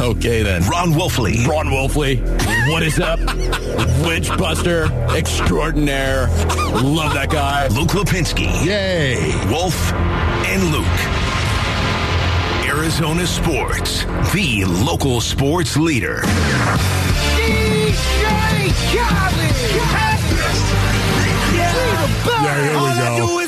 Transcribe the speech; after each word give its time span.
Okay, 0.00 0.42
then. 0.42 0.62
Ron 0.68 0.92
Wolfley. 0.92 1.44
Ron 1.46 1.66
Wolfley, 1.66 2.20
what 2.70 2.84
is 2.84 3.00
up? 3.00 3.18
Witchbuster 4.06 4.88
extraordinaire. 5.14 6.28
Love 6.82 7.14
that 7.14 7.30
guy. 7.30 7.66
Luke 7.68 7.88
Lapinski. 7.88 8.46
Yay. 8.64 9.34
Wolf 9.50 9.92
and 10.46 10.62
Luke. 10.70 10.86
Arizona 12.68 13.26
Sports, 13.26 14.04
the 14.32 14.64
local 14.66 15.20
sports 15.20 15.76
leader. 15.76 16.22
Yeah, 22.40 22.62
here 22.62 22.78
we 22.78 23.18
go. 23.18 23.47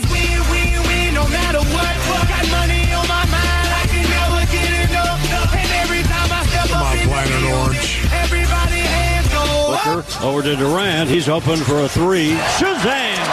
Go. 9.84 9.96
Booker 9.96 10.24
over 10.24 10.42
to 10.42 10.56
Durant. 10.56 11.08
He's 11.10 11.28
open 11.28 11.56
for 11.58 11.80
a 11.80 11.88
three. 11.88 12.32
Shazam! 12.58 13.26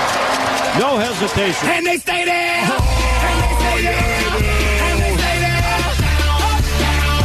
No 0.79 0.97
hesitation. 0.97 1.69
And 1.69 1.85
they 1.85 1.97
stay 1.97 2.25
there. 2.25 2.61
Oh, 2.69 2.77
and 2.77 3.37
they 3.41 3.53
stay 3.57 3.81
there. 3.81 3.97
And 3.97 4.97
they 5.01 5.13
stay 5.17 5.37
there. 5.41 5.57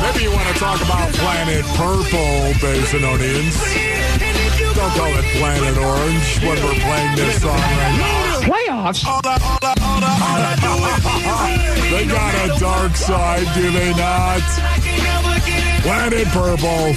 Maybe 0.02 0.24
you 0.24 0.32
want 0.32 0.48
to 0.48 0.54
talk 0.58 0.80
about 0.82 1.12
Planet 1.14 1.64
Purple, 1.76 2.52
Basinonians. 2.64 3.56
and 3.60 4.74
Don't 4.74 4.92
call 4.96 5.12
it 5.12 5.24
Planet 5.36 5.76
Orange 5.78 6.40
when 6.40 6.56
we're 6.64 6.80
playing 6.80 7.16
this 7.16 7.42
song 7.42 7.58
right 7.58 7.96
now. 7.98 8.40
Playoffs? 8.42 9.04
They 11.90 12.06
got 12.06 12.34
a 12.34 12.58
dark 12.58 12.96
side, 12.96 13.46
do 13.54 13.70
they 13.70 13.90
not? 13.90 14.40
I 14.42 14.78
can 14.80 14.98
never 15.04 15.38
get 15.46 15.60
enough. 15.60 15.82
Planet 15.82 16.26
Purple, 16.28 16.94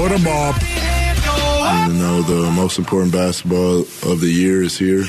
put 0.00 0.16
them 0.16 0.26
up. 0.26 0.54
hands 0.62 1.20
go 1.20 1.30
up. 1.62 1.88
You 1.88 1.94
know, 1.94 2.22
the 2.22 2.50
most 2.52 2.78
important 2.78 3.12
basketball 3.12 3.80
of 3.80 4.20
the 4.20 4.30
year 4.30 4.62
is 4.62 4.78
here. 4.78 5.04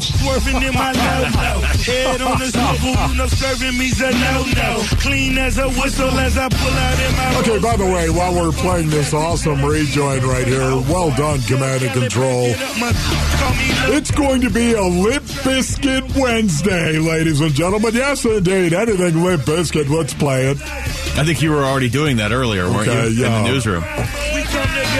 There. 0.00 0.08
Playoffs? 0.08 0.40
Swerving 0.42 0.62
in 0.62 0.74
my 0.74 0.92
low 0.92 1.22
low. 1.22 1.60
Head 1.88 2.20
on 2.22 2.38
the 2.38 2.46
swivel, 2.50 3.08
you 3.10 3.14
know, 3.16 3.26
serving 3.26 3.78
me's 3.78 4.00
a 4.00 4.10
no 4.10 4.44
no. 4.56 4.82
Clean 5.00 5.38
as 5.38 5.58
a 5.58 5.68
whistle 5.68 6.10
as 6.18 6.36
I 6.38 6.48
pull 6.48 6.70
out 6.72 6.98
in 6.98 7.16
my 7.16 7.40
Okay, 7.40 7.58
by 7.58 7.76
the 7.76 7.86
way, 7.86 8.10
while 8.10 8.34
we're 8.34 8.52
playing 8.52 8.90
this 8.90 9.12
awesome 9.14 9.64
rejoin 9.64 10.22
right 10.22 10.46
here, 10.46 10.70
well 10.90 11.10
done, 11.16 11.40
Command 11.42 11.82
and 11.82 11.92
Control. 11.92 12.48
It's 13.90 14.10
going 14.10 14.40
to 14.42 14.50
be 14.50 14.72
a 14.74 14.82
Lip 14.82 15.22
Biscuit 15.44 16.04
Wednesday, 16.16 16.98
ladies 16.98 17.40
and 17.40 17.52
gentlemen. 17.54 17.94
Yes, 17.94 18.24
indeed. 18.24 18.72
Anything 18.74 19.22
Lip 19.24 19.44
Biscuit, 19.46 19.88
let's 19.88 20.12
play 20.14 20.48
it. 20.50 20.60
I 20.62 21.24
think 21.24 21.40
you 21.42 21.50
were 21.50 21.64
already 21.64 21.88
doing 21.88 22.18
that 22.18 22.30
earlier, 22.32 22.68
weren't 22.70 22.88
Okay, 22.88 23.08
you? 23.08 23.22
yeah. 23.22 23.38
In 23.38 23.44
the 23.44 23.50
newsroom. 23.50 23.84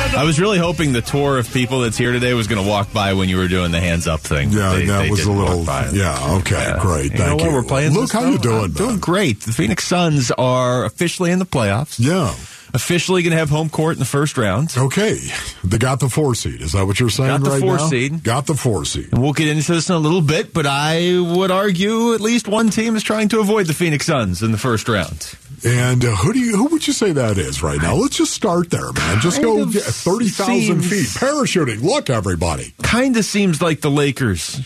I 0.01 0.25
was 0.25 0.41
really 0.41 0.59
hoping 0.59 0.93
the 0.93 1.03
tour 1.03 1.39
of 1.39 1.53
people 1.53 1.81
that's 1.81 1.97
here 1.99 2.13
today 2.13 2.33
was 2.35 2.47
going 2.47 2.63
to 2.63 2.69
walk 2.69 2.93
by 2.93 3.15
when 3.15 3.29
you 3.29 3.37
were 3.37 3.49
doing 3.49 3.73
the 3.73 3.81
hands 3.81 4.07
up 4.07 4.21
thing. 4.21 4.51
Yeah, 4.51 4.75
They- 4.75 4.87
that 4.87 5.03
they 5.03 5.11
was 5.11 5.25
a 5.25 5.33
little. 5.33 5.65
by. 5.65 5.91
Yeah, 5.93 6.37
okay, 6.39 6.75
great. 6.81 7.13
You 7.13 7.19
know 7.19 7.25
Thank 7.27 7.41
what? 7.41 7.49
you. 7.51 7.55
We're 7.57 7.63
playing. 7.65 7.95
Look 7.95 8.13
how 8.13 8.25
you 8.25 8.39
though? 8.39 8.43
doing, 8.43 8.65
I'm 8.65 8.73
doing 8.73 8.91
man. 8.91 8.99
great. 9.01 9.41
The 9.41 9.53
Phoenix 9.53 9.85
Suns 9.85 10.31
are 10.33 10.85
officially 10.85 11.31
in 11.33 11.39
the 11.39 11.47
playoffs. 11.47 11.97
Yeah. 11.99 12.35
Officially 12.75 13.23
going 13.23 13.31
to 13.33 13.39
have 13.39 13.49
home 13.51 13.71
court 13.71 13.95
in 13.95 13.99
the 13.99 14.05
first 14.05 14.37
round. 14.37 14.75
Okay. 14.77 15.19
They 15.65 15.79
got 15.79 16.01
the 16.01 16.09
four 16.11 16.35
seed. 16.35 16.61
Is 16.61 16.73
that 16.73 16.87
what 16.87 17.01
you're 17.01 17.09
saying 17.11 17.31
Got 17.31 17.45
the 17.45 17.51
right 17.51 17.61
four 17.61 17.77
now? 17.79 17.87
seed. 17.89 18.23
Got 18.23 18.47
the 18.47 18.55
four 18.55 18.85
seed. 18.85 19.09
And 19.13 19.23
we'll 19.23 19.33
get 19.33 19.49
into 19.49 19.73
this 19.73 19.89
in 19.89 19.97
a 19.97 19.99
little 19.99 20.21
bit, 20.21 20.53
but 20.53 20.67
I 20.67 21.19
would 21.19 21.51
argue 21.51 22.13
at 22.15 22.21
least 22.21 22.47
one 22.47 22.69
team 22.69 22.95
is 22.95 23.03
trying 23.03 23.29
to 23.31 23.41
avoid 23.41 23.67
the 23.67 23.75
Phoenix 23.75 24.05
Suns 24.07 24.43
in 24.43 24.53
the 24.53 24.59
first 24.59 24.87
round. 24.89 25.33
And 25.65 26.05
uh, 26.05 26.15
who 26.17 26.33
do 26.33 26.39
you? 26.39 26.57
Who 26.57 26.67
would 26.67 26.87
you 26.87 26.93
say 26.93 27.13
that 27.13 27.39
is 27.39 27.63
right 27.63 27.81
now? 27.81 27.95
Let's 27.95 28.17
just 28.17 28.33
start 28.33 28.71
there, 28.71 28.93
man. 28.93 29.21
Just 29.21 29.43
go 29.43 29.67
thirty 29.67 30.29
thousand 30.29 30.83
feet 30.83 31.09
parachuting. 31.09 31.83
Look, 31.83 32.11
everybody. 32.11 32.75
Kind 32.83 33.17
of 33.17 33.25
seems 33.25 33.61
like 33.61 33.81
the 33.81 33.91
Lakers 33.91 34.61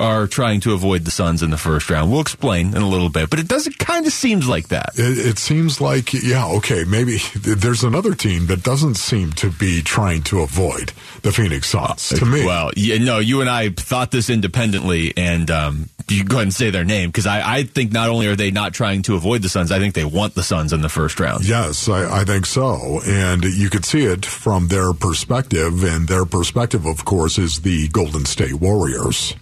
are 0.00 0.26
trying 0.26 0.60
to 0.60 0.72
avoid 0.72 1.04
the 1.04 1.10
Suns 1.10 1.42
in 1.42 1.50
the 1.50 1.56
first 1.56 1.90
round. 1.90 2.10
We'll 2.10 2.20
explain 2.20 2.68
in 2.74 2.82
a 2.82 2.88
little 2.88 3.10
bit, 3.10 3.30
but 3.30 3.38
it 3.38 3.46
does. 3.46 3.66
It 3.66 3.78
kind 3.78 4.06
of 4.06 4.12
seems 4.12 4.48
like 4.48 4.68
that. 4.68 4.90
It, 4.96 5.18
it 5.18 5.38
seems 5.38 5.80
like, 5.80 6.12
yeah, 6.12 6.46
okay, 6.56 6.84
maybe 6.84 7.18
there's 7.36 7.84
another 7.84 8.14
team 8.14 8.46
that 8.46 8.62
doesn't 8.62 8.94
seem 8.96 9.32
to 9.34 9.50
be 9.50 9.82
trying 9.82 10.22
to 10.24 10.40
avoid 10.40 10.92
the 11.22 11.32
Phoenix 11.32 11.68
Suns. 11.68 12.08
To 12.08 12.24
me, 12.24 12.44
Well, 12.44 12.70
yeah, 12.76 12.98
no, 12.98 13.18
you 13.18 13.40
and 13.40 13.50
I 13.50 13.68
thought 13.68 14.10
this 14.10 14.30
independently, 14.30 15.12
and 15.16 15.50
um, 15.50 15.88
you 16.08 16.24
go 16.24 16.36
ahead 16.36 16.44
and 16.44 16.54
say 16.54 16.70
their 16.70 16.84
name 16.84 17.10
because 17.10 17.26
I, 17.26 17.58
I 17.58 17.62
think 17.64 17.92
not 17.92 18.08
only 18.08 18.26
are 18.26 18.36
they 18.36 18.50
not 18.50 18.72
trying 18.74 19.02
to 19.02 19.14
avoid 19.14 19.42
the 19.42 19.48
Suns, 19.48 19.70
I 19.70 19.78
think 19.78 19.94
they 19.94 20.04
want 20.04 20.34
the 20.34 20.42
Suns 20.42 20.72
in 20.72 20.80
the 20.80 20.88
first 20.88 21.20
round. 21.20 21.46
Yes, 21.46 21.88
I, 21.88 22.20
I 22.20 22.24
think 22.24 22.46
so. 22.46 23.00
And 23.06 23.44
you 23.44 23.70
could 23.70 23.84
see 23.84 24.04
it 24.04 24.24
from 24.24 24.68
their 24.68 24.92
perspective. 24.92 25.84
And 25.84 26.08
their 26.08 26.24
perspective, 26.24 26.86
of 26.86 27.04
course, 27.04 27.38
is 27.38 27.60
the 27.60 27.88
Golden 27.88 28.24
State 28.24 28.54
Warriors. 28.54 29.34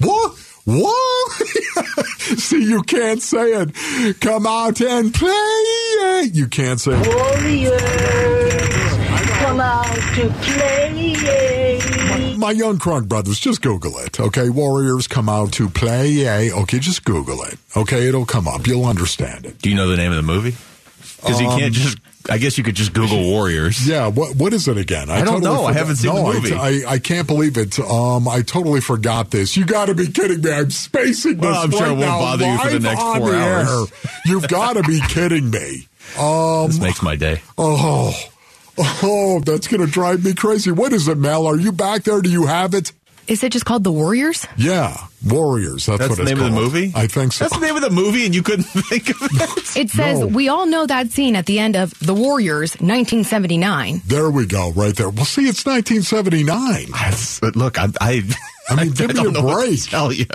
What? 0.00 0.36
What? 0.64 1.32
see, 2.38 2.64
you 2.64 2.82
can't 2.82 3.22
say 3.22 3.52
it. 3.52 4.20
Come 4.20 4.46
out 4.46 4.80
and 4.80 5.12
play 5.12 5.30
it. 5.30 6.34
You 6.34 6.46
can't 6.46 6.80
say 6.80 6.92
it. 6.94 7.80
Come 9.40 9.60
out 9.60 9.86
to 9.86 10.28
play. 10.42 11.14
it. 11.16 12.38
My 12.38 12.52
young 12.52 12.78
Crunk 12.78 13.08
brothers, 13.08 13.38
just 13.38 13.60
Google 13.60 13.98
it. 13.98 14.18
Okay, 14.18 14.48
Warriors 14.48 15.06
come 15.06 15.28
out 15.28 15.52
to 15.52 15.68
play. 15.68 16.50
Okay, 16.50 16.78
just 16.78 17.04
Google 17.04 17.42
it. 17.42 17.58
Okay, 17.76 18.08
it'll 18.08 18.24
come 18.24 18.48
up. 18.48 18.66
You'll 18.66 18.86
understand 18.86 19.44
it. 19.44 19.58
Do 19.58 19.68
you 19.68 19.76
know 19.76 19.88
the 19.88 19.96
name 19.96 20.10
of 20.10 20.16
the 20.16 20.22
movie? 20.22 20.56
Because 21.16 21.40
you 21.40 21.48
can't 21.48 21.64
um, 21.64 21.72
just. 21.72 21.98
I 22.30 22.38
guess 22.38 22.56
you 22.56 22.62
could 22.64 22.76
just 22.76 22.92
Google 22.92 23.22
Warriors. 23.22 23.86
Yeah, 23.86 24.06
what 24.06 24.36
what 24.36 24.52
is 24.52 24.68
it 24.68 24.76
again? 24.78 25.10
I 25.10 25.24
don't 25.24 25.42
know. 25.42 25.64
I 25.64 25.72
haven't 25.72 25.96
seen 25.96 26.14
no, 26.14 26.26
I- 26.26 26.32
movie. 26.34 26.52
I, 26.54 26.82
I, 26.86 26.98
can't 27.00 27.26
believe 27.26 27.56
it. 27.56 27.78
Um, 27.80 28.28
I 28.28 28.42
totally 28.42 28.80
forgot 28.80 29.30
this. 29.32 29.56
You 29.56 29.64
got 29.66 29.86
to 29.86 29.94
be 29.94 30.06
kidding 30.06 30.40
me! 30.40 30.52
I'm 30.52 30.70
spacing 30.70 31.38
this 31.38 31.42
Well, 31.42 31.62
I'm 31.64 31.70
sure 31.72 31.80
right 31.80 31.88
it 31.88 31.90
won't 31.90 32.00
now 32.00 32.18
bother 32.20 32.46
you 32.52 32.58
for 32.58 32.68
the 32.70 32.80
next 32.80 33.02
four 33.02 33.30
the 33.30 33.36
hours. 33.36 33.92
air. 33.92 34.10
You've 34.26 34.48
got 34.48 34.74
to 34.74 34.82
be 34.84 35.00
kidding 35.08 35.50
me! 35.50 35.88
Um, 36.18 36.68
This 36.68 36.80
makes 36.80 37.02
my 37.02 37.16
day. 37.16 37.42
oh, 37.58 38.14
oh, 38.78 39.40
that's 39.44 39.66
gonna 39.66 39.86
drive 39.86 40.24
me 40.24 40.34
crazy. 40.34 40.70
What 40.70 40.92
is 40.92 41.08
it, 41.08 41.18
Mel? 41.18 41.46
Are 41.46 41.56
you 41.58 41.72
back 41.72 42.04
there? 42.04 42.20
Do 42.20 42.30
you 42.30 42.46
have 42.46 42.74
it? 42.74 42.92
Is 43.28 43.44
it 43.44 43.52
just 43.52 43.64
called 43.64 43.84
The 43.84 43.92
Warriors? 43.92 44.46
Yeah, 44.56 44.96
Warriors. 45.26 45.86
That's, 45.86 45.98
That's 46.00 46.08
what 46.10 46.16
the 46.16 46.22
it's 46.22 46.30
name 46.32 46.40
of 46.40 46.52
the 46.52 46.60
movie. 46.60 46.92
I 46.96 47.06
think 47.06 47.32
so. 47.32 47.44
That's 47.44 47.58
the 47.58 47.64
name 47.64 47.76
of 47.76 47.82
the 47.82 47.90
movie, 47.90 48.24
and 48.26 48.34
you 48.34 48.42
couldn't 48.42 48.64
think 48.64 49.10
of 49.10 49.16
it. 49.22 49.76
It 49.76 49.90
says, 49.90 50.18
No. 50.20 50.26
we 50.26 50.48
all 50.48 50.66
know 50.66 50.84
that 50.86 51.10
scene 51.12 51.36
at 51.36 51.46
the 51.46 51.58
end 51.60 51.76
of 51.76 51.96
The 52.00 52.14
Warriors, 52.14 52.72
1979. 52.80 54.02
There 54.06 54.30
we 54.30 54.46
go, 54.46 54.72
right 54.72 54.94
there. 54.96 55.10
Well, 55.10 55.24
see, 55.24 55.42
it's 55.48 55.64
1979. 55.64 56.90
That's- 56.90 57.40
look, 57.54 57.78
I, 57.78 57.88
I, 58.00 58.22
I 58.68 58.74
mean, 58.84 58.92
give 58.94 59.08
me 59.08 59.14
don't 59.14 59.28
a 59.28 59.32
know 59.32 59.42
what 59.44 59.60
to 59.62 59.68
break. 59.70 59.82
tell 59.84 60.12
you, 60.12 60.26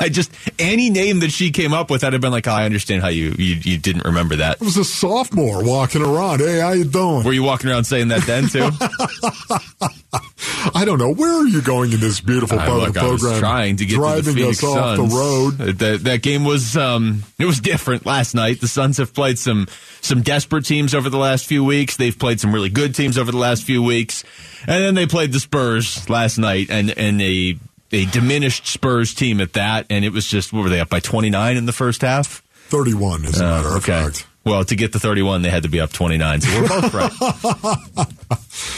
I 0.00 0.08
just 0.08 0.32
any 0.58 0.90
name 0.90 1.20
that 1.20 1.30
she 1.30 1.50
came 1.52 1.72
up 1.72 1.88
with, 1.90 2.02
I'd 2.04 2.12
have 2.14 2.22
been 2.22 2.32
like, 2.32 2.48
oh, 2.48 2.52
I 2.52 2.64
understand 2.64 3.02
how 3.02 3.08
you, 3.08 3.34
you 3.38 3.56
you 3.62 3.78
didn't 3.78 4.04
remember 4.04 4.36
that. 4.36 4.58
I 4.60 4.64
was 4.64 4.76
a 4.76 4.84
sophomore 4.84 5.62
walking 5.64 6.02
around. 6.02 6.40
Hey, 6.40 6.58
how 6.60 6.72
you 6.72 6.84
doing? 6.84 7.24
Were 7.24 7.32
you 7.32 7.42
walking 7.42 7.70
around 7.70 7.84
saying 7.84 8.08
that 8.08 8.22
then 8.22 8.48
too? 8.48 8.70
I 10.74 10.84
don't 10.84 10.98
know. 10.98 11.12
Where 11.12 11.32
are 11.32 11.46
you 11.46 11.60
going 11.62 11.92
in 11.92 12.00
this 12.00 12.20
beautiful 12.20 12.58
part 12.58 12.70
look, 12.70 12.88
of 12.88 12.94
the 12.94 13.00
I 13.00 13.08
was 13.10 13.20
program? 13.22 13.40
trying 13.40 13.76
to 13.76 13.84
get 13.86 13.94
driving 13.96 14.24
to 14.24 14.30
the 14.32 14.36
Phoenix 14.40 14.58
us 14.62 14.64
off 14.70 14.96
Suns. 14.96 15.10
the 15.10 15.16
road. 15.16 15.60
Uh, 15.60 15.72
That 15.76 16.04
that 16.04 16.22
game 16.22 16.44
was 16.44 16.76
um 16.76 17.22
it 17.38 17.44
was 17.46 17.60
different 17.60 18.06
last 18.06 18.34
night. 18.34 18.60
The 18.60 18.68
Suns 18.68 18.98
have 18.98 19.12
played 19.14 19.38
some 19.38 19.66
some 20.00 20.22
desperate 20.22 20.64
teams 20.64 20.94
over 20.94 21.08
the 21.10 21.18
last 21.18 21.46
few 21.46 21.64
weeks. 21.64 21.96
They've 21.96 22.18
played 22.18 22.40
some 22.40 22.52
really 22.54 22.68
good 22.70 22.94
teams 22.94 23.18
over 23.18 23.30
the 23.32 23.38
last 23.38 23.64
few 23.64 23.82
weeks, 23.82 24.24
and 24.66 24.82
then 24.84 24.94
they 24.94 25.06
played 25.06 25.32
the 25.32 25.40
Spurs 25.40 26.08
last 26.08 26.38
night, 26.38 26.68
and 26.70 26.90
and 26.96 27.20
a 27.22 27.58
a 27.92 28.04
diminished 28.06 28.66
Spurs 28.66 29.14
team 29.14 29.40
at 29.40 29.54
that. 29.54 29.86
And 29.90 30.04
it 30.04 30.12
was 30.12 30.26
just 30.26 30.52
what 30.52 30.62
were 30.62 30.68
they 30.70 30.80
up 30.80 30.88
by 30.88 31.00
twenty 31.00 31.30
nine 31.30 31.56
in 31.56 31.66
the 31.66 31.72
first 31.72 32.02
half? 32.02 32.42
Thirty-one, 32.68 33.24
as 33.24 33.40
a 33.40 33.44
matter 33.44 33.68
Uh, 33.68 33.76
of 33.78 33.84
fact. 33.84 34.26
Well, 34.42 34.64
to 34.64 34.74
get 34.74 34.94
to 34.94 34.98
31, 34.98 35.42
they 35.42 35.50
had 35.50 35.64
to 35.64 35.68
be 35.68 35.80
up 35.80 35.92
29. 35.92 36.40
So 36.40 36.62
we're 36.62 36.68
both 36.68 36.94
right. 36.94 37.12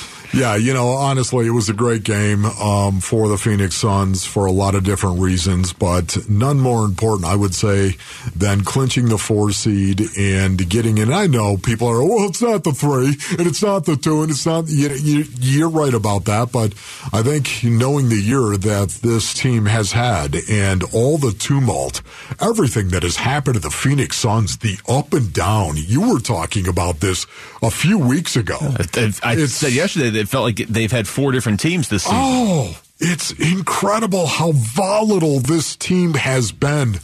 Yeah, 0.34 0.56
you 0.56 0.72
know, 0.72 0.88
honestly, 0.88 1.46
it 1.46 1.50
was 1.50 1.68
a 1.68 1.74
great 1.74 2.04
game 2.04 2.46
um, 2.46 3.00
for 3.00 3.28
the 3.28 3.36
Phoenix 3.36 3.74
Suns 3.74 4.24
for 4.24 4.46
a 4.46 4.52
lot 4.52 4.74
of 4.74 4.82
different 4.82 5.20
reasons, 5.20 5.74
but 5.74 6.16
none 6.28 6.58
more 6.58 6.86
important, 6.86 7.26
I 7.26 7.36
would 7.36 7.54
say, 7.54 7.96
than 8.34 8.64
clinching 8.64 9.08
the 9.08 9.18
four 9.18 9.52
seed 9.52 10.00
and 10.18 10.68
getting 10.70 10.96
in. 10.96 11.12
I 11.12 11.26
know 11.26 11.58
people 11.58 11.86
are, 11.86 12.02
well, 12.02 12.28
it's 12.28 12.40
not 12.40 12.64
the 12.64 12.72
three, 12.72 13.14
and 13.38 13.46
it's 13.46 13.62
not 13.62 13.84
the 13.84 13.96
two, 13.96 14.22
and 14.22 14.30
it's 14.30 14.46
not. 14.46 14.68
You, 14.68 14.88
you, 14.88 15.24
you're 15.38 15.68
right 15.68 15.92
about 15.92 16.24
that, 16.24 16.50
but 16.50 16.72
I 17.12 17.22
think 17.22 17.62
knowing 17.62 18.08
the 18.08 18.20
year 18.20 18.56
that 18.56 18.88
this 19.02 19.34
team 19.34 19.66
has 19.66 19.92
had 19.92 20.34
and 20.50 20.82
all 20.94 21.18
the 21.18 21.32
tumult, 21.32 22.00
everything 22.40 22.88
that 22.88 23.02
has 23.02 23.16
happened 23.16 23.56
to 23.56 23.60
the 23.60 23.70
Phoenix 23.70 24.16
Suns, 24.16 24.56
the 24.58 24.78
up 24.88 25.12
and 25.12 25.32
down. 25.32 25.74
You 25.76 26.12
were 26.12 26.20
talking 26.20 26.68
about 26.68 27.00
this 27.00 27.26
a 27.62 27.70
few 27.70 27.98
weeks 27.98 28.34
ago. 28.36 28.56
I, 28.60 29.12
I 29.22 29.36
said 29.46 29.72
yesterday 29.72 30.10
that 30.10 30.21
it 30.22 30.28
felt 30.28 30.44
like 30.44 30.56
they've 30.68 30.90
had 30.90 31.06
four 31.06 31.32
different 31.32 31.60
teams 31.60 31.88
this 31.88 32.04
season. 32.04 32.18
Oh, 32.18 32.80
it's 32.98 33.32
incredible 33.32 34.26
how 34.26 34.52
volatile 34.52 35.40
this 35.40 35.76
team 35.76 36.14
has 36.14 36.52
been 36.52 37.00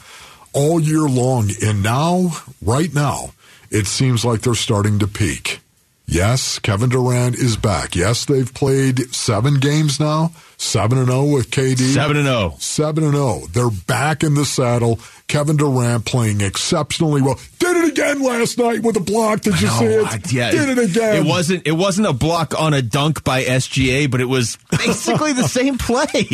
all 0.52 0.80
year 0.80 1.02
long. 1.02 1.50
And 1.62 1.82
now, 1.82 2.30
right 2.62 2.94
now, 2.94 3.32
it 3.70 3.86
seems 3.86 4.24
like 4.24 4.42
they're 4.42 4.54
starting 4.54 4.98
to 5.00 5.06
peak. 5.06 5.60
Yes, 6.06 6.58
Kevin 6.58 6.88
Durant 6.88 7.34
is 7.34 7.56
back. 7.56 7.94
Yes, 7.94 8.24
they've 8.24 8.52
played 8.54 9.14
seven 9.14 9.54
games 9.60 10.00
now, 10.00 10.32
seven 10.58 10.98
and 10.98 11.08
zero 11.08 11.24
with 11.24 11.50
KD. 11.50 11.78
Seven 11.94 12.18
and 12.18 12.28
oh. 12.28 12.50
zero. 12.50 12.54
Seven 12.58 13.04
and 13.04 13.14
oh. 13.14 13.18
zero. 13.18 13.40
Oh. 13.42 13.46
They're 13.46 13.80
back 13.86 14.22
in 14.22 14.34
the 14.34 14.44
saddle. 14.44 14.98
Kevin 15.28 15.56
Durant 15.56 16.04
playing 16.04 16.40
exceptionally 16.40 17.20
well. 17.22 17.38
Did 17.58 17.76
it 17.76 17.92
again 17.92 18.22
last 18.22 18.58
night 18.58 18.82
with 18.82 18.96
a 18.96 19.00
block. 19.00 19.42
Did 19.42 19.60
you 19.60 19.68
see 19.68 19.84
it? 19.84 20.06
I- 20.06 20.20
yeah, 20.30 20.50
Did 20.50 20.78
it 20.78 20.90
again. 20.90 21.16
It 21.16 21.28
wasn't. 21.28 21.66
It 21.66 21.72
wasn't 21.72 22.08
a 22.08 22.12
block 22.12 22.58
on 22.58 22.74
a 22.74 22.82
dunk 22.82 23.24
by 23.24 23.44
SGA, 23.44 24.10
but 24.10 24.20
it 24.20 24.26
was 24.26 24.58
basically 24.70 25.32
the 25.32 25.48
same 25.48 25.78
play. 25.78 26.26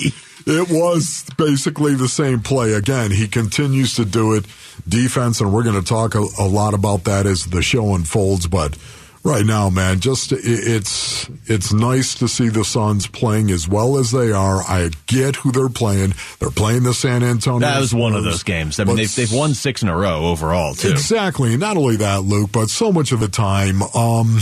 It 0.46 0.70
was 0.70 1.24
basically 1.36 1.94
the 1.94 2.08
same 2.08 2.40
play. 2.40 2.74
Again, 2.74 3.10
he 3.10 3.28
continues 3.28 3.94
to 3.94 4.04
do 4.04 4.34
it. 4.34 4.44
Defense, 4.86 5.40
and 5.40 5.52
we're 5.52 5.62
going 5.62 5.80
to 5.80 5.88
talk 5.88 6.14
a, 6.14 6.26
a 6.38 6.46
lot 6.46 6.74
about 6.74 7.04
that 7.04 7.26
as 7.26 7.46
the 7.46 7.62
show 7.62 7.94
unfolds. 7.94 8.46
But 8.46 8.76
right 9.24 9.44
now, 9.44 9.70
man, 9.70 10.00
just 10.00 10.32
it's 10.32 11.28
it's 11.46 11.72
nice 11.72 12.14
to 12.16 12.28
see 12.28 12.48
the 12.48 12.64
Suns 12.64 13.06
playing 13.06 13.50
as 13.50 13.66
well 13.66 13.96
as 13.96 14.12
they 14.12 14.30
are. 14.30 14.62
I 14.62 14.90
get 15.06 15.36
who 15.36 15.50
they're 15.50 15.68
playing. 15.68 16.14
They're 16.38 16.50
playing 16.50 16.84
the 16.84 16.94
San 16.94 17.22
Antonio. 17.22 17.60
That 17.60 17.80
was 17.80 17.94
one 17.94 18.14
of 18.14 18.22
those 18.22 18.42
games. 18.42 18.78
I 18.78 18.84
mean, 18.84 18.96
they've, 18.96 19.14
they've 19.14 19.32
won 19.32 19.54
six 19.54 19.82
in 19.82 19.88
a 19.88 19.96
row 19.96 20.26
overall 20.26 20.74
too. 20.74 20.90
Exactly. 20.90 21.56
Not 21.56 21.76
only 21.76 21.96
that, 21.96 22.22
Luke, 22.22 22.52
but 22.52 22.68
so 22.68 22.92
much 22.92 23.10
of 23.12 23.20
the 23.20 23.28
time, 23.28 23.82
um, 23.82 24.38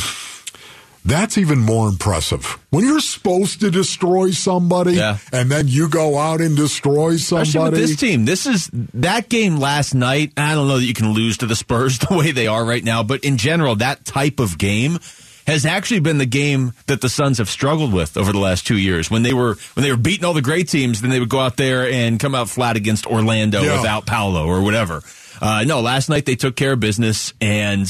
that's 1.05 1.37
even 1.39 1.59
more 1.59 1.89
impressive. 1.89 2.59
When 2.71 2.85
you're 2.85 3.01
supposed 3.01 3.61
to 3.61 3.71
destroy 3.71 4.31
somebody 4.31 4.93
Yeah. 4.95 5.19
and 5.33 5.51
then 5.51 5.67
you 5.69 5.89
go 5.89 6.19
out 6.19 6.41
and 6.41 6.57
destroy 6.57 7.15
Especially 7.15 7.53
somebody. 7.53 7.81
with 7.81 7.89
this 7.91 7.97
team. 7.99 8.25
This 8.25 8.47
is 8.47 8.71
that 8.95 9.29
game 9.29 9.57
last 9.57 9.95
night. 9.95 10.33
I 10.37 10.55
don't 10.55 10.69
know 10.69 10.79
that 10.79 10.85
you 10.87 10.95
can 10.95 11.13
lose 11.13 11.39
to 11.39 11.47
the 11.47 11.57
Spurs 11.57 11.99
the 12.09 12.15
way 12.17 12.31
they 12.31 12.47
are 12.47 12.65
right 12.65 12.85
now, 12.85 13.03
but 13.03 13.25
in 13.25 13.37
general, 13.37 13.77
that 13.77 14.05
type 14.05 14.39
of 14.41 14.59
game 14.59 14.99
has 15.45 15.67
actually 15.67 15.99
been 15.99 16.19
the 16.19 16.27
game 16.27 16.73
that 16.87 17.01
the 17.01 17.09
Suns 17.09 17.39
have 17.39 17.49
struggled 17.51 17.93
with 17.93 18.17
over 18.17 18.31
the 18.31 18.39
last 18.39 18.65
two 18.65 18.79
years. 18.79 19.11
When 19.11 19.25
they 19.25 19.33
were 19.35 19.57
when 19.75 19.83
they 19.83 19.91
were 19.91 19.97
beating 19.97 20.25
all 20.25 20.35
the 20.35 20.41
great 20.41 20.69
teams, 20.69 21.01
then 21.01 21.11
they 21.11 21.19
would 21.19 21.29
go 21.29 21.41
out 21.41 21.57
there 21.57 21.91
and 21.91 22.21
come 22.21 22.37
out 22.37 22.49
flat 22.49 22.77
against 22.77 23.07
Orlando 23.09 23.61
Yeah. 23.61 23.79
without 23.79 24.07
Paolo 24.07 24.47
or 24.47 24.63
whatever. 24.63 25.03
Uh, 25.41 25.65
no, 25.67 25.81
last 25.81 26.09
night 26.09 26.27
they 26.27 26.37
took 26.37 26.55
care 26.55 26.75
of 26.75 26.79
business, 26.81 27.33
and 27.41 27.89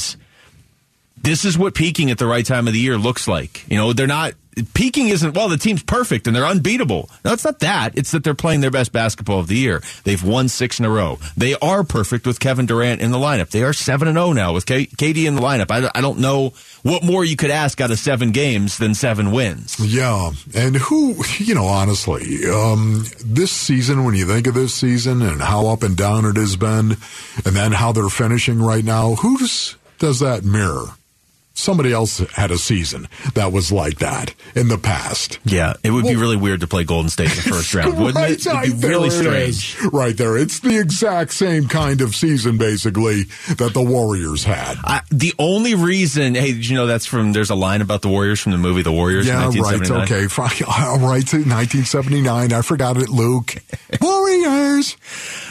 this 1.23 1.45
is 1.45 1.57
what 1.57 1.73
peaking 1.73 2.11
at 2.11 2.17
the 2.17 2.27
right 2.27 2.45
time 2.45 2.67
of 2.67 2.73
the 2.73 2.79
year 2.79 2.97
looks 2.97 3.27
like. 3.27 3.65
You 3.69 3.77
know, 3.77 3.93
they're 3.93 4.07
not 4.07 4.33
peaking 4.73 5.09
isn't 5.09 5.35
well, 5.35 5.49
the 5.49 5.57
team's 5.57 5.83
perfect 5.83 6.27
and 6.27 6.35
they're 6.35 6.45
unbeatable. 6.45 7.09
No, 7.25 7.33
it's 7.33 7.43
not 7.45 7.59
that. 7.59 7.97
It's 7.97 8.11
that 8.11 8.23
they're 8.23 8.33
playing 8.33 8.61
their 8.61 8.71
best 8.71 8.91
basketball 8.91 9.39
of 9.39 9.47
the 9.47 9.57
year. 9.57 9.81
They've 10.03 10.21
won 10.23 10.49
six 10.49 10.79
in 10.79 10.85
a 10.85 10.89
row. 10.89 11.19
They 11.35 11.55
are 11.55 11.83
perfect 11.83 12.25
with 12.27 12.39
Kevin 12.39 12.65
Durant 12.65 13.01
in 13.01 13.11
the 13.11 13.17
lineup. 13.17 13.49
They 13.49 13.63
are 13.63 13.73
seven 13.73 14.07
and 14.07 14.17
zero 14.17 14.33
now 14.33 14.53
with 14.53 14.65
K- 14.65 14.85
KD 14.85 15.25
in 15.25 15.35
the 15.35 15.41
lineup. 15.41 15.71
I, 15.71 15.89
I 15.97 16.01
don't 16.01 16.19
know 16.19 16.53
what 16.83 17.03
more 17.03 17.23
you 17.23 17.35
could 17.35 17.49
ask 17.49 17.79
out 17.81 17.91
of 17.91 17.99
seven 17.99 18.31
games 18.31 18.77
than 18.77 18.93
seven 18.93 19.31
wins. 19.31 19.79
Yeah, 19.79 20.31
and 20.55 20.75
who 20.75 21.15
you 21.37 21.55
know, 21.55 21.65
honestly, 21.65 22.45
um, 22.49 23.05
this 23.25 23.51
season 23.51 24.03
when 24.03 24.15
you 24.15 24.25
think 24.25 24.47
of 24.47 24.53
this 24.53 24.73
season 24.73 25.21
and 25.21 25.41
how 25.41 25.67
up 25.67 25.83
and 25.83 25.95
down 25.95 26.25
it 26.25 26.37
has 26.37 26.55
been, 26.55 26.97
and 27.45 27.55
then 27.55 27.71
how 27.71 27.91
they're 27.91 28.09
finishing 28.09 28.61
right 28.61 28.83
now, 28.83 29.15
who 29.15 29.37
does 29.37 29.77
does 29.99 30.19
that 30.19 30.43
mirror? 30.43 30.87
Somebody 31.55 31.93
else 31.93 32.17
had 32.31 32.49
a 32.49 32.57
season 32.57 33.07
that 33.35 33.51
was 33.51 33.71
like 33.71 33.99
that 33.99 34.33
in 34.55 34.69
the 34.69 34.77
past. 34.79 35.37
Yeah, 35.45 35.73
it 35.83 35.91
would 35.91 36.03
be 36.03 36.15
really 36.15 36.35
weird 36.35 36.61
to 36.61 36.67
play 36.67 36.83
Golden 36.83 37.11
State 37.11 37.29
in 37.29 37.35
the 37.35 37.41
first 37.43 37.75
round, 37.75 37.97
wouldn't 37.97 38.15
right, 38.15 38.31
it? 38.31 38.45
It'd 38.45 38.81
be 38.81 38.87
really 38.87 39.11
strange. 39.11 39.77
is. 39.77 39.85
Right 39.93 40.17
there. 40.17 40.35
It's 40.35 40.59
the 40.61 40.79
exact 40.79 41.31
same 41.31 41.67
kind 41.67 42.01
of 42.01 42.15
season, 42.15 42.57
basically, 42.57 43.23
that 43.57 43.71
the 43.75 43.83
Warriors 43.83 44.43
had. 44.43 44.77
I, 44.83 45.01
the 45.11 45.33
only 45.37 45.75
reason, 45.75 46.33
hey, 46.33 46.53
did 46.53 46.67
you 46.67 46.75
know 46.75 46.87
that's 46.87 47.05
from? 47.05 47.33
There's 47.33 47.51
a 47.51 47.55
line 47.55 47.81
about 47.81 48.01
the 48.01 48.09
Warriors 48.09 48.39
from 48.39 48.51
the 48.51 48.57
movie 48.57 48.81
The 48.81 48.91
Warriors. 48.91 49.27
Yeah, 49.27 49.45
right. 49.45 49.55
1979. 49.55 50.03
Okay. 50.03 50.65
All 50.67 50.97
right. 50.97 51.23
1979. 51.23 52.51
I 52.51 52.61
forgot 52.63 52.97
it, 52.97 53.09
Luke. 53.09 53.55
Warriors. 54.01 54.97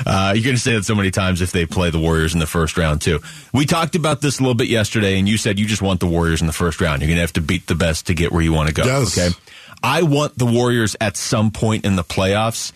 Uh, 0.05 0.33
you're 0.35 0.45
going 0.45 0.57
to 0.57 0.61
say 0.61 0.75
that 0.75 0.85
so 0.85 0.97
many 0.97 1.13
times 1.13 1.41
if 1.41 1.53
they 1.53 1.65
play 1.65 1.91
the 1.91 2.01
Warriors 2.01 2.35
in 2.35 2.41
the 2.41 2.47
first 2.47 2.77
round 2.77 3.01
too. 3.01 3.21
We 3.53 3.67
talked 3.67 3.95
about 3.95 4.21
this 4.21 4.41
a 4.41 4.43
little 4.43 4.55
bit 4.55 4.69
yesterday, 4.69 5.19
and 5.19 5.29
you 5.29 5.37
said 5.37 5.59
you 5.59 5.67
just 5.67 5.83
want 5.83 5.92
the 6.01 6.07
Warriors 6.07 6.41
in 6.41 6.47
the 6.47 6.53
first 6.53 6.81
round. 6.81 7.01
You're 7.03 7.09
going 7.09 7.17
to 7.17 7.23
have 7.23 7.33
to 7.35 7.41
beat 7.41 7.67
the 7.67 7.75
best 7.75 8.07
to 8.09 8.15
get 8.15 8.33
where 8.33 8.43
you 8.43 8.53
want 8.53 8.69
to 8.69 8.75
go. 8.75 8.85
Yes. 8.85 9.17
Okay. 9.19 9.37
I 9.83 10.03
want 10.03 10.39
the 10.39 10.47
Warriors 10.47 10.97
at 11.01 11.17
some 11.17 11.51
point 11.51 11.85
in 11.85 11.97
the 11.97 12.05
playoffs. 12.05 12.73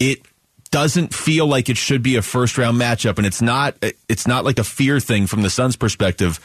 It 0.00 0.22
doesn't 0.70 1.14
feel 1.14 1.46
like 1.46 1.68
it 1.68 1.76
should 1.76 2.02
be 2.02 2.16
a 2.16 2.22
first 2.22 2.58
round 2.58 2.78
matchup, 2.80 3.16
and 3.18 3.26
it's 3.26 3.40
not. 3.40 3.76
It's 4.08 4.26
not 4.26 4.44
like 4.44 4.58
a 4.58 4.64
fear 4.64 5.00
thing 5.00 5.26
from 5.26 5.42
the 5.42 5.50
Suns' 5.50 5.76
perspective. 5.76 6.40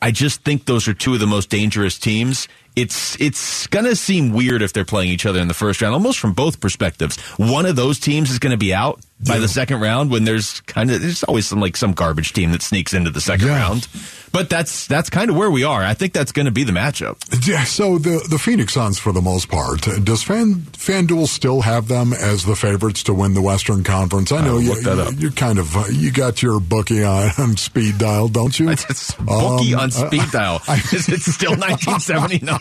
I 0.00 0.10
just 0.10 0.42
think 0.44 0.66
those 0.66 0.88
are 0.88 0.94
two 0.94 1.14
of 1.14 1.20
the 1.20 1.26
most 1.26 1.48
dangerous 1.50 1.98
teams. 1.98 2.48
It's 2.76 3.18
it's 3.20 3.66
gonna 3.68 3.96
seem 3.96 4.32
weird 4.32 4.60
if 4.62 4.72
they're 4.74 4.84
playing 4.84 5.08
each 5.10 5.24
other 5.24 5.40
in 5.40 5.48
the 5.48 5.54
first 5.54 5.80
round, 5.80 5.94
almost 5.94 6.18
from 6.18 6.32
both 6.34 6.60
perspectives. 6.60 7.18
One 7.38 7.64
of 7.66 7.76
those 7.76 7.98
teams 7.98 8.30
is 8.30 8.38
going 8.38 8.50
to 8.50 8.58
be 8.58 8.74
out 8.74 9.00
by 9.26 9.38
the 9.38 9.48
second 9.48 9.80
round 9.80 10.10
when 10.10 10.24
there's 10.24 10.60
kind 10.62 10.90
of 10.90 11.00
there's 11.00 11.24
always 11.24 11.46
some 11.46 11.60
like 11.60 11.76
some 11.76 11.92
garbage 11.92 12.34
team 12.34 12.52
that 12.52 12.60
sneaks 12.60 12.92
into 12.92 13.10
the 13.10 13.20
second 13.22 13.46
Yeah. 13.48 13.56
round. 13.58 13.88
But 14.36 14.50
that's 14.50 14.86
that's 14.86 15.08
kind 15.08 15.30
of 15.30 15.36
where 15.36 15.50
we 15.50 15.64
are. 15.64 15.82
I 15.82 15.94
think 15.94 16.12
that's 16.12 16.30
going 16.30 16.44
to 16.44 16.52
be 16.52 16.62
the 16.62 16.72
matchup. 16.72 17.16
Yeah, 17.48 17.64
so 17.64 17.96
the 17.96 18.22
the 18.28 18.38
Phoenix 18.38 18.74
Suns, 18.74 18.98
for 18.98 19.10
the 19.10 19.22
most 19.22 19.48
part, 19.48 19.80
does 20.04 20.22
Fan 20.22 20.56
FanDuel 20.76 21.26
still 21.26 21.62
have 21.62 21.88
them 21.88 22.12
as 22.12 22.44
the 22.44 22.54
favorites 22.54 23.02
to 23.04 23.14
win 23.14 23.32
the 23.32 23.40
Western 23.40 23.82
Conference? 23.82 24.32
I 24.32 24.44
know 24.44 24.56
will 24.56 24.62
you, 24.62 24.90
up. 24.90 25.14
you're 25.16 25.30
kind 25.30 25.58
of 25.58 25.74
uh, 25.74 25.84
you 25.90 26.12
got 26.12 26.42
your 26.42 26.60
bookie 26.60 27.02
on, 27.02 27.30
on 27.38 27.56
speed 27.56 27.96
dial, 27.96 28.28
don't 28.28 28.58
you? 28.58 28.68
It's 28.68 29.14
bookie 29.14 29.74
Um, 29.74 29.80
on 29.80 29.90
speed 29.90 30.30
dial. 30.30 30.60
Is 30.68 31.08
it 31.08 31.22
still 31.22 31.52
1979? 31.56 32.58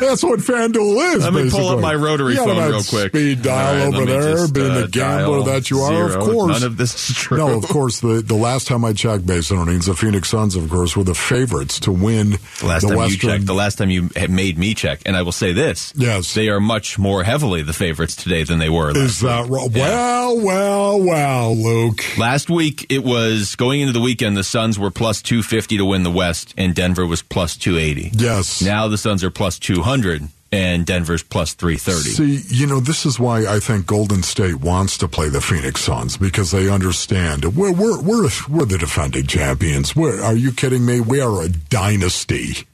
That's 0.00 0.24
what 0.24 0.40
FanDuel 0.40 1.14
is. 1.14 1.22
Let 1.22 1.34
me 1.34 1.50
pull 1.50 1.68
up 1.68 1.78
my 1.78 1.94
rotary 1.94 2.32
You 2.32 2.38
got 2.38 2.56
phone 2.56 2.70
real 2.70 2.82
quick. 2.82 3.12
Speed 3.12 3.42
dial 3.42 3.90
right, 3.90 3.94
over 3.94 4.06
there, 4.06 4.32
just, 4.38 4.54
being 4.54 4.72
uh, 4.72 4.80
the 4.80 4.88
gambler 4.88 5.44
that 5.44 5.70
you 5.70 5.80
are, 5.82 6.16
of 6.16 6.18
course. 6.18 6.60
None 6.60 6.66
of 6.66 6.76
this 6.76 7.10
is 7.10 7.16
true. 7.16 7.38
No, 7.38 7.56
of 7.56 7.68
course. 7.68 8.00
The 8.00 8.22
the 8.22 8.34
last 8.34 8.66
time 8.66 8.84
I 8.84 8.92
checked, 8.92 9.24
based 9.24 9.52
on 9.52 9.58
earnings, 9.58 9.86
the 9.86 9.94
Phoenix 9.94 10.15
Suns, 10.24 10.56
of 10.56 10.70
course, 10.70 10.96
were 10.96 11.04
the 11.04 11.14
favorites 11.14 11.80
to 11.80 11.92
win 11.92 12.38
The 12.60 12.66
last 12.66 12.82
the 12.82 12.88
time 12.88 12.96
Western. 12.98 13.28
you 13.30 13.34
checked, 13.36 13.46
the 13.46 13.54
last 13.54 13.76
time 13.78 13.90
you 13.90 14.08
made 14.28 14.56
me 14.58 14.74
check, 14.74 15.00
and 15.04 15.16
I 15.16 15.22
will 15.22 15.32
say 15.32 15.52
this: 15.52 15.92
Yes. 15.96 16.34
they 16.34 16.48
are 16.48 16.60
much 16.60 16.98
more 16.98 17.24
heavily 17.24 17.62
the 17.62 17.72
favorites 17.72 18.16
today 18.16 18.44
than 18.44 18.58
they 18.58 18.70
were. 18.70 18.92
Last 18.92 18.96
is 18.96 19.20
that 19.20 19.48
week. 19.48 19.60
right? 19.62 19.70
Yeah. 19.72 19.86
Well, 20.32 20.40
well, 20.40 21.02
well, 21.02 21.56
Luke. 21.56 22.02
Last 22.18 22.48
week 22.50 22.86
it 22.90 23.04
was 23.04 23.56
going 23.56 23.80
into 23.80 23.92
the 23.92 24.00
weekend. 24.00 24.36
The 24.36 24.44
Suns 24.44 24.78
were 24.78 24.90
plus 24.90 25.22
two 25.22 25.42
fifty 25.42 25.76
to 25.78 25.84
win 25.84 26.02
the 26.02 26.10
West, 26.10 26.54
and 26.56 26.74
Denver 26.74 27.06
was 27.06 27.22
plus 27.22 27.56
two 27.56 27.76
eighty. 27.78 28.10
Yes. 28.12 28.62
Now 28.62 28.88
the 28.88 28.98
Suns 28.98 29.22
are 29.24 29.30
plus 29.30 29.58
two 29.58 29.82
hundred, 29.82 30.28
and 30.56 30.86
Denver's 30.86 31.22
plus 31.22 31.52
three 31.52 31.76
thirty. 31.76 32.10
See, 32.10 32.40
you 32.48 32.66
know, 32.66 32.80
this 32.80 33.04
is 33.04 33.20
why 33.20 33.46
I 33.46 33.60
think 33.60 33.86
Golden 33.86 34.22
State 34.22 34.56
wants 34.56 34.96
to 34.98 35.08
play 35.08 35.28
the 35.28 35.40
Phoenix 35.40 35.82
Suns 35.82 36.16
because 36.16 36.50
they 36.50 36.70
understand 36.70 37.44
we're 37.56 37.72
we're 37.72 38.00
we're, 38.00 38.28
we're 38.48 38.64
the 38.64 38.78
defending 38.78 39.26
champions. 39.26 39.94
We're, 39.94 40.22
are 40.22 40.34
you 40.34 40.52
kidding 40.52 40.86
me? 40.86 41.00
We 41.00 41.20
are 41.20 41.42
a 41.42 41.48
dynasty. 41.48 42.66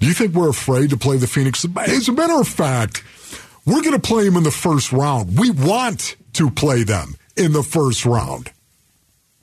Do 0.00 0.06
you 0.08 0.14
think 0.14 0.34
we're 0.34 0.48
afraid 0.48 0.90
to 0.90 0.96
play 0.96 1.18
the 1.18 1.26
Phoenix? 1.28 1.64
As 1.76 2.08
a 2.08 2.12
matter 2.12 2.40
of 2.40 2.48
fact, 2.48 3.04
we're 3.66 3.82
going 3.82 3.92
to 3.92 4.00
play 4.00 4.24
them 4.24 4.36
in 4.36 4.42
the 4.42 4.50
first 4.50 4.92
round. 4.92 5.38
We 5.38 5.50
want 5.50 6.16
to 6.32 6.50
play 6.50 6.82
them 6.82 7.14
in 7.36 7.52
the 7.52 7.62
first 7.62 8.04
round. 8.04 8.50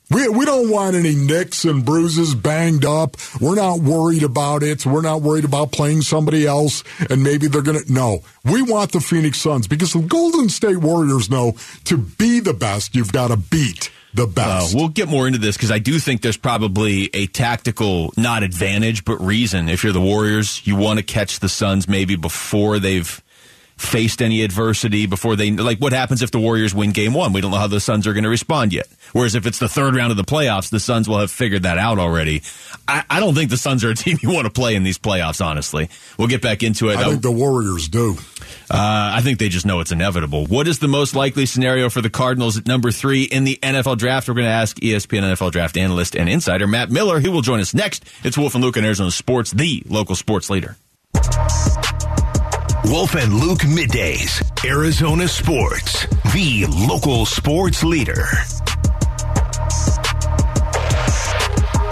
We, 0.09 0.27
we 0.27 0.45
don't 0.45 0.69
want 0.71 0.95
any 0.95 1.13
nicks 1.15 1.65
and 1.65 1.85
bruises 1.85 2.33
banged 2.33 2.83
up. 2.85 3.15
We're 3.39 3.55
not 3.55 3.79
worried 3.79 4.23
about 4.23 4.63
it. 4.63 4.85
We're 4.85 5.01
not 5.03 5.21
worried 5.21 5.45
about 5.45 5.71
playing 5.71 6.01
somebody 6.01 6.47
else 6.47 6.83
and 7.09 7.23
maybe 7.23 7.47
they're 7.47 7.61
going 7.61 7.83
to. 7.83 7.93
No, 7.93 8.21
we 8.43 8.61
want 8.61 8.91
the 8.91 9.01
Phoenix 9.01 9.37
Suns 9.39 9.67
because 9.67 9.93
the 9.93 10.01
Golden 10.01 10.49
State 10.49 10.77
Warriors 10.77 11.29
know 11.29 11.53
to 11.85 11.97
be 11.97 12.39
the 12.39 12.53
best, 12.55 12.95
you've 12.95 13.11
got 13.11 13.27
to 13.27 13.37
beat 13.37 13.91
The 14.15 14.23
Uh, 14.23 14.27
best. 14.27 14.73
we'll 14.75 14.87
get 14.89 15.07
more 15.09 15.27
into 15.27 15.37
this 15.39 15.55
because 15.55 15.71
I 15.71 15.77
do 15.79 15.99
think 15.99 16.21
there's 16.23 16.37
probably 16.37 17.11
a 17.13 17.27
tactical, 17.27 18.11
not 18.17 18.41
advantage, 18.41 19.05
but 19.05 19.17
reason. 19.23 19.69
If 19.69 19.83
you're 19.83 19.93
the 19.93 20.01
Warriors, 20.01 20.61
you 20.65 20.75
want 20.75 20.97
to 20.97 21.03
catch 21.03 21.39
the 21.39 21.49
Suns 21.49 21.87
maybe 21.87 22.15
before 22.15 22.79
they've 22.79 23.21
faced 23.79 24.21
any 24.21 24.43
adversity, 24.43 25.05
before 25.05 25.35
they, 25.35 25.51
like, 25.51 25.79
what 25.79 25.93
happens 25.93 26.21
if 26.21 26.31
the 26.31 26.39
Warriors 26.39 26.75
win 26.75 26.91
game 26.91 27.13
one? 27.13 27.33
We 27.33 27.41
don't 27.41 27.51
know 27.51 27.57
how 27.57 27.67
the 27.67 27.79
Suns 27.79 28.05
are 28.07 28.13
going 28.13 28.25
to 28.25 28.29
respond 28.29 28.73
yet. 28.73 28.87
Whereas 29.13 29.35
if 29.35 29.45
it's 29.47 29.57
the 29.57 29.69
third 29.69 29.95
round 29.95 30.11
of 30.11 30.17
the 30.17 30.23
playoffs, 30.23 30.69
the 30.69 30.79
Suns 30.79 31.07
will 31.07 31.19
have 31.19 31.31
figured 31.31 31.63
that 31.63 31.77
out 31.77 31.97
already. 31.97 32.43
I, 32.87 33.03
I 33.09 33.19
don't 33.19 33.33
think 33.33 33.49
the 33.49 33.57
Suns 33.57 33.83
are 33.83 33.89
a 33.89 33.95
team 33.95 34.17
you 34.21 34.31
want 34.31 34.45
to 34.45 34.51
play 34.51 34.75
in 34.75 34.83
these 34.83 34.97
playoffs, 34.97 35.43
honestly. 35.43 35.89
We'll 36.17 36.27
get 36.27 36.41
back 36.41 36.61
into 36.61 36.89
it. 36.89 36.97
I 36.97 37.05
think 37.05 37.21
the 37.21 37.31
Warriors 37.31 37.87
do. 37.87 38.17
uh, 38.69 38.75
I 39.15 39.21
think 39.21 39.39
they 39.39 39.49
just 39.49 39.65
know 39.65 39.79
it's 39.79 39.91
inevitable. 39.91 40.45
What 40.45 40.67
is 40.67 40.79
the 40.79 40.87
most 40.87 41.15
likely 41.15 41.45
scenario 41.45 41.89
for 41.89 42.01
the 42.01 42.09
Cardinals 42.09 42.57
at 42.57 42.67
number 42.67 42.91
three 42.91 43.23
in 43.23 43.45
the 43.45 43.57
NFL 43.63 43.97
draft? 43.97 44.27
We're 44.27 44.35
going 44.35 44.45
to 44.45 44.51
ask 44.51 44.77
ESPN 44.77 45.23
NFL 45.33 45.51
draft 45.51 45.77
analyst 45.77 46.15
and 46.15 46.27
insider 46.29 46.67
Matt 46.67 46.91
Miller, 46.91 47.19
who 47.19 47.31
will 47.31 47.41
join 47.41 47.61
us 47.61 47.73
next. 47.73 48.03
It's 48.23 48.37
Wolf 48.37 48.55
and 48.55 48.63
Luke 48.63 48.77
in 48.77 48.83
Arizona 48.85 49.11
Sports, 49.11 49.51
the 49.51 49.83
local 49.87 50.15
sports 50.15 50.49
leader. 50.49 50.75
Wolf 52.85 53.15
and 53.15 53.33
Luke 53.33 53.59
middays. 53.59 54.41
Arizona 54.65 55.27
Sports, 55.27 56.05
the 56.33 56.65
local 56.87 57.25
sports 57.25 57.83
leader. 57.83 58.25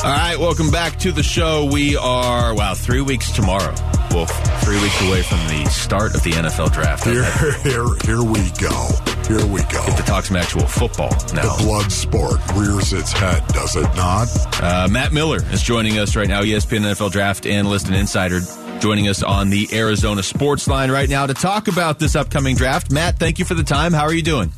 All 0.04 0.14
right, 0.14 0.38
welcome 0.40 0.72
back 0.72 0.98
to 1.00 1.12
the 1.12 1.24
show. 1.24 1.66
We 1.66 1.98
are, 1.98 2.56
wow, 2.56 2.74
three 2.74 3.02
weeks 3.02 3.32
tomorrow. 3.32 3.76
Wolf, 4.12 4.32
three 4.64 4.82
weeks 4.82 5.02
away 5.02 5.22
from 5.22 5.40
the 5.48 5.66
start 5.70 6.16
of 6.16 6.24
the 6.24 6.32
NFL 6.32 6.72
draft. 6.72 7.04
Here, 7.04 7.24
here, 7.64 7.86
here 8.06 8.24
we 8.24 8.50
go. 8.60 8.88
Here 9.28 9.46
we 9.46 9.62
go. 9.64 9.86
Get 9.86 9.98
to 9.98 10.04
talk 10.04 10.26
some 10.26 10.38
actual 10.38 10.66
football 10.66 11.10
now. 11.34 11.56
The 11.58 11.64
blood 11.64 11.92
sport 11.92 12.40
rears 12.56 12.94
its 12.94 13.12
head, 13.12 13.46
does 13.50 13.76
it 13.76 13.94
not? 13.96 14.28
Uh, 14.64 14.88
Matt 14.90 15.12
Miller 15.12 15.42
is 15.52 15.62
joining 15.62 16.00
us 16.00 16.16
right 16.16 16.30
now, 16.30 16.42
ESPN 16.42 16.82
NFL 16.82 17.12
draft 17.12 17.46
analyst 17.46 17.88
and 17.88 17.96
insider, 17.96 18.40
joining 18.80 19.08
us 19.08 19.24
on 19.24 19.50
the 19.50 19.68
Arizona 19.74 20.24
Sports 20.24 20.68
Line 20.68 20.92
right 20.92 21.10
now 21.10 21.26
to 21.26 21.34
talk 21.34 21.68
about 21.68 22.00
this 22.00 22.16
upcoming 22.16 22.56
draft. 22.56 22.92
Matt, 22.92 23.20
thank 23.20 23.40
you 23.40 23.46
for 23.46 23.54
the 23.54 23.64
time. 23.64 23.94
How 23.94 24.04
are 24.04 24.14
you 24.14 24.22
doing? 24.22 24.52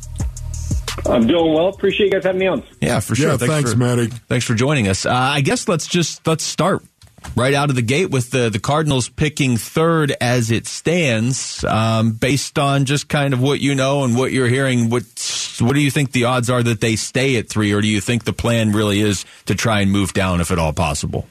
I'm 1.06 1.26
doing 1.26 1.54
well. 1.54 1.68
Appreciate 1.68 2.06
you 2.06 2.12
guys 2.12 2.24
having 2.24 2.40
me 2.40 2.46
on. 2.46 2.62
Yeah, 2.80 3.00
for 3.00 3.14
sure. 3.14 3.30
Yeah, 3.30 3.36
thanks, 3.36 3.72
for, 3.72 3.78
Matty. 3.78 4.06
Thanks 4.06 4.44
for 4.44 4.54
joining 4.54 4.88
us. 4.88 5.06
Uh, 5.06 5.12
I 5.12 5.40
guess 5.40 5.68
let's 5.68 5.86
just 5.86 6.26
let's 6.26 6.44
start 6.44 6.82
right 7.36 7.54
out 7.54 7.70
of 7.70 7.76
the 7.76 7.82
gate 7.82 8.10
with 8.10 8.30
the 8.30 8.50
the 8.50 8.58
Cardinals 8.58 9.08
picking 9.08 9.56
third 9.56 10.14
as 10.20 10.50
it 10.50 10.66
stands, 10.66 11.64
um, 11.64 12.12
based 12.12 12.58
on 12.58 12.84
just 12.84 13.08
kind 13.08 13.34
of 13.34 13.40
what 13.40 13.60
you 13.60 13.74
know 13.74 14.04
and 14.04 14.16
what 14.16 14.32
you're 14.32 14.48
hearing. 14.48 14.90
What 14.90 15.04
what 15.60 15.74
do 15.74 15.80
you 15.80 15.90
think 15.90 16.12
the 16.12 16.24
odds 16.24 16.50
are 16.50 16.62
that 16.62 16.80
they 16.80 16.96
stay 16.96 17.36
at 17.36 17.48
three, 17.48 17.72
or 17.72 17.80
do 17.80 17.88
you 17.88 18.00
think 18.00 18.24
the 18.24 18.32
plan 18.32 18.72
really 18.72 19.00
is 19.00 19.24
to 19.46 19.54
try 19.54 19.80
and 19.80 19.90
move 19.90 20.12
down 20.12 20.40
if 20.40 20.50
at 20.50 20.58
all 20.58 20.72
possible? 20.72 21.26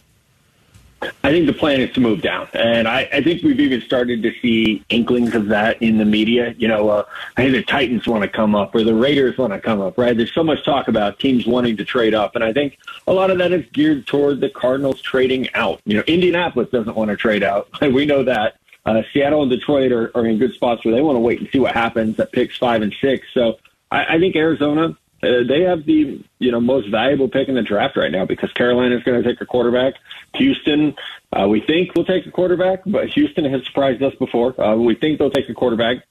I 1.02 1.32
think 1.32 1.46
the 1.46 1.54
plan 1.54 1.80
is 1.80 1.94
to 1.94 2.02
move 2.02 2.22
down, 2.22 2.50
and 2.54 2.88
I, 2.88 3.08
I 3.14 3.24
think 3.24 3.42
we've 3.42 3.60
even 3.60 3.82
started 3.82 4.22
to 4.24 4.34
see 4.42 4.84
inklings 4.90 5.34
of 5.34 5.48
that 5.48 5.82
in 5.82 5.98
the 5.98 6.06
media. 6.06 6.54
You 6.58 6.68
know, 6.68 6.90
uh, 6.90 7.06
I 7.38 7.44
think 7.44 7.54
the 7.54 7.64
Titans 7.64 8.06
want 8.06 8.24
to 8.24 8.30
come 8.30 8.54
up, 8.54 8.76
or 8.76 8.84
the 8.84 8.94
Raiders 8.94 9.38
want 9.38 9.54
to 9.54 9.62
come 9.62 9.80
up. 9.80 9.98
Right? 9.98 10.16
There's 10.16 10.34
so 10.34 10.44
much 10.44 10.66
talk 10.66 10.90
about 10.90 11.20
teams 11.20 11.46
wanting 11.46 11.78
to 11.78 11.86
trade 11.86 12.14
up, 12.14 12.36
and 12.36 12.44
I 12.44 12.52
think 12.52 12.78
a 13.08 13.14
lot 13.14 13.32
of 13.32 13.38
that 13.38 13.54
is 13.54 13.66
geared 13.72 14.08
toward 14.08 14.42
the 14.42 14.50
Cardinals 14.50 15.02
trading 15.02 15.48
out. 15.54 15.80
You 15.86 15.98
know, 15.98 16.04
Indianapolis 16.06 16.70
doesn't 16.70 16.96
want 16.96 17.10
to 17.10 17.18
trade 17.18 17.44
out. 17.44 17.70
We 18.00 18.06
know 18.06 18.24
that. 18.24 18.58
Uh, 18.86 19.02
Seattle 19.12 19.42
and 19.42 19.52
Detroit 19.52 19.92
are, 19.92 20.16
are 20.16 20.26
in 20.26 20.38
good 20.38 20.54
spots 20.54 20.86
where 20.86 20.94
they 20.94 21.02
want 21.02 21.16
to 21.16 21.20
wait 21.20 21.40
and 21.40 21.50
see 21.50 21.60
what 21.60 21.74
happens 21.74 22.20
at 22.20 22.32
picks 22.32 22.58
five 22.58 22.82
and 22.82 22.94
six. 23.02 23.28
So 23.34 23.58
I, 23.92 24.16
I 24.16 24.20
think 24.20 24.36
Arizona 24.36 24.96
uh, 25.22 25.44
they 25.48 25.62
have 25.62 25.86
the 25.86 26.24
you 26.40 26.52
know 26.52 26.62
most 26.62 26.90
valuable 26.90 27.28
pick 27.28 27.48
in 27.48 27.56
the 27.56 27.62
draft 27.62 27.98
right 27.98 28.12
now 28.12 28.26
because 28.26 28.52
Carolina 28.54 28.96
is 28.96 29.04
going 29.04 29.22
to 29.22 29.28
take 29.28 29.42
a 29.42 29.46
quarterback. 29.46 29.96
Houston, 30.36 30.96
uh, 31.34 31.48
we 31.48 31.60
think 31.62 31.96
will 31.96 32.06
take 32.06 32.26
a 32.26 32.32
quarterback, 32.32 32.82
but 32.86 33.10
Houston 33.10 33.46
has 33.46 33.66
surprised 33.66 34.02
us 34.02 34.14
before. 34.16 34.60
Uh, 34.60 34.76
we 34.76 34.96
think 34.96 35.20
they'll 35.20 35.30
take 35.30 35.50
a 35.50 35.54
quarterback, 35.54 36.04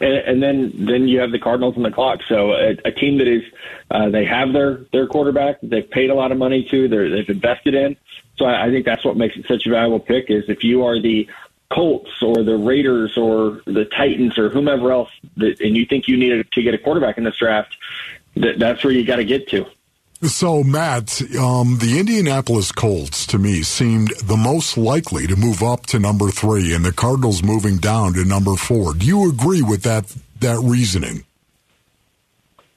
and, 0.00 0.12
and 0.12 0.42
then 0.42 0.72
then 0.74 1.08
you 1.08 1.20
have 1.20 1.32
the 1.32 1.38
Cardinals 1.38 1.76
on 1.76 1.82
the 1.82 1.90
clock. 1.90 2.20
So 2.28 2.52
a, 2.52 2.76
a 2.84 2.92
team 2.92 3.18
that 3.18 3.28
is 3.28 3.42
uh, 3.90 4.10
they 4.10 4.24
have 4.26 4.52
their 4.52 4.80
their 4.92 5.06
quarterback, 5.06 5.58
they've 5.62 5.88
paid 5.88 6.10
a 6.10 6.14
lot 6.14 6.32
of 6.32 6.38
money 6.38 6.64
to, 6.70 6.88
they're, 6.88 7.08
they've 7.08 7.30
invested 7.30 7.74
in. 7.74 7.96
So 8.36 8.44
I, 8.44 8.66
I 8.66 8.70
think 8.70 8.84
that's 8.84 9.04
what 9.04 9.16
makes 9.16 9.36
it 9.36 9.46
such 9.46 9.66
a 9.66 9.70
valuable 9.70 10.00
pick. 10.00 10.30
Is 10.30 10.48
if 10.48 10.64
you 10.64 10.84
are 10.84 11.00
the 11.00 11.28
Colts 11.70 12.20
or 12.20 12.42
the 12.42 12.56
Raiders 12.56 13.16
or 13.16 13.62
the 13.64 13.84
Titans 13.84 14.38
or 14.38 14.50
whomever 14.50 14.90
else, 14.90 15.10
that, 15.36 15.60
and 15.60 15.76
you 15.76 15.86
think 15.86 16.08
you 16.08 16.16
need 16.16 16.50
to 16.50 16.62
get 16.62 16.74
a 16.74 16.78
quarterback 16.78 17.16
in 17.16 17.24
this 17.24 17.36
draft, 17.36 17.76
that, 18.36 18.58
that's 18.58 18.84
where 18.84 18.92
you 18.92 19.04
got 19.04 19.16
to 19.16 19.24
get 19.24 19.48
to. 19.48 19.66
So, 20.22 20.62
Matt, 20.62 21.22
um, 21.38 21.78
the 21.78 21.96
Indianapolis 21.98 22.72
Colts 22.72 23.26
to 23.28 23.38
me 23.38 23.62
seemed 23.62 24.10
the 24.22 24.36
most 24.36 24.76
likely 24.76 25.26
to 25.26 25.34
move 25.34 25.62
up 25.62 25.86
to 25.86 25.98
number 25.98 26.28
three, 26.30 26.74
and 26.74 26.84
the 26.84 26.92
Cardinals 26.92 27.42
moving 27.42 27.78
down 27.78 28.12
to 28.14 28.24
number 28.26 28.54
four. 28.56 28.92
Do 28.92 29.06
you 29.06 29.30
agree 29.30 29.62
with 29.62 29.82
that 29.84 30.14
that 30.40 30.58
reasoning? 30.62 31.24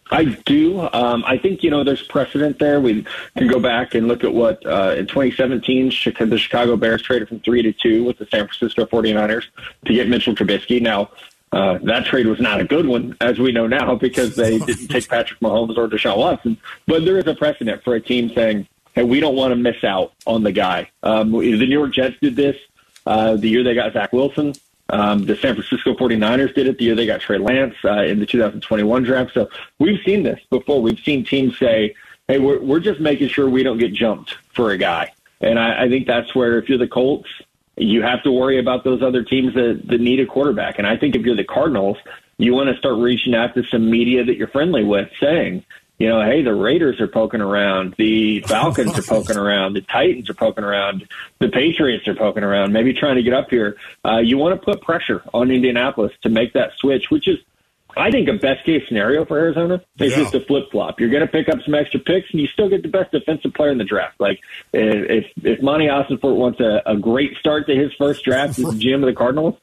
I 0.10 0.26
do. 0.46 0.80
Um, 0.94 1.24
I 1.26 1.38
think 1.38 1.64
you 1.64 1.70
know 1.70 1.84
there's 1.84 2.04
precedent 2.04 2.60
there. 2.60 2.80
We 2.80 3.06
can 3.36 3.48
go 3.48 3.60
back 3.60 3.94
and 3.96 4.08
look 4.08 4.24
at 4.24 4.34
what 4.34 4.66
uh, 4.66 4.96
in 4.98 5.08
2017 5.08 5.90
the 5.90 6.38
Chicago 6.38 6.78
Bears 6.78 7.02
traded 7.02 7.28
from 7.28 7.42
three 7.42 7.62
to 7.64 7.74
two 7.74 8.06
with 8.06 8.20
the 8.20 8.26
San 8.28 8.48
Francisco 8.48 8.86
49ers 8.86 9.46
to 9.86 9.94
get 9.94 10.08
Mitchell 10.08 10.36
Trubisky. 10.36 10.82
Now 10.82 11.10
uh, 11.54 11.78
that 11.84 12.06
trade 12.06 12.26
was 12.26 12.40
not 12.40 12.60
a 12.60 12.66
good 12.66 12.86
one, 12.86 13.16
as 13.22 13.40
we 13.40 13.52
know 13.52 13.68
now, 13.68 13.96
because 13.96 14.36
they 14.36 14.58
didn't 14.70 14.88
take 14.88 15.08
Patrick 15.08 15.40
Mahomes 15.40 15.78
or 15.78 15.88
Deshaun 15.88 16.18
Watson. 16.18 16.58
But 16.88 17.06
there 17.06 17.18
is 17.18 17.28
a 17.28 17.36
precedent 17.36 17.84
for 17.84 17.96
a 17.96 18.02
team 18.02 18.32
saying, 18.34 18.68
"Hey, 18.94 19.04
we 19.04 19.20
don't 19.20 19.36
want 19.36 19.52
to 19.52 19.56
miss 19.56 19.84
out 19.84 20.14
on 20.26 20.44
the 20.44 20.52
guy." 20.52 20.90
Um, 21.04 21.32
the 21.32 21.40
New 21.40 21.80
York 21.80 21.94
Jets 21.94 22.16
did 22.22 22.36
this 22.36 22.58
uh, 23.06 23.36
the 23.36 23.50
year 23.50 23.64
they 23.64 23.74
got 23.74 23.94
Zach 23.94 24.14
Wilson. 24.14 24.54
Um, 24.90 25.26
the 25.26 25.36
San 25.36 25.56
Francisco 25.56 25.94
49ers 25.94 26.54
did 26.54 26.68
it 26.68 26.78
the 26.78 26.86
year 26.86 26.96
they 26.96 27.06
got 27.06 27.22
Trey 27.22 27.38
Lance 27.38 27.76
uh, 27.86 28.04
in 28.04 28.20
the 28.20 28.26
2021 28.26 29.04
draft. 29.04 29.34
So 29.34 29.50
we've 29.80 30.00
seen 30.06 30.24
this 30.24 30.40
before. 30.50 30.82
We've 30.82 31.00
seen 31.00 31.24
teams 31.26 31.58
say, 31.58 31.96
hey, 32.28 32.40
we're, 32.40 32.60
we're 32.60 32.80
just 32.80 33.00
making 33.00 33.30
sure 33.30 33.50
we 33.50 33.64
don't 33.64 33.78
get 33.78 33.94
jumped 33.94 34.36
for 34.54 34.72
a 34.72 34.78
guy. 34.78 35.14
And 35.42 35.58
I, 35.58 35.84
I 35.84 35.90
think 35.90 36.06
that's 36.06 36.36
where 36.36 36.60
if 36.60 36.70
you're 36.70 36.78
the 36.78 36.88
Colts, 36.88 37.30
you 37.76 38.02
have 38.02 38.24
to 38.24 38.32
worry 38.32 38.60
about 38.60 38.84
those 38.84 39.02
other 39.02 39.24
teams 39.24 39.54
that, 39.56 39.82
that 39.86 40.00
need 40.00 40.20
a 40.20 40.26
quarterback. 40.26 40.78
And 40.78 40.88
I 40.88 40.98
think 40.98 41.16
if 41.16 41.24
you're 41.24 41.36
the 41.36 41.44
Cardinals, 41.44 41.98
you 42.38 42.54
want 42.54 42.70
to 42.70 42.78
start 42.78 42.98
reaching 42.98 43.36
out 43.36 43.54
to 43.56 43.64
some 43.64 43.90
media 43.90 44.24
that 44.24 44.38
you're 44.38 44.48
friendly 44.48 44.84
with 44.84 45.10
saying, 45.20 45.66
you 46.00 46.10
know, 46.10 46.24
hey, 46.24 46.42
the 46.42 46.54
Raiders 46.54 47.00
are 47.00 47.08
poking 47.08 47.42
around, 47.42 47.96
the 47.98 48.42
Falcons 48.42 48.98
are 48.98 49.04
poking 49.04 49.38
around, 49.38 49.74
the 49.74 49.82
Titans 49.82 50.30
are 50.30 50.34
poking 50.34 50.64
around, 50.64 51.08
the 51.40 51.50
Patriots 51.50 52.08
are 52.08 52.16
poking 52.16 52.44
around, 52.44 52.74
maybe 52.74 52.94
trying 52.94 53.16
to 53.16 53.24
get 53.24 53.34
up 53.34 53.50
here. 53.50 53.78
Uh, 54.04 54.18
you 54.18 54.38
want 54.38 54.60
to 54.60 54.66
put 54.66 54.82
pressure 54.82 55.24
on 55.34 55.52
Indianapolis 55.52 56.12
to 56.24 56.30
make 56.30 56.54
that 56.54 56.72
switch, 56.78 57.10
which 57.10 57.28
is, 57.28 57.38
I 57.96 58.12
think, 58.12 58.28
a 58.28 58.34
best 58.34 58.64
case 58.66 58.84
scenario 58.88 59.26
for 59.26 59.38
Arizona. 59.38 59.82
is 60.00 60.12
Yeah. 60.12 60.18
just 60.20 60.34
a 60.36 60.40
flip 60.42 60.72
flop. 60.72 61.00
You're 61.00 61.10
going 61.10 61.22
to 61.26 61.32
pick 61.32 61.50
up 61.50 61.60
some 61.64 61.74
extra 61.76 62.00
picks, 62.00 62.32
and 62.32 62.42
you 62.42 62.48
still 62.48 62.70
get 62.70 62.82
the 62.82 62.90
best 62.90 63.12
defensive 63.12 63.54
player 63.54 63.72
in 63.72 63.78
the 63.78 63.84
draft. 63.84 64.20
Like 64.20 64.40
if 64.74 65.26
if 65.44 65.62
Monti 65.62 65.86
Ossenfort 65.88 66.36
wants 66.36 66.60
a, 66.60 66.82
a 66.86 66.96
great 66.98 67.38
start 67.38 67.68
to 67.68 67.76
his 67.76 67.94
first 67.94 68.24
draft 68.24 68.58
as 68.60 68.66
GM 68.66 68.96
of 68.96 69.02
the 69.02 69.14
Cardinals, 69.14 69.56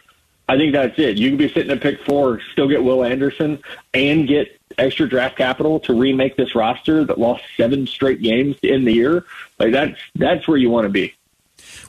I 0.48 0.56
think 0.56 0.72
that's 0.72 0.98
it. 0.98 1.16
You 1.16 1.30
could 1.30 1.38
be 1.38 1.48
sitting 1.48 1.70
at 1.70 1.80
pick 1.80 2.04
four, 2.04 2.40
still 2.52 2.68
get 2.68 2.82
Will 2.82 3.04
Anderson, 3.04 3.60
and 3.94 4.26
get 4.26 4.48
extra 4.78 5.08
draft 5.08 5.36
capital 5.36 5.80
to 5.80 5.92
remake 5.94 6.36
this 6.36 6.54
roster 6.54 7.04
that 7.04 7.18
lost 7.18 7.42
seven 7.56 7.86
straight 7.86 8.22
games 8.22 8.56
in 8.62 8.84
the 8.84 8.92
year. 8.92 9.24
Like 9.58 9.72
that's 9.72 9.98
that's 10.14 10.48
where 10.48 10.56
you 10.56 10.70
want 10.70 10.84
to 10.86 10.88
be. 10.88 11.14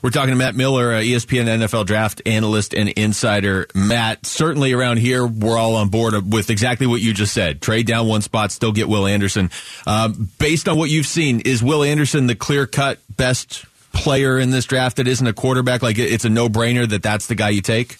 We're 0.02 0.10
talking 0.10 0.30
to 0.30 0.36
Matt 0.36 0.56
Miller, 0.56 0.94
uh, 0.94 0.98
ESPN 0.98 1.46
NFL 1.46 1.86
draft 1.86 2.22
analyst 2.26 2.74
and 2.74 2.88
insider. 2.88 3.68
Matt, 3.72 4.26
certainly 4.26 4.72
around 4.72 4.96
here, 4.96 5.24
we're 5.24 5.56
all 5.56 5.76
on 5.76 5.90
board 5.90 6.32
with 6.32 6.50
exactly 6.50 6.88
what 6.88 7.00
you 7.00 7.14
just 7.14 7.32
said. 7.32 7.60
Trade 7.60 7.86
down 7.86 8.08
one 8.08 8.20
spot, 8.20 8.50
still 8.50 8.72
get 8.72 8.88
Will 8.88 9.06
Anderson. 9.06 9.50
Um, 9.86 10.28
based 10.40 10.68
on 10.68 10.76
what 10.76 10.90
you've 10.90 11.06
seen, 11.06 11.40
is 11.44 11.62
Will 11.62 11.84
Anderson 11.84 12.26
the 12.26 12.34
clear 12.34 12.66
cut 12.66 12.98
best 13.16 13.64
player 13.92 14.40
in 14.40 14.50
this 14.50 14.64
draft 14.64 14.96
that 14.96 15.06
isn't 15.06 15.26
a 15.26 15.32
quarterback? 15.32 15.82
Like 15.82 15.98
it's 15.98 16.24
a 16.24 16.30
no 16.30 16.48
brainer 16.48 16.88
that 16.88 17.04
that's 17.04 17.28
the 17.28 17.36
guy 17.36 17.50
you 17.50 17.62
take? 17.62 17.96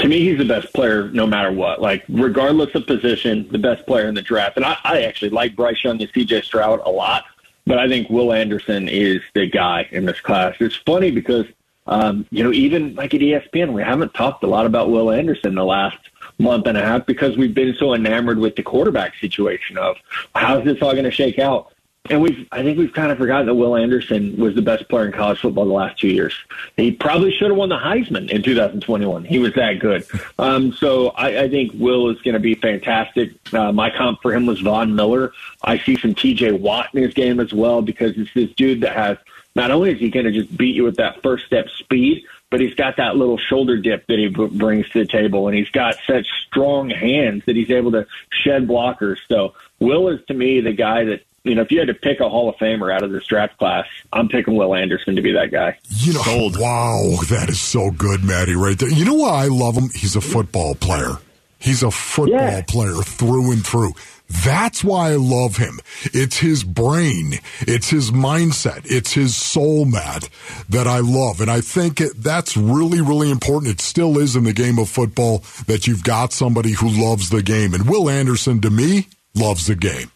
To 0.00 0.08
me, 0.08 0.20
he's 0.20 0.36
the 0.36 0.44
best 0.44 0.74
player 0.74 1.08
no 1.08 1.26
matter 1.26 1.50
what. 1.50 1.80
Like 1.80 2.04
regardless 2.10 2.74
of 2.74 2.86
position, 2.86 3.48
the 3.50 3.58
best 3.58 3.86
player 3.86 4.08
in 4.08 4.14
the 4.14 4.20
draft. 4.20 4.58
And 4.58 4.66
I, 4.66 4.76
I 4.84 5.02
actually 5.04 5.30
like 5.30 5.56
Bryce 5.56 5.82
Young 5.82 6.02
and 6.02 6.10
C.J. 6.12 6.42
Stroud 6.42 6.80
a 6.84 6.90
lot, 6.90 7.24
but 7.66 7.78
I 7.78 7.88
think 7.88 8.08
Will 8.08 8.32
Anderson 8.32 8.88
is 8.88 9.20
the 9.34 9.46
guy 9.46 9.88
in 9.90 10.06
this 10.06 10.20
class. 10.20 10.54
It's 10.60 10.76
funny 10.76 11.10
because 11.10 11.46
um, 11.86 12.26
you 12.30 12.42
know 12.42 12.52
even 12.52 12.94
like 12.94 13.14
at 13.14 13.20
ESPN, 13.20 13.72
we 13.72 13.82
haven't 13.82 14.14
talked 14.14 14.42
a 14.44 14.46
lot 14.46 14.66
about 14.66 14.90
Will 14.90 15.10
Anderson 15.10 15.54
the 15.54 15.64
last 15.64 15.98
month 16.38 16.66
and 16.66 16.76
a 16.76 16.82
half 16.82 17.06
because 17.06 17.36
we've 17.36 17.54
been 17.54 17.74
so 17.74 17.94
enamored 17.94 18.38
with 18.38 18.56
the 18.56 18.62
quarterback 18.62 19.14
situation 19.16 19.78
of 19.78 19.96
how's 20.34 20.64
this 20.64 20.80
all 20.82 20.92
going 20.92 21.04
to 21.04 21.10
shake 21.10 21.38
out. 21.38 21.72
And 22.10 22.20
we've 22.20 22.46
I 22.52 22.62
think 22.62 22.78
we've 22.78 22.92
kind 22.92 23.12
of 23.12 23.18
forgotten 23.18 23.46
that 23.46 23.54
Will 23.54 23.76
Anderson 23.76 24.36
was 24.36 24.54
the 24.54 24.62
best 24.62 24.88
player 24.88 25.06
in 25.06 25.12
college 25.12 25.40
football 25.40 25.66
the 25.66 25.72
last 25.72 25.98
two 25.98 26.08
years. 26.08 26.34
He 26.76 26.92
probably 26.92 27.32
should 27.32 27.48
have 27.48 27.56
won 27.56 27.68
the 27.68 27.78
Heisman 27.78 28.30
in 28.30 28.42
2021. 28.42 29.24
He 29.24 29.38
was 29.38 29.54
that 29.54 29.78
good. 29.78 30.06
Um, 30.38 30.72
so 30.72 31.08
I, 31.10 31.42
I 31.42 31.48
think 31.48 31.72
Will 31.74 32.10
is 32.10 32.20
going 32.22 32.34
to 32.34 32.40
be 32.40 32.54
fantastic. 32.54 33.32
Uh, 33.52 33.72
my 33.72 33.90
comp 33.90 34.22
for 34.22 34.34
him 34.34 34.46
was 34.46 34.60
Von 34.60 34.94
Miller. 34.94 35.32
I 35.62 35.78
see 35.78 35.96
some 35.96 36.14
T.J. 36.14 36.52
Watt 36.52 36.90
in 36.94 37.02
his 37.02 37.14
game 37.14 37.40
as 37.40 37.52
well 37.52 37.82
because 37.82 38.16
it's 38.16 38.32
this 38.34 38.50
dude 38.52 38.82
that 38.82 38.94
has 38.94 39.18
not 39.54 39.70
only 39.70 39.90
is 39.90 39.98
he 39.98 40.10
going 40.10 40.26
to 40.26 40.32
just 40.32 40.54
beat 40.56 40.76
you 40.76 40.84
with 40.84 40.96
that 40.96 41.22
first 41.22 41.46
step 41.46 41.68
speed, 41.70 42.24
but 42.50 42.60
he's 42.60 42.74
got 42.74 42.98
that 42.98 43.16
little 43.16 43.38
shoulder 43.38 43.78
dip 43.78 44.06
that 44.06 44.18
he 44.18 44.28
b- 44.28 44.48
brings 44.52 44.88
to 44.90 45.00
the 45.00 45.06
table, 45.06 45.48
and 45.48 45.56
he's 45.56 45.70
got 45.70 45.96
such 46.06 46.26
strong 46.46 46.90
hands 46.90 47.42
that 47.46 47.56
he's 47.56 47.70
able 47.70 47.90
to 47.92 48.06
shed 48.30 48.68
blockers. 48.68 49.16
So 49.28 49.54
Will 49.80 50.08
is 50.08 50.20
to 50.26 50.34
me 50.34 50.60
the 50.60 50.72
guy 50.72 51.04
that 51.04 51.25
you 51.46 51.54
know 51.54 51.62
if 51.62 51.70
you 51.70 51.78
had 51.78 51.88
to 51.88 51.94
pick 51.94 52.20
a 52.20 52.28
Hall 52.28 52.48
of 52.48 52.56
Famer 52.56 52.94
out 52.94 53.02
of 53.02 53.10
this 53.12 53.24
draft 53.26 53.56
class, 53.58 53.86
I'm 54.12 54.28
picking 54.28 54.56
Will 54.56 54.74
Anderson 54.74 55.16
to 55.16 55.22
be 55.22 55.32
that 55.32 55.50
guy. 55.50 55.78
You 55.88 56.12
know, 56.14 56.50
wow, 56.58 57.16
that 57.30 57.46
is 57.48 57.60
so 57.60 57.90
good, 57.90 58.24
Maddie, 58.24 58.54
right 58.56 58.78
there. 58.78 58.90
You 58.90 59.04
know 59.04 59.14
why 59.14 59.44
I 59.44 59.46
love 59.48 59.74
him? 59.76 59.90
He's 59.94 60.16
a 60.16 60.20
football 60.20 60.74
player. 60.74 61.16
He's 61.58 61.82
a 61.82 61.90
football 61.90 62.38
Yeah. 62.38 62.62
player 62.68 62.94
through 63.02 63.50
and 63.52 63.64
through. 63.66 63.94
That's 64.44 64.82
why 64.84 65.12
I 65.12 65.16
love 65.16 65.56
him. 65.56 65.78
It's 66.12 66.38
his 66.38 66.64
brain. 66.64 67.38
It's 67.60 67.88
his 67.90 68.10
mindset. 68.10 68.82
It's 68.84 69.12
his 69.12 69.36
soul, 69.36 69.84
Matt, 69.84 70.28
that 70.68 70.86
I 70.88 70.98
love. 70.98 71.40
And 71.40 71.48
I 71.50 71.60
think 71.60 72.00
it, 72.00 72.12
that's 72.22 72.56
really, 72.56 73.00
really 73.00 73.30
important. 73.30 73.72
It 73.72 73.80
still 73.80 74.18
is 74.18 74.34
in 74.36 74.42
the 74.44 74.52
game 74.52 74.78
of 74.80 74.88
football 74.88 75.44
that 75.66 75.86
you've 75.86 76.02
got 76.04 76.32
somebody 76.32 76.72
who 76.72 76.88
loves 76.88 77.30
the 77.30 77.42
game. 77.42 77.72
And 77.72 77.88
Will 77.88 78.10
Anderson, 78.10 78.60
to 78.62 78.70
me, 78.70 79.06
loves 79.34 79.66
the 79.68 79.76
game. 79.76 80.10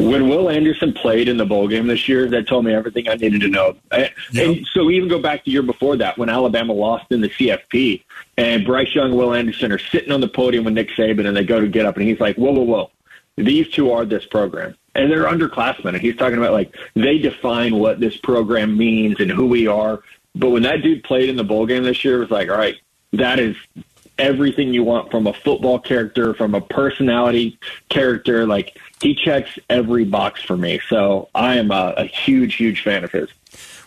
When 0.00 0.28
Will 0.28 0.48
Anderson 0.48 0.92
played 0.92 1.28
in 1.28 1.36
the 1.36 1.44
bowl 1.44 1.68
game 1.68 1.86
this 1.86 2.08
year, 2.08 2.28
that 2.28 2.48
told 2.48 2.64
me 2.64 2.72
everything 2.72 3.08
I 3.08 3.14
needed 3.14 3.42
to 3.42 3.48
know. 3.48 3.76
And, 3.90 4.10
and 4.38 4.66
so 4.72 4.90
even 4.90 5.08
go 5.08 5.18
back 5.18 5.44
the 5.44 5.50
year 5.50 5.62
before 5.62 5.96
that 5.96 6.16
when 6.16 6.28
Alabama 6.28 6.72
lost 6.72 7.06
in 7.10 7.20
the 7.20 7.28
CFP 7.28 8.02
and 8.36 8.64
Bryce 8.64 8.94
Young 8.94 9.10
and 9.10 9.16
Will 9.16 9.34
Anderson 9.34 9.72
are 9.72 9.78
sitting 9.78 10.10
on 10.10 10.20
the 10.20 10.28
podium 10.28 10.64
with 10.64 10.74
Nick 10.74 10.88
Saban 10.90 11.26
and 11.26 11.36
they 11.36 11.44
go 11.44 11.60
to 11.60 11.68
get 11.68 11.86
up 11.86 11.96
and 11.96 12.06
he's 12.06 12.20
like, 12.20 12.36
whoa, 12.36 12.52
whoa, 12.52 12.62
whoa. 12.62 12.90
These 13.36 13.68
two 13.70 13.92
are 13.92 14.04
this 14.04 14.24
program. 14.24 14.74
And 14.94 15.10
they're 15.10 15.24
underclassmen. 15.24 15.90
And 15.90 16.00
he's 16.00 16.16
talking 16.16 16.38
about 16.38 16.52
like 16.52 16.74
they 16.94 17.18
define 17.18 17.76
what 17.76 18.00
this 18.00 18.16
program 18.16 18.76
means 18.76 19.20
and 19.20 19.30
who 19.30 19.46
we 19.46 19.66
are. 19.66 20.02
But 20.34 20.50
when 20.50 20.62
that 20.62 20.82
dude 20.82 21.04
played 21.04 21.28
in 21.28 21.36
the 21.36 21.44
bowl 21.44 21.66
game 21.66 21.84
this 21.84 22.04
year, 22.04 22.16
it 22.16 22.20
was 22.20 22.30
like, 22.30 22.48
all 22.48 22.56
right, 22.56 22.76
that 23.12 23.38
is 23.38 23.56
everything 24.18 24.72
you 24.72 24.84
want 24.84 25.10
from 25.10 25.26
a 25.26 25.32
football 25.32 25.78
character, 25.78 26.34
from 26.34 26.54
a 26.54 26.60
personality 26.60 27.58
character. 27.88 28.46
Like 28.46 28.78
he 29.02 29.14
checks 29.14 29.58
every 29.68 30.04
box 30.04 30.42
for 30.42 30.56
me. 30.56 30.80
So 30.88 31.28
I 31.34 31.56
am 31.56 31.70
a, 31.70 31.94
a 31.96 32.04
huge, 32.04 32.56
huge 32.56 32.82
fan 32.82 33.04
of 33.04 33.12
his. 33.12 33.28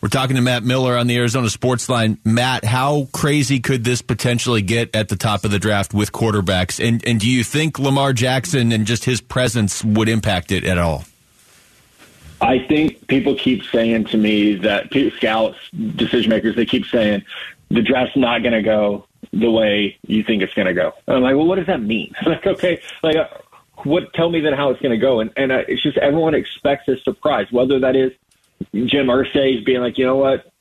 We're 0.02 0.10
talking 0.10 0.36
to 0.36 0.42
Matt 0.42 0.64
Miller 0.64 0.98
on 0.98 1.08
the 1.08 1.16
Arizona 1.16 1.50
Sports 1.50 1.88
Line. 1.88 2.18
Matt, 2.26 2.66
how 2.66 3.08
crazy 3.14 3.62
could 3.62 3.86
this 3.86 4.02
potentially 4.02 4.62
get 4.62 4.94
at 4.94 5.08
the 5.08 5.16
top 5.16 5.46
of 5.46 5.52
the 5.52 5.60
draft 5.60 5.94
with 5.94 6.12
quarterbacks? 6.12 6.86
And 6.86 7.06
and 7.08 7.22
do 7.22 7.30
you 7.30 7.44
think 7.44 7.80
Lamar 7.80 8.12
Jackson 8.12 8.74
and 8.74 8.86
just 8.86 9.06
his 9.06 9.22
presence 9.22 9.84
would 9.84 10.10
impact 10.10 10.52
it 10.52 10.66
at 10.66 10.78
all? 10.78 11.06
I 12.42 12.60
think 12.60 13.08
people 13.08 13.36
keep 13.36 13.64
saying 13.64 14.06
to 14.06 14.18
me 14.18 14.56
that 14.56 14.92
scouts, 15.16 15.58
decision 15.96 16.30
makers, 16.30 16.58
they 16.58 16.66
keep 16.66 16.86
saying 16.86 17.24
the 17.70 17.82
draft's 17.82 18.18
not 18.18 18.42
going 18.42 18.54
to 18.54 18.62
go 18.62 19.06
the 19.32 19.50
way 19.50 19.98
you 20.06 20.24
think 20.24 20.44
it's 20.44 20.54
going 20.54 20.68
to 20.68 20.74
go. 20.74 20.94
And 21.08 21.18
I'm 21.18 21.24
like, 21.24 21.36
well, 21.36 21.46
what 21.46 21.56
does 21.56 21.68
that 21.68 21.82
mean? 21.82 22.14
like, 22.26 22.46
okay, 22.46 22.82
like, 23.02 23.16
what? 23.84 24.14
Tell 24.14 24.30
me 24.30 24.42
then 24.42 24.54
how 24.54 24.70
it's 24.70 24.82
going 24.82 24.92
to 24.92 24.98
go. 24.98 25.20
And 25.20 25.32
and 25.36 25.52
uh, 25.52 25.64
it's 25.68 25.82
just 25.82 25.98
everyone 25.98 26.36
expects 26.36 26.88
a 26.88 26.98
surprise, 26.98 27.48
whether 27.52 27.80
that 27.80 27.96
is 27.96 28.12
Jim 28.74 29.08
Irsay's 29.08 29.64
being 29.64 29.82
like, 29.82 29.98
you 29.98 30.06
know 30.06 30.18
what, 30.18 30.52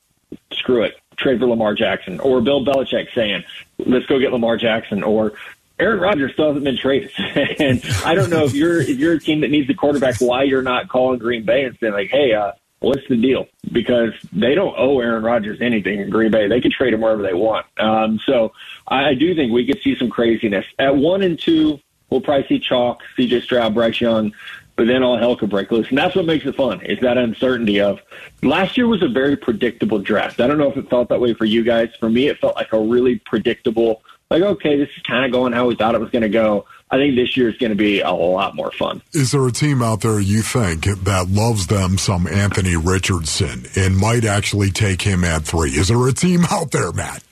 screw 0.51 0.83
it, 0.83 0.95
trade 1.17 1.39
for 1.39 1.47
Lamar 1.47 1.73
Jackson, 1.75 2.19
or 2.19 2.41
Bill 2.41 2.65
Belichick 2.65 3.13
saying, 3.13 3.43
let's 3.79 4.05
go 4.05 4.19
get 4.19 4.31
Lamar 4.31 4.57
Jackson, 4.57 5.03
or 5.03 5.33
Aaron 5.79 5.99
Rodgers 5.99 6.33
still 6.33 6.47
hasn't 6.47 6.65
been 6.65 6.77
traded, 6.77 7.11
and 7.17 7.83
I 8.05 8.15
don't 8.15 8.29
know 8.29 8.45
if 8.45 8.53
you're 8.53 8.79
if 8.81 8.99
you're 8.99 9.13
a 9.13 9.19
team 9.19 9.41
that 9.41 9.49
needs 9.49 9.69
a 9.69 9.73
quarterback, 9.73 10.17
why 10.19 10.43
you're 10.43 10.61
not 10.61 10.89
calling 10.89 11.19
Green 11.19 11.43
Bay 11.45 11.65
and 11.65 11.77
saying 11.79 11.93
like, 11.93 12.09
hey, 12.09 12.33
uh, 12.33 12.51
what's 12.79 13.07
the 13.07 13.17
deal? 13.17 13.47
Because 13.71 14.13
they 14.31 14.53
don't 14.53 14.75
owe 14.77 14.99
Aaron 14.99 15.23
Rodgers 15.23 15.59
anything 15.61 15.99
in 15.99 16.09
Green 16.09 16.31
Bay; 16.31 16.47
they 16.47 16.61
can 16.61 16.71
trade 16.71 16.93
him 16.93 17.01
wherever 17.01 17.23
they 17.23 17.33
want. 17.33 17.65
Um, 17.79 18.19
so 18.25 18.53
I 18.87 19.15
do 19.15 19.33
think 19.33 19.51
we 19.51 19.65
could 19.65 19.81
see 19.81 19.95
some 19.95 20.09
craziness 20.09 20.65
at 20.77 20.95
one 20.95 21.23
and 21.23 21.39
two. 21.39 21.79
We'll 22.13 22.21
probably 22.21 22.47
see 22.47 22.59
chalk, 22.59 23.01
C.J. 23.15 23.41
Stroud, 23.41 23.73
Bryce 23.73 23.99
Young, 23.99 24.35
but 24.75 24.85
then 24.85 25.01
all 25.01 25.17
hell 25.17 25.35
could 25.35 25.49
break 25.49 25.71
loose, 25.71 25.89
and 25.89 25.97
that's 25.97 26.15
what 26.15 26.25
makes 26.25 26.45
it 26.45 26.55
fun. 26.55 26.79
Is 26.81 26.99
that 26.99 27.17
uncertainty 27.17 27.81
of 27.81 28.01
last 28.43 28.77
year 28.77 28.85
was 28.87 29.01
a 29.01 29.07
very 29.07 29.35
predictable 29.35 29.97
draft. 29.97 30.39
I 30.39 30.45
don't 30.45 30.59
know 30.59 30.69
if 30.69 30.77
it 30.77 30.91
felt 30.91 31.09
that 31.09 31.19
way 31.19 31.33
for 31.33 31.45
you 31.45 31.63
guys. 31.63 31.89
For 31.99 32.11
me, 32.11 32.27
it 32.27 32.37
felt 32.37 32.55
like 32.55 32.71
a 32.71 32.79
really 32.79 33.17
predictable. 33.25 34.03
Like, 34.29 34.43
okay, 34.43 34.77
this 34.77 34.89
is 34.95 35.01
kind 35.01 35.25
of 35.25 35.31
going 35.31 35.53
how 35.53 35.65
we 35.65 35.75
thought 35.75 35.95
it 35.95 36.01
was 36.01 36.11
going 36.11 36.21
to 36.21 36.29
go. 36.29 36.67
I 36.91 36.97
think 36.97 37.15
this 37.15 37.35
year 37.35 37.49
is 37.49 37.57
going 37.57 37.71
to 37.71 37.75
be 37.75 38.01
a 38.01 38.11
lot 38.11 38.55
more 38.55 38.71
fun. 38.71 39.01
Is 39.13 39.31
there 39.31 39.47
a 39.47 39.51
team 39.51 39.81
out 39.81 40.01
there 40.01 40.19
you 40.19 40.43
think 40.43 40.85
that 40.85 41.29
loves 41.29 41.65
them 41.65 41.97
some 41.97 42.27
Anthony 42.27 42.75
Richardson 42.75 43.63
and 43.75 43.97
might 43.97 44.23
actually 44.23 44.69
take 44.69 45.01
him 45.01 45.23
at 45.23 45.45
three? 45.45 45.71
Is 45.71 45.87
there 45.87 46.07
a 46.07 46.13
team 46.13 46.45
out 46.51 46.69
there, 46.69 46.91
Matt? 46.91 47.23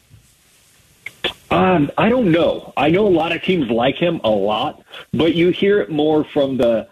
Um, 1.49 1.91
I 1.97 2.10
don't 2.10 2.31
know. 2.31 2.73
I 2.77 2.89
know 2.89 3.05
a 3.07 3.10
lot 3.10 3.34
of 3.34 3.43
teams 3.43 3.69
like 3.69 3.95
him 3.95 4.21
a 4.23 4.29
lot, 4.29 4.84
but 5.13 5.36
you 5.36 5.49
hear 5.49 5.81
it 5.81 5.89
more 5.89 6.23
from 6.23 6.57
the 6.57 6.88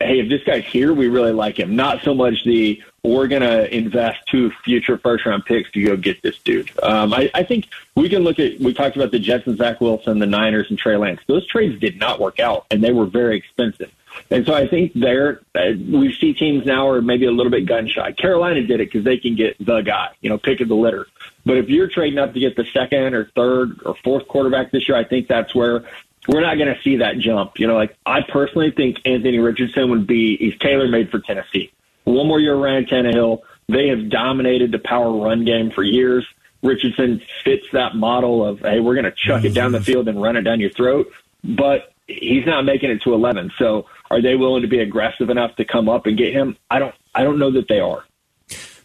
hey, 0.00 0.20
if 0.20 0.28
this 0.28 0.42
guy's 0.44 0.64
here, 0.64 0.92
we 0.92 1.08
really 1.08 1.32
like 1.32 1.58
him. 1.58 1.76
Not 1.76 2.02
so 2.02 2.14
much 2.14 2.44
the 2.44 2.82
we're 3.04 3.26
going 3.26 3.42
to 3.42 3.74
invest 3.74 4.18
two 4.30 4.50
future 4.64 4.96
first 4.96 5.26
round 5.26 5.44
picks 5.44 5.70
to 5.72 5.82
go 5.82 5.96
get 5.96 6.22
this 6.22 6.38
dude. 6.38 6.70
Um, 6.82 7.12
I, 7.12 7.30
I 7.34 7.42
think 7.42 7.66
we 7.96 8.08
can 8.08 8.22
look 8.22 8.38
at, 8.38 8.60
we 8.60 8.72
talked 8.72 8.94
about 8.94 9.10
the 9.10 9.18
Jets 9.18 9.46
and 9.46 9.58
Zach 9.58 9.80
Wilson, 9.80 10.20
the 10.20 10.26
Niners 10.26 10.68
and 10.70 10.78
Trey 10.78 10.96
Lance. 10.96 11.20
Those 11.26 11.46
trades 11.46 11.80
did 11.80 11.98
not 11.98 12.20
work 12.20 12.38
out, 12.38 12.66
and 12.70 12.82
they 12.82 12.92
were 12.92 13.06
very 13.06 13.36
expensive. 13.36 13.92
And 14.30 14.46
so 14.46 14.54
I 14.54 14.66
think 14.66 14.92
there, 14.94 15.42
uh, 15.54 15.72
we 15.90 16.12
see 16.12 16.32
teams 16.32 16.64
now 16.64 16.88
are 16.88 17.02
maybe 17.02 17.26
a 17.26 17.30
little 17.30 17.50
bit 17.50 17.66
gun 17.66 17.88
shy. 17.88 18.12
Carolina 18.12 18.62
did 18.62 18.80
it 18.80 18.90
because 18.90 19.04
they 19.04 19.18
can 19.18 19.34
get 19.34 19.56
the 19.64 19.80
guy, 19.80 20.08
you 20.20 20.30
know, 20.30 20.38
pick 20.38 20.60
of 20.60 20.68
the 20.68 20.74
litter. 20.74 21.06
But 21.44 21.58
if 21.58 21.68
you're 21.68 21.88
trading 21.88 22.18
up 22.18 22.34
to 22.34 22.40
get 22.40 22.56
the 22.56 22.64
second 22.72 23.14
or 23.14 23.30
third 23.34 23.80
or 23.84 23.94
fourth 24.02 24.28
quarterback 24.28 24.70
this 24.70 24.88
year, 24.88 24.96
I 24.96 25.04
think 25.04 25.28
that's 25.28 25.54
where 25.54 25.84
we're 26.28 26.40
not 26.40 26.56
going 26.56 26.74
to 26.74 26.80
see 26.82 26.96
that 26.96 27.18
jump. 27.18 27.58
You 27.58 27.66
know, 27.66 27.74
like 27.74 27.96
I 28.06 28.22
personally 28.22 28.70
think 28.70 28.98
Anthony 29.04 29.38
Richardson 29.38 29.90
would 29.90 30.06
be, 30.06 30.36
he's 30.36 30.56
tailor 30.58 30.88
made 30.88 31.10
for 31.10 31.20
Tennessee. 31.20 31.72
One 32.04 32.26
more 32.26 32.40
year 32.40 32.56
Ryan 32.56 32.84
Tannehill. 32.84 33.42
They 33.68 33.88
have 33.88 34.08
dominated 34.08 34.72
the 34.72 34.78
power 34.78 35.12
run 35.12 35.44
game 35.44 35.70
for 35.70 35.82
years. 35.82 36.26
Richardson 36.62 37.20
fits 37.44 37.66
that 37.72 37.96
model 37.96 38.44
of, 38.44 38.60
hey, 38.60 38.80
we're 38.80 38.94
going 38.94 39.04
to 39.04 39.12
chuck 39.12 39.44
it 39.44 39.54
down 39.54 39.72
the 39.72 39.80
field 39.80 40.08
and 40.08 40.20
run 40.20 40.36
it 40.36 40.42
down 40.42 40.60
your 40.60 40.70
throat. 40.70 41.12
But 41.42 41.92
he's 42.06 42.46
not 42.46 42.64
making 42.64 42.90
it 42.90 43.02
to 43.02 43.14
11. 43.14 43.52
So 43.58 43.86
are 44.12 44.20
they 44.20 44.36
willing 44.36 44.60
to 44.60 44.68
be 44.68 44.78
aggressive 44.80 45.30
enough 45.30 45.56
to 45.56 45.64
come 45.64 45.88
up 45.88 46.04
and 46.04 46.18
get 46.18 46.34
him? 46.34 46.56
I 46.70 46.78
don't, 46.78 46.94
I 47.14 47.24
don't 47.24 47.38
know 47.38 47.50
that 47.52 47.66
they 47.66 47.80
are. 47.80 48.04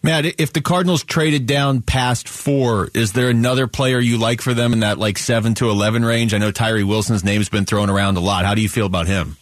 Matt, 0.01 0.25
if 0.39 0.53
the 0.53 0.61
Cardinals 0.61 1.03
traded 1.03 1.47
down 1.47 1.81
past 1.81 2.29
four, 2.29 2.89
is 2.93 3.11
there 3.11 3.29
another 3.29 3.67
player 3.67 3.99
you 3.99 4.17
like 4.17 4.41
for 4.41 4.53
them 4.53 4.71
in 4.71 4.79
that 4.79 4.97
like 4.97 5.17
seven 5.17 5.53
to 5.55 5.69
eleven 5.69 6.05
range? 6.05 6.33
I 6.33 6.37
know 6.37 6.51
Tyree 6.51 6.85
Wilson's 6.85 7.25
name's 7.25 7.49
been 7.49 7.65
thrown 7.65 7.89
around 7.89 8.15
a 8.15 8.21
lot. 8.21 8.45
How 8.45 8.55
do 8.55 8.61
you 8.61 8.69
feel 8.69 8.85
about 8.85 9.07
him? 9.07 9.35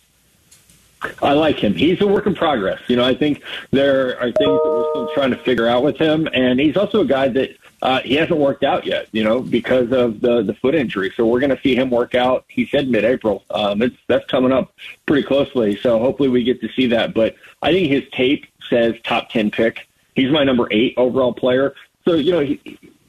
I 1.22 1.34
like 1.34 1.58
him. 1.58 1.76
He's 1.76 2.02
a 2.02 2.08
work 2.08 2.26
in 2.26 2.34
progress. 2.34 2.82
You 2.88 2.96
know, 2.96 3.06
I 3.06 3.14
think 3.14 3.44
there 3.70 4.20
are 4.20 4.32
things 4.32 4.38
that 4.38 4.64
we're 4.66 4.90
still 4.90 5.14
trying 5.14 5.32
to 5.32 5.38
figure 5.38 5.68
out 5.68 5.84
with 5.84 5.98
him, 5.98 6.28
and 6.34 6.60
he's 6.60 6.78
also 6.78 7.02
a 7.02 7.06
guy 7.06 7.28
that 7.28 7.52
uh, 7.86 8.02
he 8.02 8.16
hasn't 8.16 8.40
worked 8.40 8.64
out 8.64 8.84
yet. 8.84 9.08
You 9.12 9.24
know, 9.24 9.42
because 9.42 9.92
of 9.92 10.20
the 10.20 10.42
the 10.42 10.56
foot 10.56 10.74
injury. 10.74 11.14
So 11.16 11.26
we're 11.28 11.40
going 11.40 11.56
to 11.56 11.62
see 11.62 11.76
him 11.76 11.92
work 11.92 12.16
out. 12.16 12.44
He 12.48 12.66
said 12.66 12.90
mid-April. 12.90 13.44
Um, 13.52 13.84
it's 13.84 13.96
that's 14.08 14.26
coming 14.26 14.52
up 14.52 14.74
pretty 15.06 15.26
closely. 15.26 15.76
So 15.76 16.00
hopefully 16.00 16.30
we 16.30 16.44
get 16.44 16.60
to 16.62 16.70
see 16.70 16.88
that. 16.88 17.14
But 17.14 17.36
I 17.62 17.72
think 17.72 17.88
his 17.90 18.04
tape 18.12 18.48
says 18.70 18.96
top 19.04 19.30
ten 19.30 19.52
pick. 19.52 19.88
He's 20.16 20.32
my 20.32 20.44
number 20.44 20.68
eight 20.72 20.96
overall 20.98 21.34
player. 21.34 21.76
So 22.06 22.16
you 22.16 22.32
know, 22.32 22.40
he, 22.40 22.60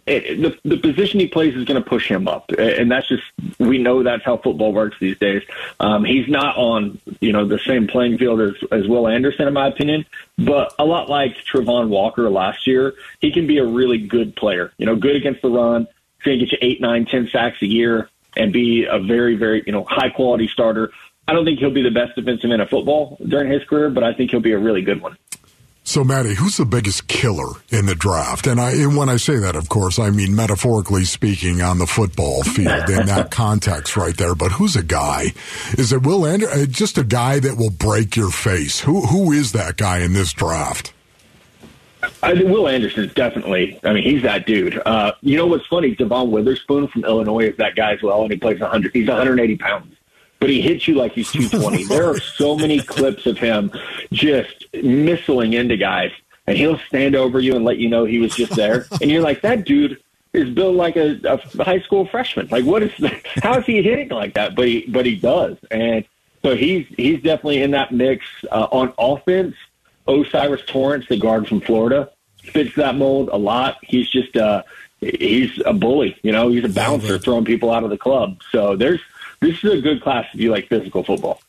it, 0.06 0.40
the 0.40 0.68
the 0.68 0.76
position 0.76 1.18
he 1.18 1.26
plays 1.26 1.54
is 1.56 1.64
going 1.64 1.82
to 1.82 1.88
push 1.88 2.08
him 2.08 2.28
up, 2.28 2.50
and 2.56 2.90
that's 2.90 3.08
just 3.08 3.24
we 3.58 3.78
know 3.78 4.04
that's 4.04 4.24
how 4.24 4.36
football 4.36 4.72
works 4.72 4.96
these 5.00 5.18
days. 5.18 5.42
Um, 5.80 6.04
he's 6.04 6.28
not 6.28 6.56
on 6.56 7.00
you 7.20 7.32
know 7.32 7.44
the 7.44 7.58
same 7.58 7.88
playing 7.88 8.18
field 8.18 8.40
as 8.40 8.54
as 8.70 8.86
Will 8.86 9.08
Anderson, 9.08 9.48
in 9.48 9.54
my 9.54 9.66
opinion, 9.66 10.06
but 10.38 10.72
a 10.78 10.84
lot 10.84 11.08
like 11.08 11.36
Travon 11.52 11.88
Walker 11.88 12.30
last 12.30 12.66
year, 12.66 12.94
he 13.20 13.32
can 13.32 13.48
be 13.48 13.58
a 13.58 13.64
really 13.64 13.98
good 13.98 14.36
player. 14.36 14.72
You 14.78 14.86
know, 14.86 14.94
good 14.94 15.16
against 15.16 15.42
the 15.42 15.50
run, 15.50 15.88
to 16.22 16.38
get 16.38 16.52
you 16.52 16.58
eight, 16.60 16.80
nine, 16.80 17.04
ten 17.06 17.28
sacks 17.28 17.60
a 17.62 17.66
year, 17.66 18.08
and 18.36 18.52
be 18.52 18.84
a 18.84 19.00
very, 19.00 19.34
very 19.34 19.64
you 19.66 19.72
know 19.72 19.84
high 19.84 20.10
quality 20.10 20.46
starter. 20.46 20.92
I 21.28 21.32
don't 21.32 21.44
think 21.44 21.58
he'll 21.58 21.70
be 21.70 21.82
the 21.82 21.90
best 21.90 22.14
defensive 22.14 22.50
end 22.50 22.62
of 22.62 22.70
football 22.70 23.18
during 23.26 23.50
his 23.50 23.64
career, 23.64 23.90
but 23.90 24.04
I 24.04 24.14
think 24.14 24.30
he'll 24.30 24.38
be 24.38 24.52
a 24.52 24.58
really 24.58 24.82
good 24.82 25.02
one. 25.02 25.16
So, 25.86 26.02
Maddie, 26.02 26.34
who's 26.34 26.56
the 26.56 26.64
biggest 26.64 27.06
killer 27.06 27.46
in 27.68 27.86
the 27.86 27.94
draft? 27.94 28.48
And 28.48 28.60
I, 28.60 28.72
and 28.72 28.96
when 28.96 29.08
I 29.08 29.18
say 29.18 29.36
that, 29.36 29.54
of 29.54 29.68
course, 29.68 30.00
I 30.00 30.10
mean 30.10 30.34
metaphorically 30.34 31.04
speaking 31.04 31.62
on 31.62 31.78
the 31.78 31.86
football 31.86 32.42
field 32.42 32.90
in 32.90 33.06
that 33.06 33.30
context 33.30 33.96
right 33.96 34.16
there. 34.16 34.34
But 34.34 34.50
who's 34.50 34.74
a 34.74 34.82
guy? 34.82 35.26
Is 35.78 35.92
it 35.92 36.02
Will 36.02 36.26
Anderson? 36.26 36.60
Uh, 36.60 36.66
just 36.66 36.98
a 36.98 37.04
guy 37.04 37.38
that 37.38 37.56
will 37.56 37.70
break 37.70 38.16
your 38.16 38.30
face. 38.30 38.80
Who 38.80 39.06
who 39.06 39.30
is 39.30 39.52
that 39.52 39.76
guy 39.76 39.98
in 40.00 40.12
this 40.12 40.32
draft? 40.32 40.92
I 42.20 42.34
think 42.34 42.48
Will 42.48 42.66
Anderson's 42.66 43.14
definitely. 43.14 43.78
I 43.84 43.92
mean, 43.92 44.02
he's 44.02 44.22
that 44.22 44.44
dude. 44.44 44.82
Uh, 44.84 45.12
you 45.20 45.36
know 45.36 45.46
what's 45.46 45.66
funny? 45.66 45.94
Devon 45.94 46.32
Witherspoon 46.32 46.88
from 46.88 47.04
Illinois 47.04 47.50
is 47.50 47.56
that 47.58 47.76
guy 47.76 47.92
as 47.92 48.02
well, 48.02 48.22
and 48.22 48.32
he 48.32 48.38
plays 48.38 48.58
100. 48.58 48.92
He's 48.92 49.06
180 49.06 49.56
pounds, 49.56 49.95
but 50.40 50.50
he 50.50 50.60
hits 50.60 50.86
you 50.86 50.94
like 50.94 51.12
he's 51.12 51.30
220. 51.32 51.84
there 51.88 52.08
are 52.08 52.18
so 52.20 52.56
many 52.56 52.80
clips 52.80 53.26
of 53.26 53.38
him 53.38 53.70
just 54.12 54.70
missiling 54.72 55.54
into 55.54 55.76
guys, 55.76 56.12
and 56.46 56.56
he'll 56.56 56.78
stand 56.88 57.14
over 57.14 57.40
you 57.40 57.54
and 57.56 57.64
let 57.64 57.78
you 57.78 57.88
know 57.88 58.04
he 58.04 58.18
was 58.18 58.34
just 58.34 58.54
there, 58.54 58.86
and 59.00 59.10
you're 59.10 59.22
like, 59.22 59.42
that 59.42 59.64
dude 59.64 60.00
is 60.32 60.50
built 60.50 60.74
like 60.74 60.96
a, 60.96 61.18
a 61.24 61.64
high 61.64 61.80
school 61.80 62.06
freshman. 62.06 62.48
Like, 62.48 62.64
what 62.64 62.82
is? 62.82 62.92
How 63.42 63.58
is 63.58 63.66
he 63.66 63.82
hitting 63.82 64.08
like 64.10 64.34
that? 64.34 64.54
But 64.54 64.68
he, 64.68 64.86
but 64.88 65.06
he 65.06 65.16
does, 65.16 65.56
and 65.70 66.04
so 66.42 66.54
he's 66.54 66.86
he's 66.96 67.22
definitely 67.22 67.62
in 67.62 67.72
that 67.72 67.92
mix 67.92 68.24
uh, 68.50 68.68
on 68.70 68.92
offense. 68.98 69.54
O'Cyrus 70.08 70.62
Torrence, 70.68 71.06
the 71.08 71.16
guard 71.16 71.48
from 71.48 71.60
Florida, 71.60 72.10
fits 72.38 72.76
that 72.76 72.94
mold 72.94 73.28
a 73.32 73.36
lot. 73.36 73.78
He's 73.82 74.08
just 74.08 74.36
uh 74.36 74.62
he's 75.00 75.60
a 75.64 75.72
bully, 75.72 76.16
you 76.22 76.32
know, 76.32 76.48
he's 76.48 76.64
a 76.64 76.68
bouncer 76.68 77.18
throwing 77.18 77.44
people 77.44 77.70
out 77.70 77.84
of 77.84 77.90
the 77.90 77.98
club. 77.98 78.40
So 78.50 78.76
there's 78.76 79.00
this 79.46 79.64
is 79.64 79.78
a 79.78 79.80
good 79.80 80.02
class 80.02 80.26
if 80.34 80.40
you 80.40 80.50
like 80.50 80.68
physical 80.68 81.02
football. 81.04 81.40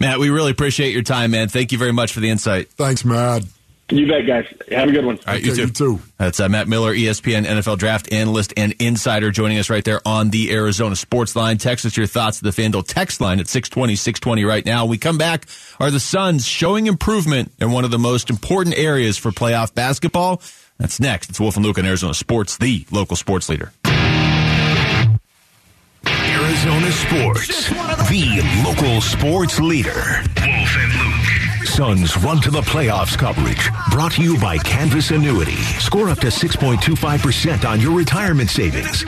Matt, 0.00 0.18
we 0.18 0.30
really 0.30 0.50
appreciate 0.50 0.92
your 0.92 1.02
time, 1.02 1.30
man. 1.30 1.48
Thank 1.48 1.72
you 1.72 1.78
very 1.78 1.92
much 1.92 2.12
for 2.12 2.20
the 2.20 2.30
insight. 2.30 2.68
Thanks, 2.70 3.04
Matt. 3.04 3.44
You 3.90 4.06
bet, 4.08 4.26
guys. 4.26 4.46
Have 4.70 4.88
a 4.88 4.92
good 4.92 5.04
one. 5.04 5.18
All 5.18 5.34
right, 5.34 5.44
you 5.44 5.52
Okay, 5.52 5.60
too. 5.60 5.66
you 5.66 5.72
too. 5.98 6.00
That's 6.16 6.40
uh, 6.40 6.48
Matt 6.48 6.68
Miller, 6.68 6.94
ESPN 6.94 7.44
NFL 7.44 7.76
draft 7.76 8.10
analyst 8.14 8.54
and 8.56 8.72
insider, 8.78 9.30
joining 9.30 9.58
us 9.58 9.68
right 9.68 9.84
there 9.84 10.00
on 10.06 10.30
the 10.30 10.52
Arizona 10.52 10.96
Sports 10.96 11.36
Line. 11.36 11.58
Text 11.58 11.84
us 11.84 11.94
your 11.94 12.06
thoughts 12.06 12.38
to 12.38 12.44
the 12.44 12.50
FanDuel 12.50 12.86
text 12.88 13.20
line 13.20 13.40
at 13.40 13.46
620, 13.46 13.94
620 13.94 14.44
right 14.44 14.64
now. 14.64 14.86
We 14.86 14.96
come 14.96 15.18
back. 15.18 15.44
Are 15.78 15.90
the 15.90 16.00
Suns 16.00 16.46
showing 16.46 16.86
improvement 16.86 17.52
in 17.60 17.72
one 17.72 17.84
of 17.84 17.90
the 17.90 17.98
most 17.98 18.30
important 18.30 18.76
areas 18.78 19.18
for 19.18 19.30
playoff 19.32 19.74
basketball? 19.74 20.40
That's 20.78 20.98
next. 20.98 21.28
It's 21.28 21.38
Wolf 21.38 21.56
and 21.56 21.64
Luke 21.64 21.78
on 21.78 21.84
Arizona 21.84 22.14
Sports, 22.14 22.56
the 22.56 22.86
local 22.90 23.16
sports 23.16 23.50
leader. 23.50 23.70
Arizona 26.44 26.92
Sports, 26.92 27.70
the 28.10 28.42
local 28.66 29.00
sports 29.00 29.58
leader. 29.60 29.94
Wolf 29.94 30.76
and 30.76 30.92
Luke. 30.92 31.66
Suns 31.66 32.16
run 32.18 32.40
to 32.42 32.50
the 32.50 32.60
playoffs 32.60 33.16
coverage. 33.16 33.70
Brought 33.90 34.12
to 34.12 34.22
you 34.22 34.38
by 34.38 34.58
Canvas 34.58 35.10
Annuity. 35.10 35.56
Score 35.80 36.10
up 36.10 36.18
to 36.20 36.26
6.25% 36.26 37.64
on 37.64 37.80
your 37.80 37.96
retirement 37.96 38.50
savings. 38.50 39.04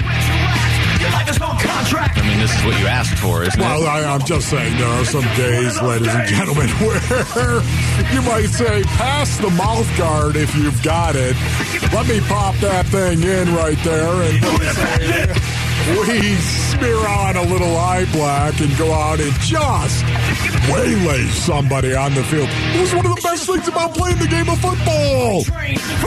I 0.99 2.22
mean, 2.27 2.38
this 2.40 2.59
is 2.59 2.64
what 2.64 2.81
you 2.81 2.87
asked 2.87 3.18
for, 3.18 3.42
isn't 3.42 3.61
Well, 3.61 3.83
it? 3.83 3.87
I, 3.87 4.14
I'm 4.14 4.25
just 4.25 4.49
saying 4.49 4.77
there 4.79 4.88
are 4.88 5.05
some 5.05 5.22
days, 5.37 5.81
ladies 5.83 6.09
and 6.14 6.27
gentlemen, 6.27 6.68
where 6.81 7.61
you 8.14 8.22
might 8.22 8.49
say, 8.49 8.83
pass 8.96 9.37
the 9.38 9.51
mouth 9.51 9.87
guard 9.99 10.37
if 10.37 10.55
you've 10.57 10.83
got 10.83 11.14
it. 11.16 11.37
Let 11.92 12.09
me 12.09 12.20
pop 12.20 12.57
that 12.57 12.87
thing 12.87 13.22
in 13.22 13.55
right 13.55 13.79
there 13.85 14.11
and 14.22 14.40
we 15.87 16.35
smear 16.37 16.96
on 16.96 17.37
a 17.37 17.42
little 17.42 17.77
eye 17.77 18.07
black 18.12 18.61
and 18.61 18.77
go 18.77 18.92
out 18.92 19.20
and 19.20 19.33
just 19.40 20.05
waylay 20.68 21.25
somebody 21.29 21.94
on 21.94 22.12
the 22.14 22.25
field. 22.25 22.49
It 22.51 22.81
was 22.81 22.94
one 22.94 23.07
of 23.07 23.14
the 23.14 23.20
best 23.22 23.46
things 23.46 23.68
about 23.68 23.94
playing 23.94 24.18
the 24.18 24.27
game 24.27 24.49
of 24.49 24.59
football. 24.59 25.42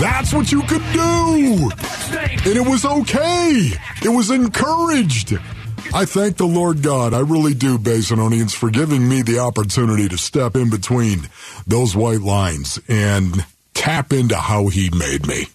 That's 0.02 0.34
what 0.34 0.52
you 0.52 0.62
could 0.64 0.84
do. 0.92 1.72
And 2.12 2.58
it 2.58 2.68
was 2.68 2.84
okay. 2.84 3.72
It 4.04 4.10
was 4.10 4.30
encouraged. 4.32 5.38
I 5.94 6.06
thank 6.06 6.38
the 6.38 6.46
Lord 6.46 6.84
God. 6.84 7.14
I 7.14 7.20
really 7.20 7.54
do, 7.54 7.80
Basinonians, 7.80 8.54
for 8.54 8.70
giving 8.70 9.08
me 9.08 9.22
the 9.22 9.40
opportunity 9.40 10.08
to 10.10 10.18
step 10.18 10.56
in 10.56 10.70
between 10.70 11.30
those 11.66 11.96
white 11.96 12.22
lines 12.22 12.80
and 12.88 13.46
tap 13.74 14.14
into 14.14 14.36
how 14.36 14.68
He 14.68 14.90
made 14.92 15.26
me. 15.26 15.48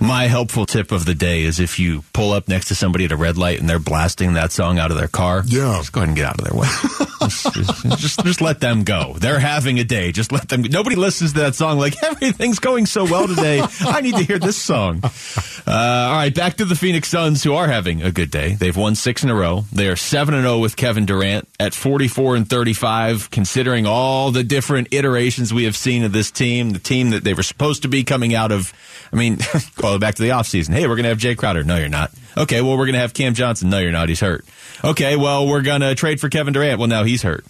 My 0.00 0.24
helpful 0.26 0.66
tip 0.66 0.90
of 0.92 1.04
the 1.04 1.14
day 1.14 1.42
is 1.42 1.60
if 1.60 1.78
you 1.78 2.02
pull 2.12 2.32
up 2.32 2.48
next 2.48 2.66
to 2.68 2.74
somebody 2.74 3.04
at 3.04 3.12
a 3.12 3.16
red 3.16 3.38
light 3.38 3.60
and 3.60 3.68
they're 3.70 3.78
blasting 3.78 4.34
that 4.34 4.50
song 4.52 4.78
out 4.78 4.90
of 4.90 4.96
their 4.96 5.08
car, 5.08 5.42
Yeah. 5.46 5.76
just 5.78 5.92
go 5.92 6.00
ahead 6.00 6.08
and 6.08 6.16
get 6.16 6.26
out 6.26 6.38
of 6.40 6.44
their 6.44 6.58
way. 6.58 6.66
just, 7.20 7.54
just, 7.54 7.98
just, 8.00 8.24
just 8.24 8.40
let 8.40 8.60
them 8.60 8.82
go. 8.82 9.14
They're 9.18 9.38
having 9.38 9.78
a 9.78 9.84
day. 9.84 10.10
Just 10.12 10.32
let 10.32 10.48
them. 10.48 10.62
Nobody 10.62 10.96
listens 10.96 11.32
to 11.34 11.40
that 11.40 11.54
song 11.54 11.78
like 11.78 11.94
everything's 12.02 12.58
going 12.58 12.86
so 12.86 13.04
well 13.04 13.28
today. 13.28 13.62
I 13.80 14.00
need 14.00 14.16
to 14.16 14.24
hear 14.24 14.38
this 14.40 14.60
song. 14.60 15.00
Uh, 15.04 15.70
all 15.70 16.16
right, 16.16 16.34
back 16.34 16.56
to 16.56 16.64
the 16.64 16.74
Phoenix 16.74 17.08
Suns, 17.08 17.42
who 17.44 17.54
are 17.54 17.68
having 17.68 18.02
a 18.02 18.10
good 18.10 18.30
day. 18.32 18.54
They've 18.54 18.76
won 18.76 18.96
six 18.96 19.22
in 19.22 19.30
a 19.30 19.34
row. 19.34 19.64
They 19.72 19.88
are 19.88 19.96
seven 19.96 20.34
and 20.34 20.42
zero 20.44 20.58
with 20.58 20.76
Kevin 20.76 21.06
Durant 21.06 21.48
at 21.60 21.72
forty 21.72 22.08
four 22.08 22.34
and 22.36 22.48
thirty 22.48 22.74
five. 22.74 23.30
Considering 23.30 23.86
all 23.86 24.32
the 24.32 24.42
different 24.44 24.88
iterations 24.92 25.54
we 25.54 25.64
have 25.64 25.76
seen 25.76 26.02
of 26.02 26.12
this 26.12 26.30
team, 26.32 26.70
the 26.70 26.78
team 26.80 27.10
that 27.10 27.22
they 27.24 27.32
were 27.32 27.42
supposed 27.44 27.82
to 27.82 27.88
be 27.88 28.02
coming 28.04 28.34
out 28.34 28.50
of. 28.52 28.72
I 29.14 29.16
mean, 29.16 29.38
call 29.76 29.94
it 29.94 30.00
back 30.00 30.16
to 30.16 30.22
the 30.22 30.30
offseason. 30.30 30.74
Hey, 30.74 30.82
we're 30.88 30.96
going 30.96 31.04
to 31.04 31.10
have 31.10 31.18
Jay 31.18 31.36
Crowder. 31.36 31.62
No, 31.62 31.76
you're 31.76 31.88
not. 31.88 32.10
Okay, 32.36 32.60
well, 32.60 32.76
we're 32.76 32.86
going 32.86 32.94
to 32.94 33.00
have 33.00 33.14
Cam 33.14 33.34
Johnson. 33.34 33.70
No, 33.70 33.78
you're 33.78 33.92
not. 33.92 34.08
He's 34.08 34.20
hurt. 34.20 34.44
Okay, 34.82 35.14
well, 35.16 35.46
we're 35.46 35.62
going 35.62 35.82
to 35.82 35.94
trade 35.94 36.20
for 36.20 36.28
Kevin 36.28 36.52
Durant. 36.52 36.80
Well, 36.80 36.88
now 36.88 37.04
he's 37.04 37.22
hurt. 37.22 37.46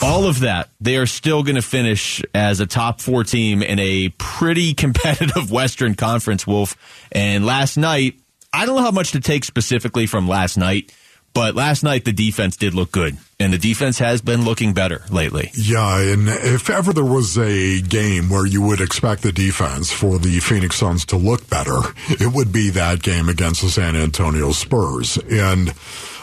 All 0.00 0.24
of 0.24 0.40
that, 0.40 0.70
they 0.80 0.96
are 0.96 1.04
still 1.04 1.42
going 1.42 1.56
to 1.56 1.62
finish 1.62 2.22
as 2.34 2.60
a 2.60 2.66
top 2.66 3.02
four 3.02 3.22
team 3.22 3.62
in 3.62 3.78
a 3.78 4.08
pretty 4.16 4.72
competitive 4.74 5.50
Western 5.52 5.94
Conference, 5.94 6.46
Wolf. 6.46 6.76
And 7.12 7.44
last 7.44 7.76
night, 7.76 8.14
I 8.52 8.64
don't 8.64 8.76
know 8.76 8.82
how 8.82 8.90
much 8.90 9.12
to 9.12 9.20
take 9.20 9.44
specifically 9.44 10.06
from 10.06 10.26
last 10.26 10.56
night, 10.56 10.94
but 11.32 11.54
last 11.54 11.82
night 11.82 12.04
the 12.04 12.12
defense 12.12 12.56
did 12.56 12.74
look 12.74 12.92
good. 12.92 13.16
And 13.38 13.54
the 13.54 13.58
defense 13.58 13.98
has 14.00 14.20
been 14.20 14.44
looking 14.44 14.74
better 14.74 15.02
lately. 15.10 15.50
Yeah, 15.54 15.98
and 15.98 16.28
if 16.28 16.68
ever 16.68 16.92
there 16.92 17.04
was 17.04 17.38
a 17.38 17.80
game 17.80 18.28
where 18.28 18.44
you 18.44 18.60
would 18.60 18.82
expect 18.82 19.22
the 19.22 19.32
defense 19.32 19.90
for 19.90 20.18
the 20.18 20.40
Phoenix 20.40 20.76
Suns 20.76 21.06
to 21.06 21.16
look 21.16 21.48
better, 21.48 21.78
it 22.08 22.34
would 22.34 22.52
be 22.52 22.68
that 22.70 23.02
game 23.02 23.30
against 23.30 23.62
the 23.62 23.70
San 23.70 23.96
Antonio 23.96 24.52
Spurs. 24.52 25.16
And 25.16 25.72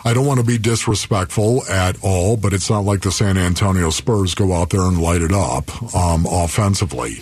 I 0.06 0.13
don't 0.13 0.28
want 0.28 0.39
to 0.39 0.46
be 0.46 0.60
disrespectful 0.60 1.65
at 1.65 1.98
all, 2.04 2.38
but 2.38 2.54
it's 2.54 2.70
not 2.70 2.86
like 2.86 3.02
the 3.02 3.12
San 3.12 3.38
Antonio 3.38 3.89
Spurs 3.89 4.36
go 4.36 4.54
out 4.54 4.70
there 4.70 4.82
and 4.82 5.02
light 5.02 5.24
it 5.24 5.34
up 5.34 5.96
um, 5.96 6.28
offensively. 6.30 7.15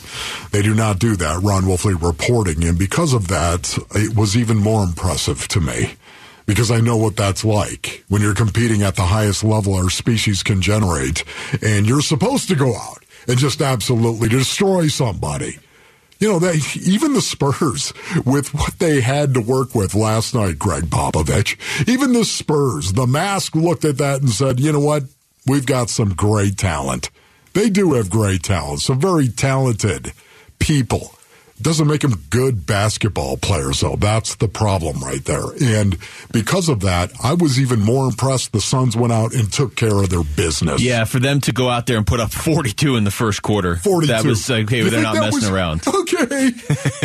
They 0.52 0.62
do 0.62 0.76
not 0.76 1.00
do 1.00 1.15
that. 1.15 1.41
Ron 1.41 1.63
Wolfley 1.63 2.00
reporting, 2.00 2.65
and 2.65 2.78
because 2.78 3.13
of 3.13 3.30
that, 3.30 3.78
it 3.95 4.15
was 4.15 4.36
even 4.36 4.58
more 4.58 4.84
impressive 4.84 5.48
to 5.48 5.62
me 5.62 5.95
because 6.46 6.72
I 6.72 6.80
know 6.80 6.98
what 6.98 7.16
that's 7.16 7.44
like 7.44 8.04
when 8.08 8.22
you're 8.22 8.36
competing 8.36 8.84
at 8.84 8.96
the 8.96 9.04
highest 9.04 9.44
level 9.44 9.76
our 9.76 9.90
species 9.90 10.44
can 10.44 10.62
generate, 10.62 11.24
and 11.62 11.88
you're 11.88 12.02
supposed 12.02 12.48
to 12.50 12.56
go 12.56 12.76
out 12.76 13.04
and 13.28 13.38
just 13.38 13.62
absolutely 13.62 14.30
destroy 14.30 14.88
somebody. 14.88 15.58
You 16.20 16.30
know, 16.30 16.40
they, 16.40 16.60
even 16.82 17.14
the 17.14 17.22
Spurs, 17.22 17.92
with 18.26 18.54
what 18.54 18.80
they 18.80 19.02
had 19.02 19.34
to 19.34 19.42
work 19.42 19.76
with 19.76 19.96
last 19.96 20.34
night, 20.34 20.58
Gregg 20.58 20.86
Popovich, 20.86 21.58
even 21.90 22.14
the 22.14 22.24
Spurs, 22.24 22.94
the 22.94 23.06
mask 23.06 23.56
looked 23.56 23.84
at 23.84 23.98
that 23.98 24.22
and 24.22 24.30
said, 24.30 24.60
you 24.60 24.72
know 24.72 24.80
what? 24.80 25.04
We've 25.46 25.66
got 25.66 25.90
some 25.90 26.14
great 26.14 26.58
talent. 26.58 27.10
They 27.54 27.70
do 27.70 27.94
have 27.94 28.10
great 28.10 28.44
talent, 28.44 28.82
some 28.82 29.00
very 29.00 29.28
talented 29.28 30.14
people. 30.60 31.14
Doesn't 31.62 31.88
make 31.88 32.02
them 32.02 32.22
good 32.30 32.65
basketball 32.65 33.38
players, 33.38 33.80
though. 33.80 33.96
That's 33.96 34.36
the 34.36 34.50
problem 34.50 35.00
right 35.00 35.24
there. 35.24 35.46
And 35.62 35.98
because 36.34 36.68
of 36.68 36.82
that, 36.82 37.13
I 37.24 37.34
was 37.34 37.60
even 37.60 37.80
more 37.80 38.06
impressed 38.08 38.52
the 38.52 38.60
Suns 38.60 38.98
went 38.98 39.13
out 39.13 39.34
and 39.34 39.52
took 39.52 39.78
care 39.78 39.98
of 40.04 40.10
their 40.10 40.24
business. 40.24 40.82
Yeah, 40.82 41.06
for 41.06 41.20
them 41.20 41.39
to 41.41 41.54
go 41.54 41.70
out 41.70 41.86
there 41.86 41.98
and 41.98 42.06
put 42.06 42.20
up 42.20 42.32
42 42.32 42.98
in 42.98 43.06
the 43.06 43.12
first 43.12 43.41
quarter. 43.41 43.78
42. 43.78 44.12
That 44.12 44.26
was 44.26 44.50
okay, 44.50 44.84
but 44.84 44.91
they're 44.91 45.02
not 45.02 45.15
messing 45.15 45.34
was- 45.36 45.50
around. 45.50 45.82
Okay. 46.06 46.50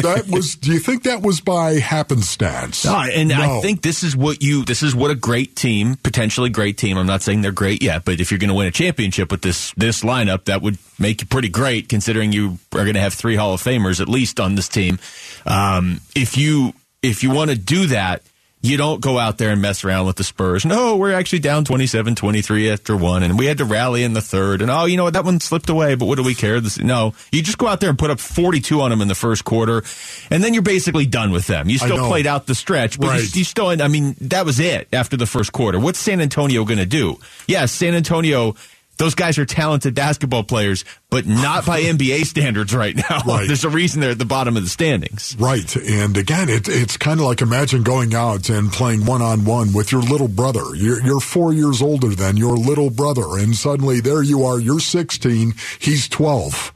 that 0.02 0.24
was, 0.28 0.56
do 0.56 0.72
you 0.72 0.78
think 0.78 1.04
that 1.04 1.22
was 1.22 1.40
by 1.40 1.74
happenstance? 1.74 2.84
No, 2.84 2.96
and 2.98 3.32
I 3.32 3.60
think 3.60 3.82
this 3.82 4.02
is 4.02 4.16
what 4.16 4.42
you 4.42 4.64
this 4.64 4.82
is 4.82 4.94
what 4.94 5.10
a 5.10 5.14
great 5.14 5.56
team, 5.56 5.96
potentially 5.96 6.50
great 6.50 6.76
team. 6.76 6.98
I'm 6.98 7.06
not 7.06 7.22
saying 7.22 7.42
they're 7.42 7.52
great 7.52 7.82
yet, 7.82 8.04
but 8.04 8.20
if 8.20 8.30
you're 8.30 8.38
going 8.38 8.48
to 8.48 8.54
win 8.54 8.66
a 8.66 8.70
championship 8.70 9.30
with 9.30 9.42
this 9.42 9.72
this 9.76 10.02
lineup, 10.02 10.44
that 10.44 10.60
would 10.60 10.78
make 10.98 11.20
you 11.22 11.26
pretty 11.26 11.48
great 11.48 11.88
considering 11.88 12.32
you 12.32 12.58
are 12.72 12.84
going 12.84 12.94
to 12.94 13.00
have 13.00 13.14
three 13.14 13.36
Hall 13.36 13.54
of 13.54 13.62
Famers 13.62 14.00
at 14.00 14.08
least 14.08 14.39
on 14.40 14.54
this 14.56 14.68
team. 14.68 14.98
Um, 15.46 16.00
if 16.16 16.36
you 16.36 16.72
if 17.02 17.22
you 17.22 17.30
want 17.30 17.50
to 17.50 17.56
do 17.56 17.86
that, 17.86 18.22
you 18.62 18.76
don't 18.76 19.00
go 19.00 19.18
out 19.18 19.38
there 19.38 19.50
and 19.52 19.62
mess 19.62 19.84
around 19.84 20.06
with 20.06 20.16
the 20.16 20.24
Spurs. 20.24 20.66
No, 20.66 20.96
we're 20.96 21.14
actually 21.14 21.38
down 21.38 21.64
27-23 21.64 22.70
after 22.70 22.94
one, 22.94 23.22
and 23.22 23.38
we 23.38 23.46
had 23.46 23.56
to 23.56 23.64
rally 23.64 24.02
in 24.04 24.12
the 24.12 24.20
third. 24.20 24.60
And 24.60 24.70
oh, 24.70 24.84
you 24.84 24.98
know 24.98 25.04
what? 25.04 25.14
That 25.14 25.24
one 25.24 25.40
slipped 25.40 25.70
away, 25.70 25.94
but 25.94 26.04
what 26.04 26.16
do 26.18 26.22
we 26.22 26.34
care? 26.34 26.60
This, 26.60 26.78
no, 26.78 27.14
you 27.32 27.42
just 27.42 27.56
go 27.56 27.66
out 27.66 27.80
there 27.80 27.88
and 27.88 27.98
put 27.98 28.10
up 28.10 28.20
42 28.20 28.82
on 28.82 28.90
them 28.90 29.00
in 29.00 29.08
the 29.08 29.14
first 29.14 29.46
quarter, 29.46 29.82
and 30.30 30.44
then 30.44 30.52
you're 30.52 30.62
basically 30.62 31.06
done 31.06 31.30
with 31.30 31.46
them. 31.46 31.70
You 31.70 31.78
still 31.78 32.06
played 32.06 32.26
out 32.26 32.46
the 32.46 32.54
stretch, 32.54 33.00
but 33.00 33.08
Right. 33.08 33.34
you 33.34 33.44
still, 33.44 33.68
I 33.68 33.88
mean, 33.88 34.14
that 34.20 34.44
was 34.44 34.60
it 34.60 34.88
after 34.92 35.16
the 35.16 35.26
first 35.26 35.52
quarter. 35.52 35.78
What's 35.80 35.98
San 35.98 36.20
Antonio 36.20 36.64
going 36.66 36.78
to 36.80 36.86
do? 36.86 37.18
Yes, 37.46 37.72
San 37.72 37.94
Antonio 37.94 38.56
Those 39.00 39.14
guys 39.14 39.38
are 39.38 39.46
talented 39.46 39.94
basketball 39.94 40.44
players, 40.44 40.84
but 41.08 41.26
not 41.26 41.64
by 41.64 41.80
NBA 41.84 42.26
standards 42.26 42.74
right 42.74 42.94
now. 42.94 43.22
Right. 43.30 43.46
There's 43.46 43.64
a 43.64 43.70
reason 43.70 44.00
they're 44.00 44.10
at 44.10 44.18
the 44.18 44.24
bottom 44.24 44.56
of 44.56 44.64
the 44.64 44.68
standings. 44.68 45.36
Right. 45.38 45.74
And 45.76 46.16
again, 46.16 46.48
it, 46.48 46.68
it's 46.68 46.96
kind 46.96 47.20
of 47.20 47.26
like 47.26 47.40
imagine 47.40 47.82
going 47.82 48.14
out 48.14 48.50
and 48.50 48.72
playing 48.72 49.06
one 49.06 49.22
on 49.22 49.44
one 49.44 49.72
with 49.72 49.92
your 49.92 50.02
little 50.02 50.26
brother. 50.26 50.74
You're, 50.74 51.00
you're 51.02 51.20
four 51.20 51.52
years 51.52 51.80
older 51.80 52.08
than 52.08 52.36
your 52.36 52.56
little 52.56 52.90
brother, 52.90 53.38
and 53.38 53.54
suddenly 53.54 54.00
there 54.00 54.22
you 54.22 54.44
are. 54.44 54.58
You're 54.58 54.80
16, 54.80 55.54
he's 55.78 56.08
12. 56.08 56.72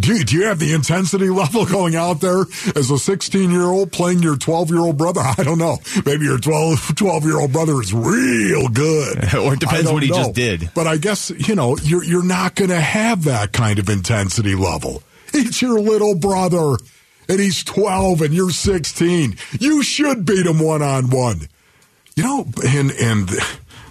Do 0.00 0.16
you, 0.16 0.24
do 0.24 0.36
you 0.36 0.44
have 0.46 0.58
the 0.58 0.72
intensity 0.72 1.28
level 1.30 1.66
going 1.66 1.94
out 1.94 2.20
there 2.20 2.44
as 2.74 2.90
a 2.90 2.98
16 2.98 3.50
year 3.50 3.64
old 3.64 3.92
playing 3.92 4.22
your 4.22 4.36
12 4.36 4.70
year 4.70 4.80
old 4.80 4.96
brother? 4.96 5.20
I 5.38 5.42
don't 5.42 5.58
know. 5.58 5.78
Maybe 6.06 6.24
your 6.24 6.38
12 6.38 7.00
year 7.24 7.38
old 7.38 7.52
brother 7.52 7.80
is 7.80 7.92
real 7.92 8.68
good. 8.68 9.34
or 9.34 9.54
it 9.54 9.60
depends 9.60 9.92
what 9.92 10.02
he 10.02 10.08
know. 10.08 10.16
just 10.16 10.34
did. 10.34 10.70
But 10.74 10.86
I 10.86 10.96
guess, 10.96 11.30
you 11.30 11.54
know, 11.54 11.76
you're, 11.82 12.04
you're 12.04 12.24
not 12.24 12.54
going 12.54 12.70
to 12.70 12.80
have 12.80 13.24
that 13.24 13.52
kind 13.52 13.78
of 13.78 13.88
intensity 13.88 14.54
level. 14.54 15.02
It's 15.32 15.62
your 15.62 15.78
little 15.78 16.16
brother, 16.16 16.76
and 17.28 17.38
he's 17.38 17.62
12 17.62 18.22
and 18.22 18.34
you're 18.34 18.50
16. 18.50 19.36
You 19.60 19.82
should 19.82 20.24
beat 20.24 20.46
him 20.46 20.58
one 20.58 20.82
on 20.82 21.10
one. 21.10 21.42
You 22.16 22.24
know, 22.24 22.46
and, 22.66 22.90
and 22.90 23.30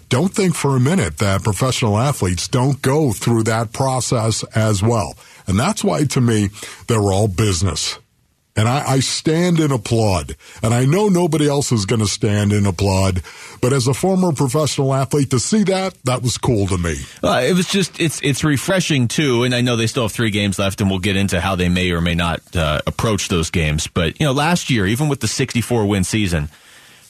don't 0.09 0.33
think 0.33 0.55
for 0.55 0.75
a 0.75 0.79
minute 0.79 1.17
that 1.19 1.43
professional 1.43 1.97
athletes 1.97 2.47
don't 2.47 2.81
go 2.81 3.13
through 3.13 3.43
that 3.43 3.71
process 3.71 4.43
as 4.55 4.81
well. 4.81 5.15
And 5.49 5.59
that's 5.59 5.83
why, 5.83 6.03
to 6.03 6.21
me, 6.21 6.49
they're 6.87 7.11
all 7.11 7.27
business. 7.27 7.97
And 8.55 8.67
I, 8.67 8.87
I 8.87 8.99
stand 8.99 9.59
and 9.59 9.71
applaud. 9.71 10.35
And 10.61 10.75
I 10.75 10.85
know 10.85 11.07
nobody 11.07 11.49
else 11.49 11.71
is 11.71 11.85
going 11.85 12.01
to 12.01 12.07
stand 12.07 12.51
and 12.51 12.67
applaud. 12.67 13.23
But 13.61 13.73
as 13.73 13.87
a 13.87 13.93
former 13.95 14.31
professional 14.31 14.93
athlete, 14.93 15.31
to 15.31 15.39
see 15.39 15.63
that, 15.63 15.95
that 16.03 16.21
was 16.21 16.37
cool 16.37 16.67
to 16.67 16.77
me. 16.77 16.97
Uh, 17.23 17.41
it 17.43 17.53
was 17.53 17.67
just 17.67 17.99
it's 17.99 18.21
it's 18.21 18.43
refreshing 18.43 19.07
too, 19.07 19.43
and 19.43 19.55
I 19.55 19.61
know 19.61 19.75
they 19.75 19.87
still 19.87 20.03
have 20.03 20.11
three 20.11 20.29
games 20.29 20.59
left, 20.59 20.81
and 20.81 20.89
we'll 20.89 20.99
get 20.99 21.15
into 21.15 21.41
how 21.41 21.55
they 21.55 21.69
may 21.69 21.91
or 21.91 22.01
may 22.01 22.15
not 22.15 22.41
uh, 22.55 22.81
approach 22.85 23.29
those 23.29 23.49
games. 23.49 23.87
But 23.87 24.19
you 24.19 24.25
know, 24.25 24.33
last 24.33 24.69
year, 24.69 24.85
even 24.85 25.09
with 25.09 25.21
the 25.21 25.27
64 25.27 25.85
win 25.87 26.03
season, 26.03 26.49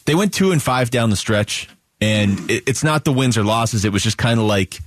they 0.05 0.15
went 0.15 0.33
two 0.33 0.51
and 0.51 0.61
five 0.61 0.91
down 0.91 1.09
the 1.09 1.17
stretch, 1.17 1.67
and 1.99 2.49
it, 2.49 2.63
it's 2.67 2.83
not 2.83 3.05
the 3.05 3.11
wins 3.11 3.37
or 3.37 3.43
losses. 3.43 3.85
It 3.85 3.91
was 3.91 4.03
just 4.03 4.17
kind 4.17 4.39
of 4.39 4.45
like 4.45 4.79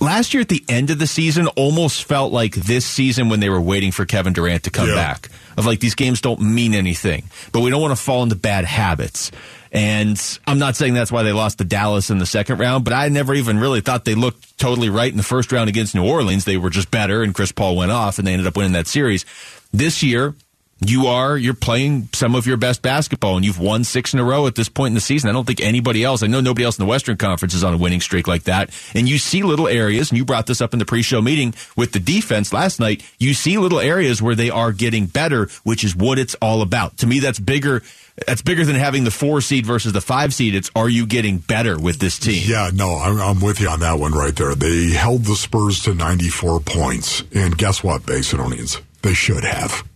last 0.00 0.32
year 0.34 0.40
at 0.40 0.48
the 0.48 0.64
end 0.68 0.90
of 0.90 0.98
the 0.98 1.06
season 1.06 1.46
almost 1.48 2.04
felt 2.04 2.32
like 2.32 2.54
this 2.54 2.84
season 2.86 3.28
when 3.28 3.40
they 3.40 3.48
were 3.50 3.60
waiting 3.60 3.92
for 3.92 4.04
Kevin 4.06 4.32
Durant 4.32 4.64
to 4.64 4.70
come 4.70 4.88
Yeah. 4.88 4.94
back. 4.94 5.28
Of 5.56 5.66
like 5.66 5.80
these 5.80 5.94
games 5.94 6.20
don't 6.20 6.40
mean 6.40 6.74
anything, 6.74 7.24
but 7.52 7.60
we 7.60 7.70
don't 7.70 7.82
want 7.82 7.96
to 7.96 8.02
fall 8.02 8.22
into 8.22 8.36
bad 8.36 8.64
habits. 8.64 9.30
And 9.72 10.20
I'm 10.46 10.58
not 10.58 10.74
saying 10.76 10.94
that's 10.94 11.12
why 11.12 11.22
they 11.22 11.32
lost 11.32 11.58
to 11.58 11.64
Dallas 11.64 12.08
in 12.10 12.18
the 12.18 12.26
second 12.26 12.58
round, 12.58 12.84
but 12.84 12.92
I 12.94 13.08
never 13.08 13.34
even 13.34 13.58
really 13.58 13.80
thought 13.80 14.04
they 14.04 14.14
looked 14.14 14.56
totally 14.58 14.88
right 14.88 15.10
in 15.10 15.16
the 15.16 15.22
first 15.22 15.52
round 15.52 15.68
against 15.68 15.94
New 15.94 16.04
Orleans. 16.04 16.44
They 16.44 16.56
were 16.56 16.70
just 16.70 16.90
better, 16.90 17.22
and 17.22 17.34
Chris 17.34 17.52
Paul 17.52 17.76
went 17.76 17.90
off, 17.92 18.18
and 18.18 18.26
they 18.26 18.32
ended 18.32 18.46
up 18.46 18.56
winning 18.56 18.72
that 18.72 18.86
series. 18.88 19.24
This 19.72 20.02
year, 20.02 20.34
you 20.80 21.06
are 21.08 21.36
you're 21.36 21.54
playing 21.54 22.08
some 22.12 22.34
of 22.34 22.46
your 22.46 22.56
best 22.56 22.80
basketball 22.80 23.36
and 23.36 23.44
you've 23.44 23.58
won 23.58 23.84
six 23.84 24.14
in 24.14 24.20
a 24.20 24.24
row 24.24 24.46
at 24.46 24.54
this 24.54 24.68
point 24.68 24.92
in 24.92 24.94
the 24.94 25.00
season. 25.00 25.28
I 25.28 25.32
don't 25.32 25.46
think 25.46 25.60
anybody 25.60 26.02
else, 26.04 26.22
I 26.22 26.26
know 26.26 26.40
nobody 26.40 26.64
else 26.64 26.78
in 26.78 26.84
the 26.84 26.88
Western 26.88 27.16
Conference 27.16 27.54
is 27.54 27.62
on 27.62 27.74
a 27.74 27.76
winning 27.76 28.00
streak 28.00 28.26
like 28.26 28.44
that. 28.44 28.70
And 28.94 29.08
you 29.08 29.18
see 29.18 29.42
little 29.42 29.68
areas, 29.68 30.10
and 30.10 30.18
you 30.18 30.24
brought 30.24 30.46
this 30.46 30.60
up 30.60 30.72
in 30.72 30.78
the 30.78 30.86
pre-show 30.86 31.20
meeting 31.20 31.54
with 31.76 31.92
the 31.92 32.00
defense 32.00 32.52
last 32.52 32.80
night. 32.80 33.02
You 33.18 33.34
see 33.34 33.58
little 33.58 33.80
areas 33.80 34.22
where 34.22 34.34
they 34.34 34.50
are 34.50 34.72
getting 34.72 35.06
better, 35.06 35.48
which 35.64 35.84
is 35.84 35.94
what 35.94 36.18
it's 36.18 36.34
all 36.36 36.62
about. 36.62 36.96
To 36.98 37.06
me, 37.06 37.20
that's 37.20 37.38
bigger. 37.38 37.82
That's 38.26 38.42
bigger 38.42 38.64
than 38.64 38.76
having 38.76 39.04
the 39.04 39.10
four 39.10 39.40
seed 39.40 39.64
versus 39.64 39.92
the 39.92 40.00
five 40.00 40.34
seed. 40.34 40.54
It's 40.54 40.70
are 40.74 40.88
you 40.88 41.06
getting 41.06 41.38
better 41.38 41.78
with 41.78 41.98
this 41.98 42.18
team? 42.18 42.42
Yeah, 42.46 42.70
no, 42.72 42.96
I'm, 42.96 43.20
I'm 43.20 43.40
with 43.40 43.60
you 43.60 43.68
on 43.68 43.80
that 43.80 43.98
one 43.98 44.12
right 44.12 44.34
there. 44.34 44.54
They 44.54 44.90
held 44.90 45.24
the 45.24 45.36
Spurs 45.36 45.82
to 45.84 45.94
94 45.94 46.60
points. 46.60 47.22
And 47.34 47.56
guess 47.56 47.82
what, 47.82 48.02
Basinonians? 48.02 48.80
They 49.02 49.14
should 49.14 49.44
have. 49.44 49.89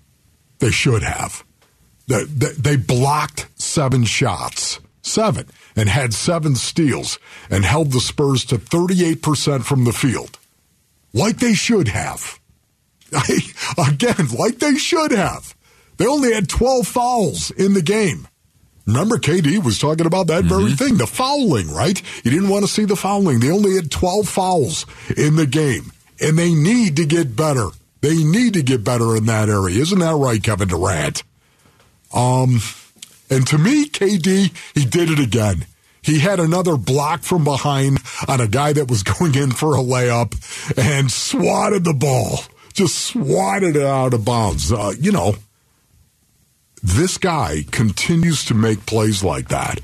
They 0.65 0.71
should 0.71 1.03
have. 1.03 1.45
They, 2.07 2.25
they, 2.25 2.53
they 2.53 2.77
blocked 2.77 3.49
seven 3.61 4.05
shots, 4.05 4.81
seven, 5.03 5.47
and 5.77 5.91
had 5.91 6.15
seven 6.15 6.55
steals 6.57 7.19
and 7.51 7.67
held 7.67 7.93
the 7.93 8.01
Spurs 8.01 8.47
to 8.47 8.57
38% 8.57 9.63
from 9.63 9.85
the 9.85 9.93
field. 9.93 10.39
Like 11.13 11.37
they 11.37 11.53
should 11.53 11.89
have. 11.89 12.41
Again, 13.77 14.29
like 14.39 14.59
they 14.59 14.77
should 14.77 15.11
have. 15.13 15.55
They 15.99 16.07
only 16.07 16.33
had 16.33 16.49
12 16.49 16.87
fouls 16.87 17.51
in 17.51 17.75
the 17.75 17.83
game. 17.83 18.27
Remember, 18.87 19.19
KD 19.19 19.63
was 19.63 19.79
talking 19.79 20.07
about 20.07 20.29
that 20.29 20.45
very 20.45 20.63
mm-hmm. 20.63 20.77
thing, 20.77 20.97
the 20.97 21.07
fouling, 21.07 21.71
right? 21.71 22.01
You 22.25 22.31
didn't 22.31 22.49
want 22.49 22.65
to 22.65 22.73
see 22.73 22.87
the 22.87 22.97
fouling. 22.97 23.41
They 23.41 23.51
only 23.51 23.75
had 23.75 23.91
12 23.91 24.27
fouls 24.27 24.87
in 25.15 25.37
the 25.37 25.47
game, 25.47 25.93
and 26.23 26.39
they 26.39 26.55
need 26.55 26.97
to 26.97 27.05
get 27.05 27.37
better. 27.37 27.69
They 28.05 28.23
need 28.23 28.53
to 28.53 28.63
get 28.63 28.85
better 28.85 29.17
in 29.17 29.25
that 29.25 29.49
area. 29.49 29.81
Isn't 29.81 30.01
that 30.01 30.15
right, 30.15 30.43
Kevin 30.43 30.69
Durant? 30.69 31.23
Um, 32.13 32.61
and 33.31 33.47
to 33.47 33.57
me, 33.57 33.89
KD, 33.89 34.53
he 34.75 34.85
did 34.85 35.09
it 35.09 35.19
again. 35.19 35.65
He 36.03 36.19
had 36.19 36.39
another 36.39 36.77
block 36.77 37.23
from 37.23 37.45
behind 37.45 38.01
on 38.29 38.43
a 38.43 38.47
guy 38.47 38.75
that 38.75 38.91
was 38.91 39.03
going 39.19 39.35
in 39.35 39.53
for 39.53 39.75
a 39.75 39.79
layup 39.79 40.35
and 40.77 41.11
swatted 41.11 41.85
the 41.85 41.95
ball. 41.95 42.41
Just 42.75 43.07
swatted 43.07 43.75
it 43.75 43.87
out 43.87 44.13
of 44.13 44.23
bounds. 44.23 44.71
Uh, 44.71 44.93
you 45.01 45.11
know, 45.11 45.37
this 46.83 47.17
guy 47.17 47.65
continues 47.71 48.45
to 48.45 48.55
make 48.55 48.85
plays 48.85 49.25
like 49.25 49.49
that. 49.49 49.81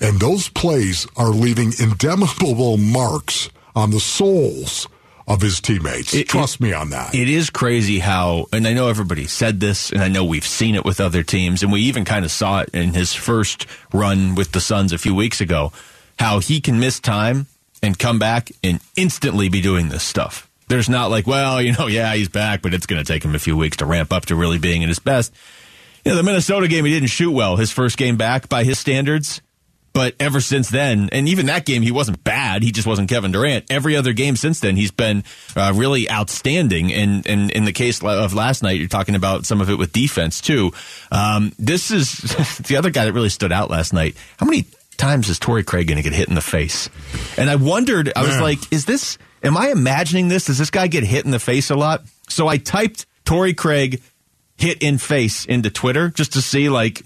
And 0.00 0.20
those 0.20 0.48
plays 0.48 1.08
are 1.16 1.30
leaving 1.30 1.72
indelible 1.80 2.76
marks 2.78 3.50
on 3.74 3.90
the 3.90 3.98
souls 3.98 4.86
of 5.26 5.40
his 5.40 5.60
teammates. 5.60 6.14
It- 6.14 6.28
Trust 6.28 6.60
me 6.60 6.72
on 6.72 6.90
that. 6.90 7.14
It 7.14 7.28
is 7.28 7.50
crazy 7.50 7.98
how, 7.98 8.46
and 8.52 8.66
I 8.66 8.72
know 8.72 8.88
everybody 8.88 9.26
said 9.26 9.60
this, 9.60 9.90
and 9.90 10.02
I 10.02 10.08
know 10.08 10.24
we've 10.24 10.46
seen 10.46 10.74
it 10.74 10.84
with 10.84 11.00
other 11.00 11.22
teams, 11.22 11.62
and 11.62 11.72
we 11.72 11.80
even 11.82 12.04
kind 12.04 12.24
of 12.24 12.30
saw 12.30 12.60
it 12.60 12.70
in 12.74 12.94
his 12.94 13.14
first 13.14 13.66
run 13.92 14.34
with 14.34 14.52
the 14.52 14.60
Suns 14.60 14.92
a 14.92 14.98
few 14.98 15.14
weeks 15.14 15.40
ago, 15.40 15.72
how 16.18 16.40
he 16.40 16.60
can 16.60 16.78
miss 16.78 17.00
time 17.00 17.46
and 17.82 17.98
come 17.98 18.18
back 18.18 18.50
and 18.62 18.80
instantly 18.96 19.48
be 19.48 19.60
doing 19.60 19.88
this 19.88 20.02
stuff. 20.02 20.48
There's 20.68 20.88
not 20.88 21.10
like, 21.10 21.26
well, 21.26 21.60
you 21.60 21.72
know, 21.72 21.86
yeah, 21.86 22.14
he's 22.14 22.28
back, 22.28 22.62
but 22.62 22.72
it's 22.72 22.86
going 22.86 23.02
to 23.02 23.10
take 23.10 23.24
him 23.24 23.34
a 23.34 23.38
few 23.38 23.56
weeks 23.56 23.78
to 23.78 23.86
ramp 23.86 24.12
up 24.12 24.26
to 24.26 24.36
really 24.36 24.58
being 24.58 24.82
at 24.82 24.88
his 24.88 24.98
best. 24.98 25.32
You 26.04 26.12
know, 26.12 26.16
the 26.16 26.22
Minnesota 26.22 26.68
game, 26.68 26.84
he 26.84 26.90
didn't 26.92 27.08
shoot 27.10 27.30
well, 27.32 27.56
his 27.56 27.70
first 27.70 27.96
game 27.96 28.16
back 28.16 28.48
by 28.48 28.64
his 28.64 28.78
standards. 28.78 29.40
But 29.94 30.16
ever 30.18 30.40
since 30.40 30.70
then, 30.70 31.08
and 31.12 31.28
even 31.28 31.46
that 31.46 31.64
game, 31.64 31.80
he 31.80 31.92
wasn't 31.92 32.24
bad. 32.24 32.64
He 32.64 32.72
just 32.72 32.86
wasn't 32.86 33.08
Kevin 33.08 33.30
Durant. 33.30 33.70
Every 33.70 33.94
other 33.96 34.12
game 34.12 34.34
since 34.34 34.58
then, 34.58 34.74
he's 34.74 34.90
been 34.90 35.22
uh, 35.54 35.72
really 35.74 36.10
outstanding. 36.10 36.92
And, 36.92 37.24
and 37.28 37.48
in 37.52 37.64
the 37.64 37.72
case 37.72 38.02
of 38.02 38.34
last 38.34 38.64
night, 38.64 38.80
you're 38.80 38.88
talking 38.88 39.14
about 39.14 39.46
some 39.46 39.60
of 39.60 39.70
it 39.70 39.78
with 39.78 39.92
defense 39.92 40.40
too. 40.40 40.72
Um, 41.12 41.52
this 41.60 41.92
is 41.92 42.12
the 42.66 42.76
other 42.76 42.90
guy 42.90 43.04
that 43.04 43.12
really 43.12 43.28
stood 43.28 43.52
out 43.52 43.70
last 43.70 43.92
night. 43.92 44.16
How 44.36 44.46
many 44.46 44.66
times 44.96 45.28
is 45.28 45.38
Torrey 45.38 45.62
Craig 45.62 45.86
going 45.86 45.96
to 45.96 46.02
get 46.02 46.12
hit 46.12 46.28
in 46.28 46.34
the 46.34 46.40
face? 46.40 46.90
And 47.38 47.48
I 47.48 47.54
wondered, 47.54 48.12
I 48.16 48.22
was 48.22 48.30
Man. 48.30 48.42
like, 48.42 48.72
is 48.72 48.86
this, 48.86 49.16
am 49.44 49.56
I 49.56 49.68
imagining 49.68 50.26
this? 50.26 50.46
Does 50.46 50.58
this 50.58 50.70
guy 50.70 50.88
get 50.88 51.04
hit 51.04 51.24
in 51.24 51.30
the 51.30 51.38
face 51.38 51.70
a 51.70 51.76
lot? 51.76 52.02
So 52.28 52.48
I 52.48 52.56
typed 52.56 53.06
Torrey 53.24 53.54
Craig 53.54 54.02
hit 54.56 54.82
in 54.82 54.98
face 54.98 55.44
into 55.44 55.70
Twitter 55.70 56.08
just 56.08 56.32
to 56.32 56.42
see 56.42 56.68
like 56.68 57.02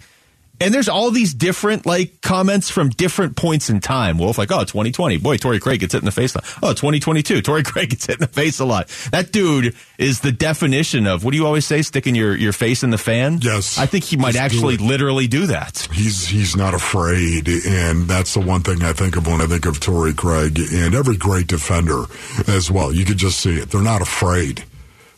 and 0.61 0.75
there's 0.75 0.89
all 0.89 1.11
these 1.11 1.35
different 1.35 1.87
like 1.87 2.21
comments 2.21 2.71
from 2.71 2.91
different 2.91 3.37
points 3.37 3.71
in 3.71 3.81
time. 3.81 4.19
Wolf, 4.19 4.39
like, 4.39 4.51
oh, 4.53 4.61
2020. 4.61 5.19
Boy, 5.19 5.37
Torrey 5.37 5.61
Craig 5.61 5.81
gets 5.81 5.93
hit 5.93 6.01
in 6.01 6.07
the 6.07 6.13
face 6.13 6.35
a 6.35 6.39
lot. 6.39 6.45
Oh, 6.63 6.73
2022. 6.73 7.43
Torrey 7.43 7.63
Craig 7.65 7.91
gets 7.91 8.07
hit 8.07 8.17
in 8.17 8.21
the 8.21 8.27
face 8.27 8.59
a 8.61 8.65
lot. 8.65 8.89
That 9.11 9.33
dude 9.33 9.75
is 9.99 10.21
the 10.21 10.33
definition 10.33 11.07
of 11.07 11.25
what 11.25 11.33
do 11.33 11.37
you 11.37 11.47
always 11.47 11.67
say? 11.67 11.83
Sticking 11.83 12.15
your, 12.15 12.37
your 12.37 12.53
face 12.53 12.83
in 12.83 12.91
the 12.91 12.99
fan? 12.99 13.39
Yes. 13.43 13.79
I 13.79 13.87
think 13.87 14.05
he 14.05 14.17
might 14.17 14.37
actually 14.37 14.75
it. 14.75 14.81
literally 14.81 15.27
do 15.27 15.47
that. 15.47 15.89
He's 15.93 16.27
he's 16.27 16.57
not 16.57 16.75
afraid, 16.75 17.49
and 17.49 18.09
that's 18.09 18.35
the 18.35 18.41
one 18.41 18.63
thing 18.63 18.83
I 18.83 18.93
think 18.93 19.17
of 19.17 19.27
when 19.27 19.41
I 19.41 19.47
think 19.47 19.67
of 19.67 19.81
Torrey 19.81 20.15
Craig 20.15 20.59
and 20.73 20.95
every 20.95 21.17
great 21.17 21.47
defender 21.47 22.05
as 22.47 22.71
well. 22.71 22.93
You 22.93 23.05
could 23.05 23.19
just 23.19 23.41
see 23.41 23.57
it; 23.59 23.71
they're 23.71 23.83
not 23.83 24.03
afraid. 24.03 24.65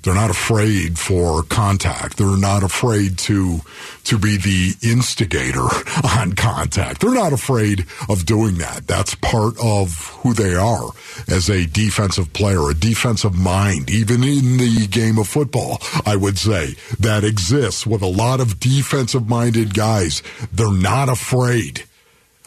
They're 0.02 0.14
not 0.14 0.30
afraid 0.30 0.98
for 0.98 1.42
contact. 1.42 2.16
They're 2.16 2.36
not 2.36 2.62
afraid 2.62 3.18
to 3.18 3.60
to 4.04 4.18
be 4.18 4.36
the 4.36 4.74
instigator 4.82 5.60
on 6.18 6.32
contact. 6.32 7.00
They're 7.00 7.14
not 7.14 7.32
afraid 7.32 7.86
of 8.08 8.24
doing 8.24 8.56
that. 8.58 8.86
That's 8.86 9.14
part 9.16 9.54
of 9.62 10.08
who 10.22 10.32
they 10.32 10.54
are 10.54 10.90
as 11.28 11.50
a 11.50 11.66
defensive 11.66 12.32
player, 12.32 12.70
a 12.70 12.74
defensive 12.74 13.36
mind, 13.36 13.90
even 13.90 14.24
in 14.24 14.56
the 14.56 14.86
game 14.90 15.18
of 15.18 15.28
football, 15.28 15.78
I 16.06 16.16
would 16.16 16.38
say, 16.38 16.74
that 16.98 17.24
exists 17.24 17.86
with 17.86 18.02
a 18.02 18.06
lot 18.06 18.40
of 18.40 18.58
defensive 18.58 19.28
minded 19.28 19.74
guys. 19.74 20.22
They're 20.52 20.72
not 20.72 21.08
afraid. 21.08 21.84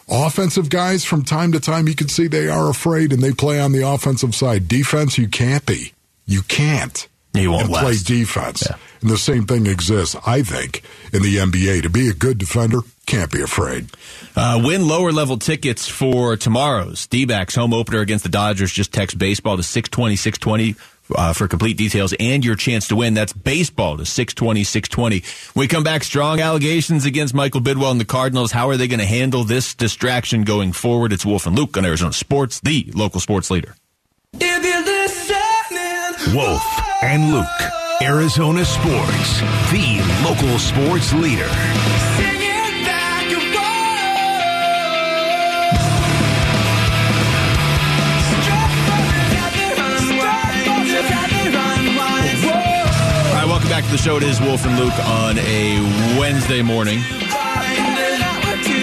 Offensive 0.08 0.68
guys, 0.68 1.04
from 1.04 1.22
time 1.22 1.52
to 1.52 1.60
time, 1.60 1.88
you 1.88 1.94
can 1.94 2.08
see 2.08 2.26
they 2.26 2.48
are 2.48 2.68
afraid 2.68 3.12
and 3.12 3.22
they 3.22 3.32
play 3.32 3.58
on 3.58 3.72
the 3.72 3.88
offensive 3.88 4.34
side. 4.34 4.68
Defense, 4.68 5.16
you 5.16 5.28
can't 5.28 5.64
be. 5.64 5.92
You 6.26 6.42
can't. 6.42 7.08
You 7.34 7.50
won't 7.50 7.64
and 7.64 7.74
play 7.74 7.96
defense. 7.96 8.64
Yeah. 8.68 8.76
And 9.00 9.10
the 9.10 9.18
same 9.18 9.44
thing 9.44 9.66
exists, 9.66 10.16
I 10.26 10.42
think, 10.42 10.82
in 11.12 11.22
the 11.22 11.36
NBA. 11.36 11.82
To 11.82 11.90
be 11.90 12.08
a 12.08 12.14
good 12.14 12.38
defender, 12.38 12.78
can't 13.06 13.30
be 13.30 13.42
afraid. 13.42 13.88
Uh, 14.34 14.62
win 14.64 14.88
lower 14.88 15.12
level 15.12 15.36
tickets 15.36 15.88
for 15.88 16.36
tomorrow's 16.36 17.06
D-backs 17.06 17.54
home 17.54 17.74
opener 17.74 18.00
against 18.00 18.22
the 18.22 18.30
Dodgers. 18.30 18.72
Just 18.72 18.92
text 18.92 19.18
baseball 19.18 19.56
to 19.56 19.62
620, 19.62 20.16
620 20.16 20.76
uh, 21.14 21.32
for 21.32 21.48
complete 21.48 21.76
details 21.76 22.14
and 22.18 22.44
your 22.44 22.54
chance 22.54 22.88
to 22.88 22.96
win. 22.96 23.14
That's 23.14 23.32
baseball 23.32 23.98
to 23.98 24.06
620, 24.06 24.64
620. 24.64 25.22
When 25.54 25.64
we 25.64 25.68
come 25.68 25.84
back, 25.84 26.04
strong 26.04 26.40
allegations 26.40 27.04
against 27.04 27.34
Michael 27.34 27.60
Bidwill 27.60 27.90
and 27.90 28.00
the 28.00 28.04
Cardinals. 28.04 28.52
How 28.52 28.70
are 28.70 28.76
they 28.76 28.88
going 28.88 29.00
to 29.00 29.06
handle 29.06 29.44
this 29.44 29.74
distraction 29.74 30.44
going 30.44 30.72
forward? 30.72 31.12
It's 31.12 31.26
Wolf 31.26 31.46
and 31.46 31.56
Luke 31.56 31.76
on 31.76 31.84
Arizona 31.84 32.12
Sports, 32.12 32.60
the 32.60 32.90
local 32.94 33.20
sports 33.20 33.50
leader. 33.50 33.74
Wolf 36.32 36.64
and 37.02 37.32
Luke, 37.32 37.46
Arizona 38.00 38.64
Sports, 38.64 39.40
the 39.70 40.00
local 40.24 40.58
sports 40.58 41.12
leader. 41.12 41.48
All 52.06 53.34
right, 53.34 53.46
welcome 53.46 53.68
back 53.68 53.84
to 53.84 53.90
the 53.90 53.98
show. 53.98 54.16
It 54.16 54.22
is 54.22 54.40
Wolf 54.40 54.64
and 54.64 54.78
Luke 54.78 54.98
on 55.06 55.38
a 55.38 55.80
Wednesday 56.18 56.62
morning. 56.62 57.00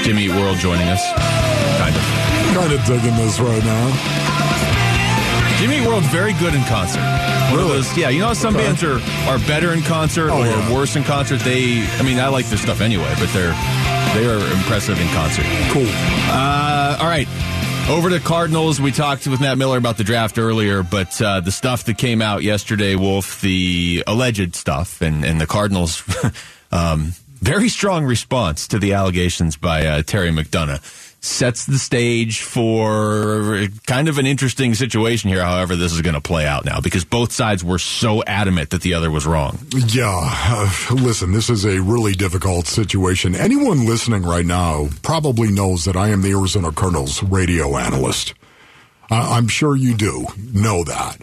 Jimmy 0.04 0.30
World 0.30 0.58
joining 0.58 0.88
us. 0.90 1.04
Kind 1.80 1.96
of. 1.96 2.02
Kind 2.56 2.74
of 2.74 2.86
digging 2.86 3.16
this 3.18 3.40
right 3.40 3.64
now. 3.64 4.21
Jimmy 5.62 5.86
World's 5.86 6.08
very 6.08 6.34
good 6.34 6.56
in 6.56 6.64
concert. 6.64 7.02
One 7.52 7.58
Really? 7.60 7.74
those- 7.74 7.96
yeah, 7.98 8.10
you 8.10 8.20
know 8.20 8.28
how 8.30 8.34
some 8.34 8.56
Okay. 8.56 8.66
bands 8.66 8.84
are, 8.84 9.00
are 9.30 9.38
better 9.46 9.74
in 9.74 9.84
concert 9.84 10.32
Oh, 10.32 10.42
or 10.42 10.46
yeah. 10.48 10.74
worse 10.74 10.96
in 10.96 11.04
concert? 11.04 11.40
They, 11.42 11.86
I 12.00 12.02
mean, 12.02 12.20
I 12.20 12.30
like 12.30 12.48
their 12.48 12.58
stuff 12.58 12.82
anyway, 12.82 13.14
but 13.20 13.32
they're 13.32 13.54
they 14.16 14.26
are 14.26 14.40
impressive 14.54 15.00
in 15.00 15.08
concert. 15.10 15.46
Cool. 15.70 15.86
Uh, 16.30 16.98
all 17.00 17.08
right. 17.08 17.28
Over 17.90 18.10
to 18.10 18.20
Cardinals. 18.20 18.82
We 18.82 18.92
talked 18.92 19.28
with 19.28 19.40
Matt 19.40 19.58
Miller 19.60 19.78
about 19.78 19.98
the 19.98 20.04
draft 20.04 20.38
earlier, 20.40 20.82
but 20.84 21.22
uh, 21.22 21.40
the 21.42 21.52
stuff 21.52 21.84
that 21.86 21.98
came 21.98 22.22
out 22.22 22.42
yesterday, 22.44 22.96
Wolf, 22.96 23.40
the 23.42 24.04
alleged 24.08 24.56
stuff, 24.56 25.02
and, 25.02 25.24
and 25.24 25.40
the 25.40 25.48
Cardinals, 25.48 26.04
um, 26.72 27.14
very 27.40 27.70
strong 27.70 28.04
response 28.04 28.68
to 28.70 28.80
the 28.80 28.94
allegations 28.94 29.56
by 29.58 29.86
uh, 29.86 30.02
Terry 30.02 30.32
McDonough. 30.32 31.11
Sets 31.24 31.66
the 31.66 31.78
stage 31.78 32.42
for 32.42 33.68
kind 33.86 34.10
of 34.10 34.18
an 34.18 34.26
interesting 34.26 34.74
situation 34.74 35.30
here, 35.30 35.44
however, 35.46 35.76
this 35.76 35.94
is 35.94 36.02
going 36.02 36.16
to 36.16 36.22
play 36.22 36.48
out 36.48 36.66
now, 36.66 36.82
because 36.82 37.06
both 37.06 37.32
sides 37.32 37.64
were 37.64 37.78
so 37.78 38.24
adamant 38.24 38.72
that 38.72 38.82
the 38.82 38.96
other 38.96 39.12
was 39.12 39.28
wrong. 39.28 39.60
Yeah, 39.72 40.10
uh, 40.10 40.72
listen, 40.92 41.32
this 41.32 41.50
is 41.50 41.64
a 41.64 41.80
really 41.80 42.14
difficult 42.14 42.66
situation. 42.66 43.36
Anyone 43.36 43.86
listening 43.86 44.24
right 44.24 44.46
now 44.46 44.90
probably 45.04 45.52
knows 45.52 45.86
that 45.86 45.96
I 45.96 46.10
am 46.10 46.24
the 46.24 46.32
Arizona 46.32 46.72
Cardinals 46.72 47.22
radio 47.22 47.78
analyst. 47.78 48.34
I'm 49.12 49.48
sure 49.48 49.76
you 49.76 49.94
do 49.94 50.26
know 50.54 50.84
that. 50.86 51.18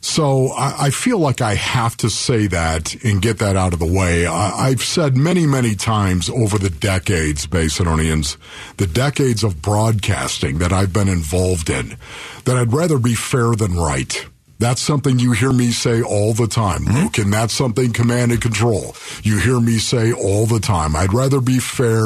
So 0.00 0.48
I, 0.52 0.86
I 0.86 0.90
feel 0.90 1.18
like 1.18 1.40
I 1.40 1.54
have 1.54 1.96
to 1.98 2.08
say 2.08 2.46
that 2.46 2.94
and 3.04 3.20
get 3.20 3.38
that 3.38 3.56
out 3.56 3.74
of 3.74 3.78
the 3.78 3.92
way. 3.92 4.26
I, 4.26 4.68
I've 4.68 4.82
said 4.82 5.16
many, 5.16 5.46
many 5.46 5.74
times 5.74 6.30
over 6.30 6.58
the 6.58 6.70
decades, 6.70 7.46
Basinonians, 7.46 8.36
the 8.78 8.86
decades 8.86 9.44
of 9.44 9.60
broadcasting 9.60 10.58
that 10.58 10.72
I've 10.72 10.92
been 10.92 11.08
involved 11.08 11.68
in, 11.68 11.96
that 12.44 12.56
I'd 12.56 12.72
rather 12.72 12.98
be 12.98 13.14
fair 13.14 13.54
than 13.54 13.74
right. 13.76 14.26
That's 14.58 14.82
something 14.82 15.18
you 15.18 15.32
hear 15.32 15.54
me 15.54 15.70
say 15.70 16.02
all 16.02 16.34
the 16.34 16.46
time, 16.46 16.84
hmm? 16.84 16.94
Luke, 16.94 17.18
and 17.18 17.32
that's 17.32 17.54
something 17.54 17.94
command 17.94 18.30
and 18.30 18.42
control. 18.42 18.94
You 19.22 19.38
hear 19.38 19.58
me 19.58 19.78
say 19.78 20.12
all 20.12 20.44
the 20.44 20.60
time. 20.60 20.94
I'd 20.94 21.14
rather 21.14 21.40
be 21.40 21.58
fair 21.58 22.02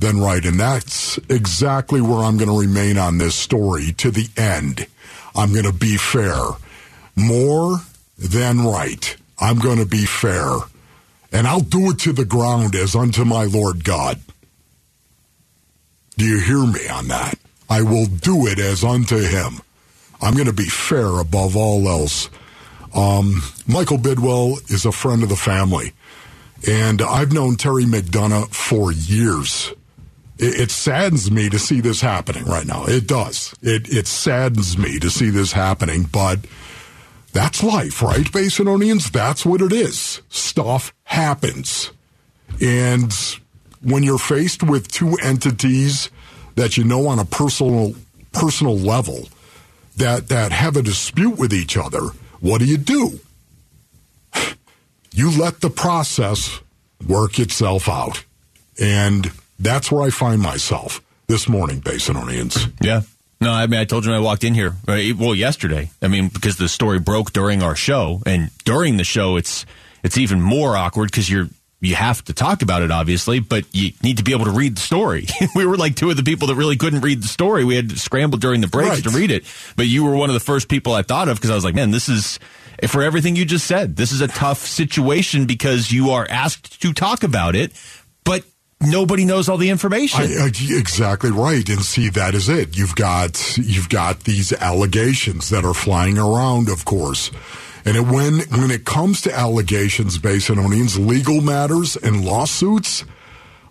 than 0.00 0.18
right. 0.20 0.44
And 0.44 0.58
that's 0.58 1.18
exactly 1.28 2.00
where 2.00 2.24
I'm 2.24 2.38
going 2.38 2.50
to 2.50 2.58
remain 2.58 2.98
on 2.98 3.18
this 3.18 3.36
story 3.36 3.92
to 3.98 4.10
the 4.10 4.28
end. 4.36 4.88
I'm 5.36 5.52
going 5.52 5.64
to 5.64 5.72
be 5.72 5.96
fair. 5.96 6.40
More 7.16 7.78
than 8.18 8.64
right. 8.64 9.16
I'm 9.38 9.58
going 9.58 9.78
to 9.78 9.86
be 9.86 10.04
fair. 10.04 10.50
And 11.32 11.46
I'll 11.46 11.60
do 11.60 11.90
it 11.90 11.98
to 12.00 12.12
the 12.12 12.24
ground 12.24 12.74
as 12.74 12.94
unto 12.94 13.24
my 13.24 13.44
Lord 13.44 13.84
God. 13.84 14.20
Do 16.16 16.24
you 16.24 16.40
hear 16.40 16.66
me 16.66 16.88
on 16.88 17.08
that? 17.08 17.38
I 17.70 17.82
will 17.82 18.06
do 18.06 18.46
it 18.46 18.58
as 18.58 18.84
unto 18.84 19.16
him. 19.16 19.60
I'm 20.20 20.34
going 20.34 20.46
to 20.46 20.52
be 20.52 20.68
fair 20.68 21.18
above 21.18 21.56
all 21.56 21.88
else. 21.88 22.28
Um, 22.94 23.42
Michael 23.66 23.96
Bidwill 23.96 24.70
is 24.70 24.84
a 24.84 24.92
friend 24.92 25.22
of 25.22 25.30
the 25.30 25.36
family, 25.36 25.92
and 26.68 27.00
I've 27.00 27.32
known 27.32 27.56
Terry 27.56 27.84
McDonough 27.84 28.52
for 28.52 28.92
years. 28.92 29.72
It, 30.38 30.60
it 30.60 30.70
saddens 30.70 31.30
me 31.30 31.48
to 31.48 31.58
see 31.58 31.80
this 31.80 32.02
happening 32.02 32.44
right 32.44 32.66
now. 32.66 32.84
It 32.84 33.06
does. 33.06 33.54
It 33.62 33.88
it 33.88 34.06
saddens 34.06 34.76
me 34.76 34.98
to 34.98 35.08
see 35.08 35.30
this 35.30 35.52
happening, 35.52 36.04
but 36.04 36.40
that's 37.32 37.62
life, 37.62 38.02
right, 38.02 38.26
Basinonians? 38.26 39.10
That's 39.10 39.44
what 39.46 39.62
it 39.62 39.72
is. 39.72 40.20
Stuff 40.28 40.92
happens. 41.04 41.90
And 42.60 43.12
when 43.82 44.02
you're 44.02 44.18
faced 44.18 44.62
with 44.62 44.88
two 44.88 45.16
entities 45.22 46.10
that 46.54 46.76
you 46.76 46.84
know 46.84 47.08
on 47.08 47.18
a 47.18 47.24
personal 47.24 47.94
personal 48.32 48.76
level 48.76 49.28
that 49.96 50.28
that 50.28 50.52
have 50.52 50.76
a 50.76 50.82
dispute 50.82 51.38
with 51.38 51.52
each 51.52 51.76
other, 51.76 52.00
what 52.40 52.58
do 52.58 52.66
you 52.66 52.78
do? 52.78 53.20
You 55.14 55.30
let 55.30 55.60
the 55.60 55.68
process 55.68 56.60
work 57.06 57.38
itself 57.38 57.86
out. 57.86 58.24
And 58.80 59.30
that's 59.60 59.92
where 59.92 60.02
I 60.02 60.08
find 60.08 60.40
myself 60.40 61.02
this 61.26 61.50
morning, 61.50 61.82
Basinonians. 61.82 62.72
Yeah. 62.80 63.02
No, 63.42 63.52
I 63.52 63.66
mean, 63.66 63.80
I 63.80 63.84
told 63.84 64.04
you 64.04 64.10
when 64.12 64.18
I 64.20 64.22
walked 64.22 64.44
in 64.44 64.54
here. 64.54 64.74
right, 64.86 65.14
Well, 65.16 65.34
yesterday. 65.34 65.90
I 66.00 66.08
mean, 66.08 66.28
because 66.28 66.56
the 66.56 66.68
story 66.68 66.98
broke 67.00 67.32
during 67.32 67.62
our 67.62 67.74
show, 67.76 68.22
and 68.24 68.50
during 68.64 68.96
the 68.98 69.04
show, 69.04 69.36
it's 69.36 69.66
it's 70.02 70.16
even 70.16 70.40
more 70.40 70.76
awkward 70.76 71.10
because 71.10 71.28
you're 71.30 71.48
you 71.80 71.96
have 71.96 72.22
to 72.24 72.32
talk 72.32 72.62
about 72.62 72.82
it, 72.82 72.92
obviously, 72.92 73.40
but 73.40 73.64
you 73.74 73.90
need 74.04 74.16
to 74.18 74.22
be 74.22 74.30
able 74.32 74.44
to 74.44 74.52
read 74.52 74.76
the 74.76 74.80
story. 74.80 75.26
we 75.56 75.66
were 75.66 75.76
like 75.76 75.96
two 75.96 76.10
of 76.10 76.16
the 76.16 76.22
people 76.22 76.46
that 76.46 76.54
really 76.54 76.76
couldn't 76.76 77.00
read 77.00 77.20
the 77.20 77.26
story. 77.26 77.64
We 77.64 77.74
had 77.74 77.90
to 77.90 77.98
scramble 77.98 78.38
during 78.38 78.60
the 78.60 78.68
breaks 78.68 78.90
Right. 78.96 79.02
to 79.04 79.10
read 79.10 79.32
it, 79.32 79.44
but 79.76 79.86
you 79.88 80.04
were 80.04 80.14
one 80.14 80.30
of 80.30 80.34
the 80.34 80.40
first 80.40 80.68
people 80.68 80.92
I 80.92 81.02
thought 81.02 81.28
of 81.28 81.36
because 81.38 81.50
I 81.50 81.56
was 81.56 81.64
like, 81.64 81.74
man, 81.74 81.90
this 81.90 82.08
is. 82.08 82.38
For 82.88 83.00
everything 83.02 83.36
you 83.36 83.44
just 83.44 83.66
said, 83.68 83.94
this 83.94 84.10
is 84.10 84.22
a 84.22 84.26
tough 84.26 84.58
situation 84.58 85.46
because 85.46 85.92
you 85.92 86.10
are 86.10 86.26
asked 86.28 86.80
to 86.82 86.92
talk 86.92 87.22
about 87.22 87.54
it, 87.54 87.70
nobody 88.82 89.24
knows 89.24 89.48
all 89.48 89.56
the 89.56 89.70
information. 89.70 90.20
I, 90.20 90.44
I, 90.44 90.46
exactly 90.46 91.30
right. 91.30 91.68
And 91.68 91.82
see, 91.82 92.08
that 92.10 92.34
is 92.34 92.48
it. 92.48 92.76
You've 92.76 92.94
got 92.94 93.56
you've 93.58 93.88
got 93.88 94.20
these 94.20 94.52
allegations 94.52 95.50
that 95.50 95.64
are 95.64 95.74
flying 95.74 96.18
around, 96.18 96.68
of 96.68 96.84
course. 96.84 97.30
And 97.84 97.96
it, 97.96 98.02
when 98.02 98.40
when 98.40 98.70
it 98.70 98.84
comes 98.84 99.22
to 99.22 99.34
allegations, 99.34 100.18
Basinonians, 100.18 101.04
legal 101.04 101.40
matters 101.40 101.96
and 101.96 102.24
lawsuits, 102.24 103.04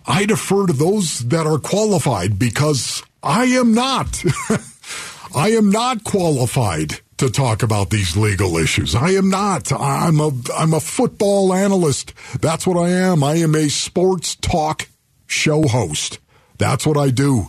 I 0.06 0.26
defer 0.26 0.66
to 0.66 0.72
those 0.72 1.20
that 1.20 1.46
are 1.46 1.58
qualified 1.58 2.38
because 2.38 3.02
I 3.22 3.44
am 3.44 3.74
not. 3.74 4.22
I 5.34 5.50
am 5.52 5.70
not 5.70 6.04
qualified 6.04 7.00
to 7.18 7.30
talk 7.30 7.62
about 7.62 7.90
these 7.90 8.16
legal 8.16 8.58
issues. 8.58 8.94
I 8.94 9.10
am 9.10 9.30
not. 9.30 9.72
I'm 9.72 10.20
a 10.20 10.30
I'm 10.56 10.74
a 10.74 10.80
football 10.80 11.54
analyst. 11.54 12.12
That's 12.40 12.66
what 12.66 12.76
I 12.76 12.90
am. 12.90 13.22
I 13.22 13.36
am 13.36 13.54
a 13.54 13.68
sports 13.68 14.34
talk 14.34 14.88
show 15.32 15.66
host. 15.66 16.18
That's 16.58 16.86
what 16.86 16.96
I 16.96 17.10
do. 17.10 17.46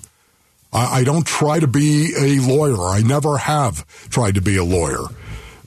I, 0.72 1.00
I 1.00 1.04
don't 1.04 1.28
try 1.28 1.60
to 1.60 1.68
be 1.68 2.14
a 2.18 2.40
lawyer. 2.42 2.88
I 2.88 3.02
never 3.02 3.38
have 3.38 3.88
tried 4.10 4.36
to 4.36 4.42
be 4.42 4.58
a 4.58 4.64
lawyer. 4.64 5.04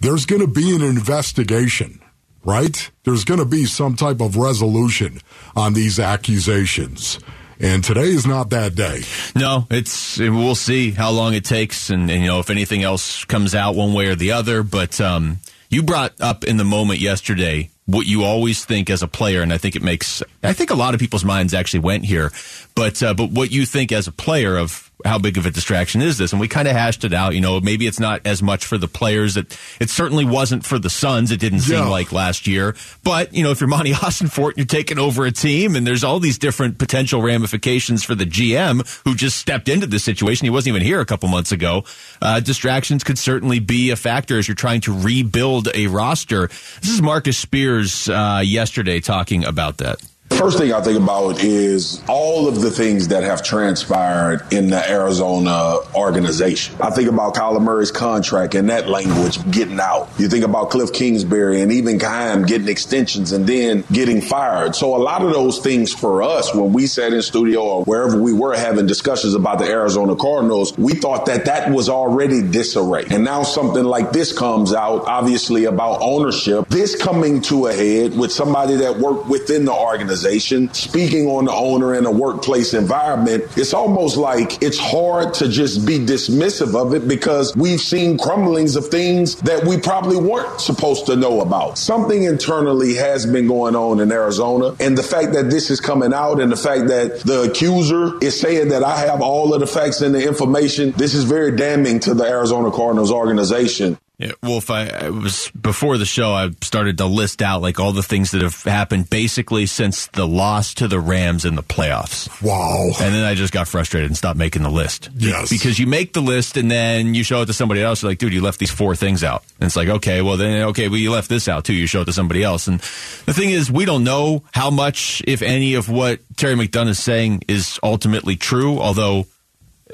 There's 0.00 0.26
going 0.26 0.42
to 0.42 0.48
be 0.48 0.74
an 0.74 0.82
investigation, 0.82 2.00
right? 2.44 2.90
There's 3.04 3.24
going 3.24 3.40
to 3.40 3.46
be 3.46 3.64
some 3.64 3.96
type 3.96 4.20
of 4.20 4.36
resolution 4.36 5.20
on 5.54 5.74
these 5.74 5.98
accusations. 5.98 7.18
And 7.58 7.82
today 7.82 8.08
is 8.08 8.26
not 8.26 8.50
that 8.50 8.74
day. 8.74 9.02
No, 9.34 9.66
it's 9.70 10.18
we'll 10.18 10.54
see 10.54 10.90
how 10.90 11.10
long 11.10 11.32
it 11.32 11.44
takes, 11.44 11.88
and, 11.88 12.10
and 12.10 12.20
you 12.20 12.26
know 12.26 12.38
if 12.40 12.50
anything 12.50 12.82
else 12.82 13.24
comes 13.24 13.54
out 13.54 13.74
one 13.74 13.94
way 13.94 14.08
or 14.08 14.14
the 14.14 14.32
other. 14.32 14.62
But 14.62 15.00
um, 15.00 15.38
you 15.70 15.82
brought 15.82 16.20
up 16.20 16.44
in 16.44 16.58
the 16.58 16.64
moment 16.64 17.00
yesterday 17.00 17.70
what 17.86 18.06
you 18.06 18.24
always 18.24 18.64
think 18.64 18.90
as 18.90 19.02
a 19.02 19.08
player, 19.08 19.42
and 19.42 19.52
I 19.52 19.58
think 19.58 19.76
it 19.76 19.82
makes 19.82 20.22
I 20.42 20.52
think 20.52 20.70
a 20.70 20.74
lot 20.74 20.94
of 20.94 21.00
people's 21.00 21.24
minds 21.24 21.54
actually 21.54 21.80
went 21.80 22.04
here. 22.04 22.32
But 22.74 23.02
uh, 23.02 23.14
but 23.14 23.30
what 23.30 23.50
you 23.50 23.64
think 23.64 23.92
as 23.92 24.06
a 24.06 24.12
player 24.12 24.56
of 24.56 24.85
how 25.06 25.18
big 25.18 25.38
of 25.38 25.46
a 25.46 25.50
distraction 25.50 26.02
is 26.02 26.18
this? 26.18 26.32
And 26.32 26.40
we 26.40 26.48
kind 26.48 26.68
of 26.68 26.74
hashed 26.74 27.04
it 27.04 27.14
out. 27.14 27.34
You 27.34 27.40
know, 27.40 27.60
maybe 27.60 27.86
it's 27.86 28.00
not 28.00 28.20
as 28.26 28.42
much 28.42 28.64
for 28.66 28.76
the 28.78 28.88
players. 28.88 29.36
It 29.36 29.58
it 29.80 29.88
certainly 29.90 30.24
wasn't 30.24 30.64
for 30.64 30.78
the 30.78 30.90
Suns. 30.90 31.30
It 31.30 31.40
didn't 31.40 31.60
seem 31.60 31.78
Yeah. 31.78 31.88
like 31.88 32.12
last 32.12 32.46
year. 32.46 32.74
But 33.04 33.32
you 33.34 33.42
know, 33.42 33.50
if 33.50 33.60
you're 33.60 33.68
Monti 33.68 33.92
Ossenfort, 33.94 34.52
you're 34.56 34.66
taking 34.66 34.98
over 34.98 35.24
a 35.26 35.32
team, 35.32 35.76
and 35.76 35.86
there's 35.86 36.04
all 36.04 36.18
these 36.20 36.38
different 36.38 36.78
potential 36.78 37.22
ramifications 37.22 38.04
for 38.04 38.14
the 38.14 38.26
GM 38.26 38.86
who 39.04 39.14
just 39.14 39.36
stepped 39.38 39.68
into 39.68 39.86
this 39.86 40.04
situation. 40.04 40.44
He 40.44 40.50
wasn't 40.50 40.74
even 40.76 40.86
here 40.86 41.00
a 41.00 41.06
couple 41.06 41.28
months 41.28 41.52
ago. 41.52 41.84
Uh, 42.20 42.40
distractions 42.40 43.04
could 43.04 43.18
certainly 43.18 43.58
be 43.60 43.90
a 43.90 43.96
factor 43.96 44.38
as 44.38 44.48
you're 44.48 44.54
trying 44.54 44.80
to 44.82 44.92
rebuild 44.98 45.68
a 45.74 45.86
roster. 45.86 46.48
This 46.80 46.90
is 46.90 47.00
Marcus 47.02 47.38
Spears 47.38 48.08
uh, 48.08 48.42
yesterday 48.44 49.00
talking 49.00 49.44
about 49.44 49.78
that. 49.78 50.00
First 50.36 50.58
thing 50.58 50.70
I 50.70 50.82
think 50.82 50.98
about 50.98 51.42
is 51.42 52.02
all 52.08 52.46
of 52.46 52.60
the 52.60 52.70
things 52.70 53.08
that 53.08 53.22
have 53.22 53.42
transpired 53.42 54.52
in 54.52 54.68
the 54.68 54.90
Arizona 54.90 55.78
organization. 55.94 56.76
I 56.78 56.90
think 56.90 57.08
about 57.08 57.34
Kyler 57.34 57.62
Murray's 57.62 57.90
contract 57.90 58.54
and 58.54 58.68
that 58.68 58.86
language 58.86 59.38
getting 59.50 59.80
out. 59.80 60.10
You 60.18 60.28
think 60.28 60.44
about 60.44 60.68
Cliff 60.68 60.92
Kingsbury 60.92 61.62
and 61.62 61.72
even 61.72 61.98
Keim 61.98 62.44
getting 62.44 62.68
extensions 62.68 63.32
and 63.32 63.46
then 63.46 63.82
getting 63.90 64.20
fired. 64.20 64.74
So 64.74 64.94
a 64.94 64.98
lot 64.98 65.22
of 65.22 65.32
those 65.32 65.58
things 65.58 65.94
for 65.94 66.22
us, 66.22 66.54
when 66.54 66.74
we 66.74 66.86
sat 66.86 67.14
in 67.14 67.22
studio 67.22 67.62
or 67.62 67.84
wherever 67.84 68.20
we 68.20 68.34
were 68.34 68.54
having 68.54 68.86
discussions 68.86 69.32
about 69.32 69.58
the 69.58 69.64
Arizona 69.64 70.16
Cardinals, 70.16 70.76
we 70.76 70.92
thought 70.92 71.24
that 71.26 71.46
that 71.46 71.70
was 71.70 71.88
already 71.88 72.42
disarray. 72.42 73.06
And 73.10 73.24
now 73.24 73.42
something 73.42 73.84
like 73.84 74.12
this 74.12 74.36
comes 74.36 74.74
out, 74.74 75.06
obviously 75.06 75.64
about 75.64 76.02
ownership. 76.02 76.68
This 76.68 76.94
coming 76.94 77.40
to 77.42 77.68
a 77.68 77.72
head 77.72 78.18
with 78.18 78.32
somebody 78.32 78.76
that 78.76 78.98
worked 78.98 79.28
within 79.28 79.64
the 79.64 79.72
organization, 79.72 80.25
speaking 80.72 81.26
on 81.26 81.46
the 81.46 81.52
owner 81.52 81.94
in 81.94 82.06
a 82.06 82.10
workplace 82.10 82.74
environment, 82.74 83.44
it's 83.56 83.74
almost 83.74 84.16
like 84.16 84.62
it's 84.62 84.78
hard 84.78 85.34
to 85.34 85.48
just 85.48 85.86
be 85.86 85.98
dismissive 85.98 86.74
of 86.74 86.94
it 86.94 87.08
because 87.08 87.54
we've 87.56 87.80
seen 87.80 88.18
crumblings 88.18 88.76
of 88.76 88.88
things 88.88 89.36
that 89.42 89.64
we 89.64 89.78
probably 89.78 90.16
weren't 90.16 90.60
supposed 90.60 91.06
to 91.06 91.16
know 91.16 91.40
about. 91.40 91.78
Something 91.78 92.24
internally 92.24 92.94
has 92.94 93.26
been 93.26 93.46
going 93.46 93.76
on 93.76 94.00
in 94.00 94.12
Arizona. 94.12 94.74
And 94.80 94.96
the 94.96 95.02
fact 95.02 95.32
that 95.32 95.50
this 95.50 95.70
is 95.70 95.80
coming 95.80 96.12
out 96.12 96.40
and 96.40 96.50
the 96.50 96.56
fact 96.56 96.88
that 96.88 97.20
the 97.20 97.42
accuser 97.42 98.18
is 98.22 98.38
saying 98.40 98.68
that 98.68 98.82
I 98.82 98.98
have 98.98 99.20
all 99.20 99.54
of 99.54 99.60
the 99.60 99.66
facts 99.66 100.00
and 100.00 100.14
the 100.14 100.26
information, 100.26 100.92
this 100.92 101.14
is 101.14 101.24
very 101.24 101.56
damning 101.56 102.00
to 102.00 102.14
the 102.14 102.24
Arizona 102.24 102.70
Cardinals 102.70 103.10
organization. 103.10 103.98
Yeah, 104.18 104.32
Wolf, 104.42 104.70
I, 104.70 104.86
I, 104.86 105.10
was 105.10 105.50
before 105.50 105.98
the 105.98 106.06
show. 106.06 106.32
I 106.32 106.50
started 106.62 106.96
to 106.98 107.04
list 107.04 107.42
out 107.42 107.60
like 107.60 107.78
all 107.78 107.92
the 107.92 108.02
things 108.02 108.30
that 108.30 108.40
have 108.40 108.62
happened 108.62 109.10
basically 109.10 109.66
since 109.66 110.06
the 110.06 110.26
loss 110.26 110.72
to 110.74 110.88
the 110.88 110.98
Rams 110.98 111.44
in 111.44 111.54
the 111.54 111.62
playoffs. 111.62 112.42
Wow! 112.42 112.92
And 112.98 113.14
then 113.14 113.24
I 113.26 113.34
just 113.34 113.52
got 113.52 113.68
frustrated 113.68 114.08
and 114.08 114.16
stopped 114.16 114.38
making 114.38 114.62
the 114.62 114.70
list. 114.70 115.10
Yes, 115.14 115.50
because 115.50 115.78
you 115.78 115.86
make 115.86 116.14
the 116.14 116.22
list 116.22 116.56
and 116.56 116.70
then 116.70 117.14
you 117.14 117.24
show 117.24 117.42
it 117.42 117.46
to 117.46 117.52
somebody 117.52 117.82
else. 117.82 118.00
You're 118.00 118.10
like, 118.10 118.18
dude, 118.18 118.32
you 118.32 118.40
left 118.40 118.58
these 118.58 118.70
four 118.70 118.96
things 118.96 119.22
out. 119.22 119.44
And 119.60 119.66
it's 119.66 119.76
like, 119.76 119.88
okay, 119.88 120.22
well 120.22 120.38
then, 120.38 120.62
okay, 120.68 120.88
well 120.88 120.98
you 120.98 121.12
left 121.12 121.28
this 121.28 121.46
out 121.46 121.66
too. 121.66 121.74
You 121.74 121.86
show 121.86 122.00
it 122.00 122.06
to 122.06 122.14
somebody 122.14 122.42
else. 122.42 122.68
And 122.68 122.80
the 122.80 123.34
thing 123.34 123.50
is, 123.50 123.70
we 123.70 123.84
don't 123.84 124.02
know 124.02 124.44
how 124.54 124.70
much, 124.70 125.22
if 125.26 125.42
any, 125.42 125.74
of 125.74 125.90
what 125.90 126.20
Terry 126.38 126.54
McDonough 126.54 126.88
is 126.88 126.98
saying 126.98 127.42
is 127.48 127.78
ultimately 127.82 128.36
true. 128.36 128.78
Although, 128.78 129.26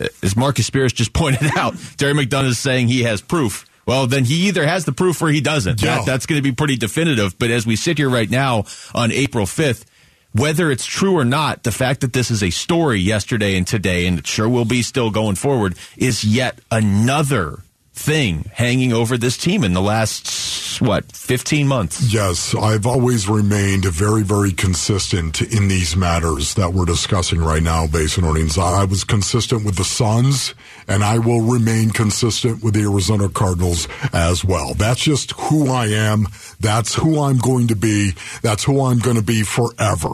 uh, 0.01 0.07
as 0.23 0.37
Marcus 0.37 0.67
Spears 0.67 0.93
just 0.93 1.13
pointed 1.13 1.51
out, 1.57 1.75
Terry 1.97 2.13
McDonough 2.13 2.51
is 2.51 2.61
saying 2.61 2.87
he 2.87 3.03
has 3.03 3.21
proof 3.21 3.67
well, 3.87 4.07
then 4.07 4.25
he 4.25 4.49
either 4.49 4.67
has 4.67 4.85
the 4.85 4.93
proof 4.93 5.21
or 5.23 5.29
he 5.29 5.41
doesn't. 5.41 5.81
That, 5.99 6.07
that's 6.07 6.27
going 6.27 6.39
to 6.39 6.43
be 6.43 6.53
pretty 6.53 6.77
definitive. 6.77 7.39
But 7.39 7.51
as 7.51 7.67
we 7.67 7.77
sit 7.77 7.99
here 7.99 8.11
right 8.11 8.31
now 8.31 8.65
on 8.95 9.11
April 9.13 9.47
5th, 9.47 9.85
whether 10.33 10.71
it's 10.71 10.87
true 10.87 11.17
or 11.17 11.25
not, 11.25 11.63
the 11.63 11.73
fact 11.73 12.01
that 12.01 12.13
this 12.13 12.31
is 12.31 12.43
a 12.43 12.51
story 12.51 13.01
yesterday 13.01 13.57
and 13.57 13.67
today, 13.67 14.07
and 14.07 14.19
it 14.19 14.27
sure 14.27 14.49
will 14.49 14.65
be 14.65 14.83
still 14.83 15.11
going 15.11 15.37
forward, 15.37 15.77
is 15.97 16.25
yet 16.25 16.59
another 16.71 17.61
thing 17.93 18.51
hanging 18.53 18.93
over 18.93 19.19
this 19.19 19.37
team 19.37 19.65
in 19.65 19.75
the 19.75 19.83
last 19.83 20.81
what 20.81 21.13
15 21.13 21.69
months? 21.69 22.13
Yes 22.13 22.55
i've 22.55 22.87
always 22.87 23.29
remained 23.29 23.85
very 23.85 24.23
very 24.23 24.51
consistent 24.51 25.43
in 25.43 25.69
these 25.69 25.95
matters 25.95 26.55
that 26.55 26.73
we're 26.73 26.87
discussing 26.87 27.41
right 27.41 27.63
now 27.63 27.87
Basin 27.87 28.25
earnings 28.25 28.57
i 28.57 28.85
was 28.85 29.05
consistent 29.05 29.65
with 29.65 29.77
the 29.77 29.85
suns 29.85 30.55
and 30.89 31.05
i 31.05 31.19
will 31.19 31.43
remain 31.43 31.91
consistent 31.91 32.65
with 32.65 32.75
the 32.75 32.83
arizona 32.83 33.29
cardinals 33.29 33.87
as 34.13 34.45
well. 34.45 34.75
That's 34.75 35.01
just 35.01 35.33
who 35.33 35.69
i 35.71 35.87
am. 35.87 36.27
That's 36.61 36.95
who 36.95 37.21
i'm 37.21 37.39
going 37.39 37.69
to 37.69 37.77
be. 37.77 38.13
That's 38.41 38.65
who 38.65 38.85
i'm 38.85 38.99
going 38.99 39.17
to 39.17 39.23
be 39.23 39.43
forever 39.43 40.11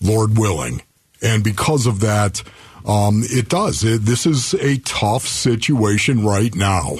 lord 0.00 0.38
willing. 0.38 0.82
And 1.22 1.44
because 1.44 1.86
of 1.86 2.00
that 2.00 2.42
um, 2.84 3.22
it 3.24 3.48
does. 3.48 3.84
It, 3.84 4.02
this 4.02 4.26
is 4.26 4.54
a 4.54 4.78
tough 4.78 5.26
situation 5.26 6.24
right 6.24 6.54
now. 6.54 6.96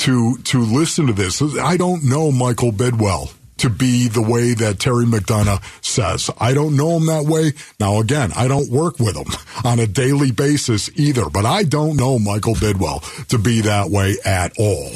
To 0.00 0.36
to 0.36 0.60
listen 0.60 1.06
to 1.06 1.14
this, 1.14 1.40
I 1.56 1.78
don't 1.78 2.04
know 2.04 2.30
Michael 2.30 2.70
Bidwill 2.70 3.32
to 3.58 3.70
be 3.70 4.08
the 4.08 4.22
way 4.22 4.54
that 4.54 4.78
Terry 4.78 5.06
McDonough 5.06 5.62
says. 5.84 6.30
I 6.38 6.52
don't 6.54 6.76
know 6.76 6.98
him 6.98 7.06
that 7.06 7.24
way. 7.24 7.52
Now, 7.80 8.00
again, 8.00 8.30
I 8.36 8.48
don't 8.48 8.70
work 8.70 8.98
with 8.98 9.16
him 9.16 9.32
on 9.64 9.78
a 9.78 9.86
daily 9.86 10.30
basis 10.30 10.90
either, 10.98 11.30
but 11.30 11.46
I 11.46 11.62
don't 11.62 11.96
know 11.96 12.18
Michael 12.18 12.54
Bidwill 12.54 13.26
to 13.28 13.38
be 13.38 13.62
that 13.62 13.90
way 13.90 14.16
at 14.24 14.52
all. 14.58 14.92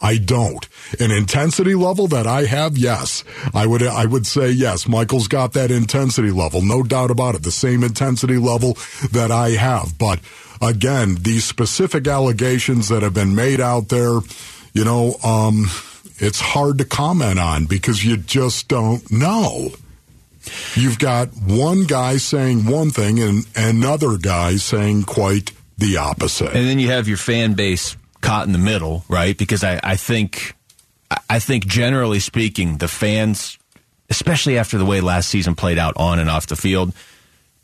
I 0.00 0.16
don't. 0.16 0.66
An 0.98 1.10
intensity 1.10 1.74
level 1.74 2.08
that 2.08 2.26
I 2.26 2.46
have, 2.46 2.76
yes. 2.76 3.22
I 3.54 3.66
would 3.66 3.82
I 3.82 4.06
would 4.06 4.26
say 4.26 4.50
yes. 4.50 4.88
Michael's 4.88 5.28
got 5.28 5.52
that 5.52 5.70
intensity 5.70 6.30
level, 6.30 6.62
no 6.62 6.82
doubt 6.82 7.10
about 7.10 7.34
it. 7.34 7.42
The 7.42 7.52
same 7.52 7.84
intensity 7.84 8.38
level 8.38 8.76
that 9.12 9.30
I 9.30 9.50
have. 9.50 9.96
But 9.98 10.20
again, 10.60 11.16
these 11.20 11.44
specific 11.44 12.06
allegations 12.06 12.88
that 12.88 13.02
have 13.02 13.14
been 13.14 13.34
made 13.34 13.60
out 13.60 13.88
there, 13.88 14.18
you 14.72 14.84
know, 14.84 15.14
um, 15.22 15.66
it's 16.18 16.40
hard 16.40 16.78
to 16.78 16.84
comment 16.84 17.38
on 17.38 17.66
because 17.66 18.04
you 18.04 18.16
just 18.16 18.68
don't 18.68 19.10
know. 19.10 19.70
You've 20.74 20.98
got 20.98 21.28
one 21.36 21.84
guy 21.84 22.16
saying 22.16 22.66
one 22.66 22.90
thing 22.90 23.20
and 23.20 23.46
another 23.54 24.16
guy 24.16 24.56
saying 24.56 25.04
quite 25.04 25.52
the 25.78 25.96
opposite. 25.96 26.54
And 26.54 26.66
then 26.66 26.78
you 26.78 26.88
have 26.88 27.08
your 27.08 27.16
fan 27.16 27.54
base 27.54 27.96
caught 28.20 28.46
in 28.46 28.52
the 28.52 28.58
middle, 28.58 29.04
right? 29.08 29.36
Because 29.36 29.64
I, 29.64 29.80
I 29.82 29.96
think 29.96 30.54
I 31.28 31.38
think 31.38 31.66
generally 31.66 32.20
speaking, 32.20 32.78
the 32.78 32.88
fans, 32.88 33.58
especially 34.08 34.58
after 34.58 34.78
the 34.78 34.84
way 34.84 35.00
last 35.00 35.28
season 35.28 35.54
played 35.54 35.78
out 35.78 35.94
on 35.96 36.18
and 36.18 36.30
off 36.30 36.46
the 36.46 36.56
field, 36.56 36.92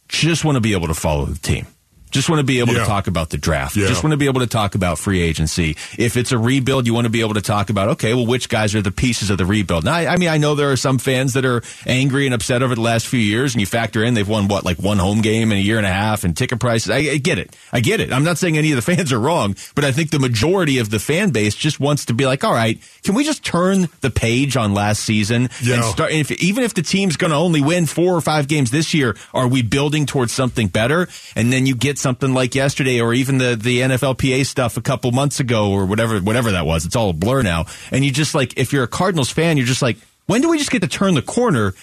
just 0.08 0.44
want 0.44 0.56
to 0.56 0.60
be 0.60 0.72
able 0.72 0.88
to 0.88 0.94
follow 0.94 1.26
the 1.26 1.38
team. 1.38 1.66
Just 2.12 2.28
want 2.30 2.38
to 2.40 2.44
be 2.44 2.60
able 2.60 2.72
Yeah. 2.72 2.80
to 2.80 2.86
talk 2.86 3.08
about 3.08 3.30
the 3.30 3.36
draft. 3.36 3.76
Yeah. 3.76 3.88
Just 3.88 4.02
want 4.02 4.12
to 4.12 4.16
be 4.16 4.26
able 4.26 4.40
to 4.40 4.46
talk 4.46 4.74
about 4.74 4.98
free 4.98 5.20
agency. 5.20 5.76
If 5.98 6.16
it's 6.16 6.32
a 6.32 6.38
rebuild, 6.38 6.86
you 6.86 6.94
want 6.94 7.04
to 7.04 7.10
be 7.10 7.20
able 7.20 7.34
to 7.34 7.42
talk 7.42 7.68
about, 7.68 7.88
okay, 7.88 8.14
well, 8.14 8.24
which 8.26 8.48
guys 8.48 8.74
are 8.74 8.80
the 8.82 8.92
pieces 8.92 9.28
of 9.28 9.38
the 9.38 9.44
rebuild? 9.44 9.84
Now, 9.84 9.94
I, 9.94 10.06
I 10.14 10.16
mean, 10.16 10.28
I 10.28 10.38
know 10.38 10.54
there 10.54 10.70
are 10.70 10.76
some 10.76 10.98
fans 10.98 11.34
that 11.34 11.44
are 11.44 11.62
angry 11.86 12.24
and 12.26 12.34
upset 12.34 12.62
over 12.62 12.74
the 12.74 12.80
last 12.80 13.06
few 13.06 13.20
years, 13.20 13.54
and 13.54 13.60
you 13.60 13.66
factor 13.66 14.02
in 14.04 14.14
they've 14.14 14.26
won, 14.28 14.48
what, 14.48 14.64
like 14.64 14.78
one 14.78 14.98
home 14.98 15.20
game 15.20 15.50
in 15.52 15.58
a 15.58 15.60
year 15.60 15.78
and 15.78 15.86
a 15.86 15.92
half 15.92 16.24
and 16.24 16.36
ticket 16.36 16.60
prices. 16.60 16.90
I, 16.90 16.96
I 16.98 17.16
get 17.18 17.38
it. 17.38 17.54
I 17.72 17.80
get 17.80 18.00
it. 18.00 18.12
I'm 18.12 18.24
not 18.24 18.38
saying 18.38 18.56
any 18.56 18.70
of 18.72 18.76
the 18.76 18.82
fans 18.94 19.12
are 19.12 19.20
wrong, 19.20 19.56
but 19.74 19.84
I 19.84 19.92
think 19.92 20.10
the 20.10 20.18
majority 20.20 20.78
of 20.78 20.90
the 20.90 20.98
fan 21.00 21.30
base 21.30 21.54
just 21.54 21.80
wants 21.80 22.04
to 22.06 22.14
be 22.14 22.24
like, 22.24 22.44
all 22.44 22.54
right, 22.54 22.78
can 23.02 23.14
we 23.14 23.24
just 23.24 23.44
turn 23.44 23.88
the 24.00 24.10
page 24.10 24.56
on 24.56 24.72
last 24.74 25.02
season 25.02 25.50
Yeah. 25.60 25.74
and 25.76 25.84
start, 25.84 26.12
if, 26.12 26.30
even 26.32 26.62
if 26.64 26.72
the 26.74 26.82
team's 26.82 27.16
going 27.16 27.30
to 27.32 27.36
only 27.36 27.60
win 27.60 27.86
four 27.86 28.14
or 28.14 28.20
five 28.20 28.48
games 28.48 28.70
this 28.70 28.94
year, 28.94 29.16
are 29.34 29.48
we 29.48 29.62
building 29.62 30.06
towards 30.06 30.32
something 30.32 30.68
better? 30.68 31.08
And 31.34 31.52
then 31.52 31.66
you 31.66 31.74
get 31.74 31.95
something 31.98 32.34
like 32.34 32.54
yesterday 32.54 33.00
or 33.00 33.14
even 33.14 33.38
the, 33.38 33.56
the 33.56 33.80
NFLPA 33.80 34.46
stuff 34.46 34.76
a 34.76 34.82
couple 34.82 35.10
months 35.12 35.40
ago 35.40 35.70
or 35.70 35.86
whatever, 35.86 36.18
whatever 36.20 36.52
that 36.52 36.66
was. 36.66 36.86
It's 36.86 36.96
all 36.96 37.10
a 37.10 37.14
blur 37.14 37.42
now. 37.42 37.66
And 37.90 38.04
you 38.04 38.10
just 38.10 38.34
like, 38.34 38.58
if 38.58 38.72
you're 38.72 38.84
a 38.84 38.88
Cardinals 38.88 39.30
fan, 39.30 39.56
you're 39.56 39.66
just 39.66 39.82
like, 39.82 39.96
when 40.26 40.40
do 40.40 40.50
we 40.50 40.58
just 40.58 40.70
get 40.70 40.82
to 40.82 40.88
turn 40.88 41.14
the 41.14 41.22
corner 41.22 41.74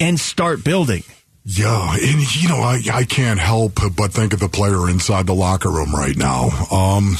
and 0.00 0.18
start 0.18 0.64
building? 0.64 1.02
Yeah, 1.46 1.92
and 2.00 2.36
you 2.36 2.48
know, 2.48 2.60
I, 2.60 2.80
I 2.90 3.04
can't 3.04 3.38
help 3.38 3.74
but 3.96 4.14
think 4.14 4.32
of 4.32 4.40
the 4.40 4.48
player 4.48 4.88
inside 4.88 5.26
the 5.26 5.34
locker 5.34 5.68
room 5.68 5.94
right 5.94 6.16
now. 6.16 6.48
Um, 6.72 7.18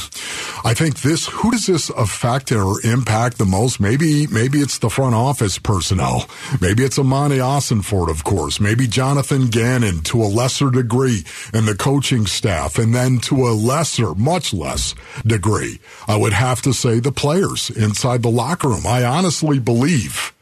I 0.63 0.73
think 0.73 1.01
this, 1.01 1.27
who 1.27 1.51
does 1.51 1.67
this 1.67 1.91
affect 1.91 2.51
or 2.51 2.83
impact 2.83 3.37
the 3.37 3.45
most? 3.45 3.79
Maybe, 3.79 4.25
maybe 4.25 4.61
it's 4.61 4.79
the 4.79 4.89
front 4.89 5.13
office 5.13 5.59
personnel. 5.59 6.27
Maybe 6.59 6.83
it's 6.83 6.97
Amani 6.97 7.37
Ossenfort, 7.37 8.09
of 8.09 8.23
course. 8.23 8.59
Maybe 8.59 8.87
Jonathan 8.87 9.45
Gannon 9.45 10.01
to 10.05 10.23
a 10.23 10.25
lesser 10.25 10.71
degree 10.71 11.23
and 11.53 11.67
the 11.67 11.75
coaching 11.75 12.25
staff. 12.25 12.79
And 12.79 12.95
then 12.95 13.19
to 13.19 13.47
a 13.47 13.53
lesser, 13.53 14.15
much 14.15 14.55
less 14.55 14.95
degree, 15.23 15.79
I 16.07 16.15
would 16.15 16.33
have 16.33 16.63
to 16.63 16.73
say 16.73 16.99
the 16.99 17.11
players 17.11 17.69
inside 17.69 18.23
the 18.23 18.31
locker 18.31 18.69
room. 18.69 18.87
I 18.87 19.03
honestly 19.03 19.59
believe 19.59 20.34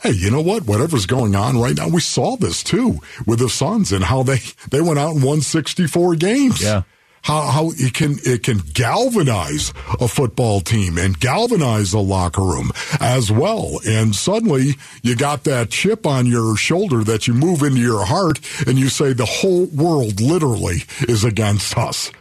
hey, 0.00 0.12
you 0.12 0.30
know 0.30 0.40
what? 0.40 0.64
Whatever's 0.64 1.06
going 1.06 1.34
on 1.34 1.60
right 1.60 1.76
now, 1.76 1.88
we 1.88 2.00
saw 2.00 2.36
this 2.36 2.62
too 2.62 3.00
with 3.26 3.40
the 3.40 3.48
Suns 3.48 3.92
and 3.92 4.04
how 4.04 4.22
they 4.22 4.38
they 4.70 4.80
went 4.80 4.98
out 4.98 5.14
and 5.14 5.24
won 5.24 5.40
64 5.40 6.16
games. 6.16 6.62
Yeah. 6.62 6.82
How 7.22 7.42
how 7.42 7.72
it 7.74 7.94
can 7.94 8.16
it 8.22 8.44
can 8.44 8.58
galvanize 8.58 9.72
a 10.00 10.06
football 10.06 10.60
team 10.60 10.96
and 10.96 11.18
galvanize 11.18 11.92
a 11.92 11.98
locker 11.98 12.42
room 12.42 12.70
as 13.00 13.30
well. 13.30 13.80
And 13.86 14.14
suddenly 14.14 14.76
you 15.02 15.16
got 15.16 15.42
that 15.44 15.70
chip 15.70 16.06
on 16.06 16.26
your 16.26 16.56
shoulder 16.56 17.02
that 17.04 17.26
you 17.26 17.34
move 17.34 17.62
into 17.62 17.80
your 17.80 18.04
heart 18.06 18.38
and 18.66 18.78
you 18.78 18.88
say 18.88 19.12
the 19.12 19.26
whole 19.26 19.66
world 19.66 20.20
literally 20.20 20.84
is 21.08 21.24
against 21.24 21.76
us. 21.76 22.12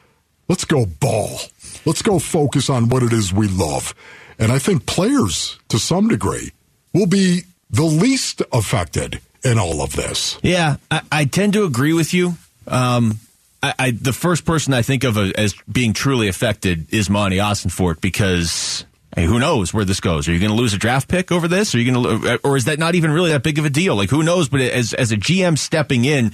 Let's 0.50 0.66
go 0.66 0.88
ball. 0.88 1.40
Let's 1.86 2.02
go 2.02 2.18
focus 2.18 2.70
on 2.70 2.90
what 2.90 3.04
it 3.04 3.14
is 3.14 3.32
we 3.32 3.48
love. 3.48 3.94
And 4.40 4.52
I 4.52 4.58
think 4.58 4.88
players 4.88 5.60
to 5.70 5.78
some 5.78 6.08
degree 6.08 6.52
will 6.94 7.08
be 7.08 7.44
the 7.70 7.84
least 7.84 8.42
affected 8.52 9.22
in 9.44 9.58
all 9.58 9.82
of 9.82 9.94
this. 9.94 10.40
Yeah, 10.42 10.78
I, 10.90 11.02
I 11.12 11.26
tend 11.26 11.54
to 11.54 11.64
agree 11.64 11.94
with 11.94 12.14
you. 12.14 12.34
Um, 12.68 13.20
I, 13.64 13.74
I, 13.80 13.92
the 13.92 14.14
first 14.14 14.46
person 14.46 14.74
I 14.74 14.82
think 14.82 15.04
of 15.04 15.18
as 15.18 15.56
being 15.72 15.94
truly 15.94 16.28
affected 16.28 16.94
is 16.94 17.10
Monti 17.10 17.38
Ossenfort 17.38 18.02
because 18.02 18.86
Hey, 19.18 19.26
who 19.26 19.40
knows 19.40 19.74
where 19.74 19.84
this 19.84 20.00
goes? 20.00 20.28
Are 20.28 20.32
you 20.32 20.38
going 20.38 20.52
to 20.52 20.56
lose 20.56 20.76
a 20.76 20.78
draft 20.78 21.08
pick 21.08 21.32
over 21.32 21.48
this? 21.48 21.74
Are 21.74 21.80
you 21.80 21.92
going 21.92 22.22
to, 22.22 22.40
or 22.44 22.56
is 22.56 22.66
that 22.66 22.78
not 22.78 22.94
even 22.94 23.10
really 23.10 23.32
that 23.32 23.42
big 23.42 23.58
of 23.58 23.66
a 23.66 23.70
deal? 23.70 23.96
Like, 23.96 24.12
who 24.12 24.22
knows? 24.22 24.48
But 24.48 24.62
as 24.62 24.94
as 24.94 25.12
a 25.12 25.18
GM 25.18 25.58
stepping 25.58 26.06
in, 26.06 26.34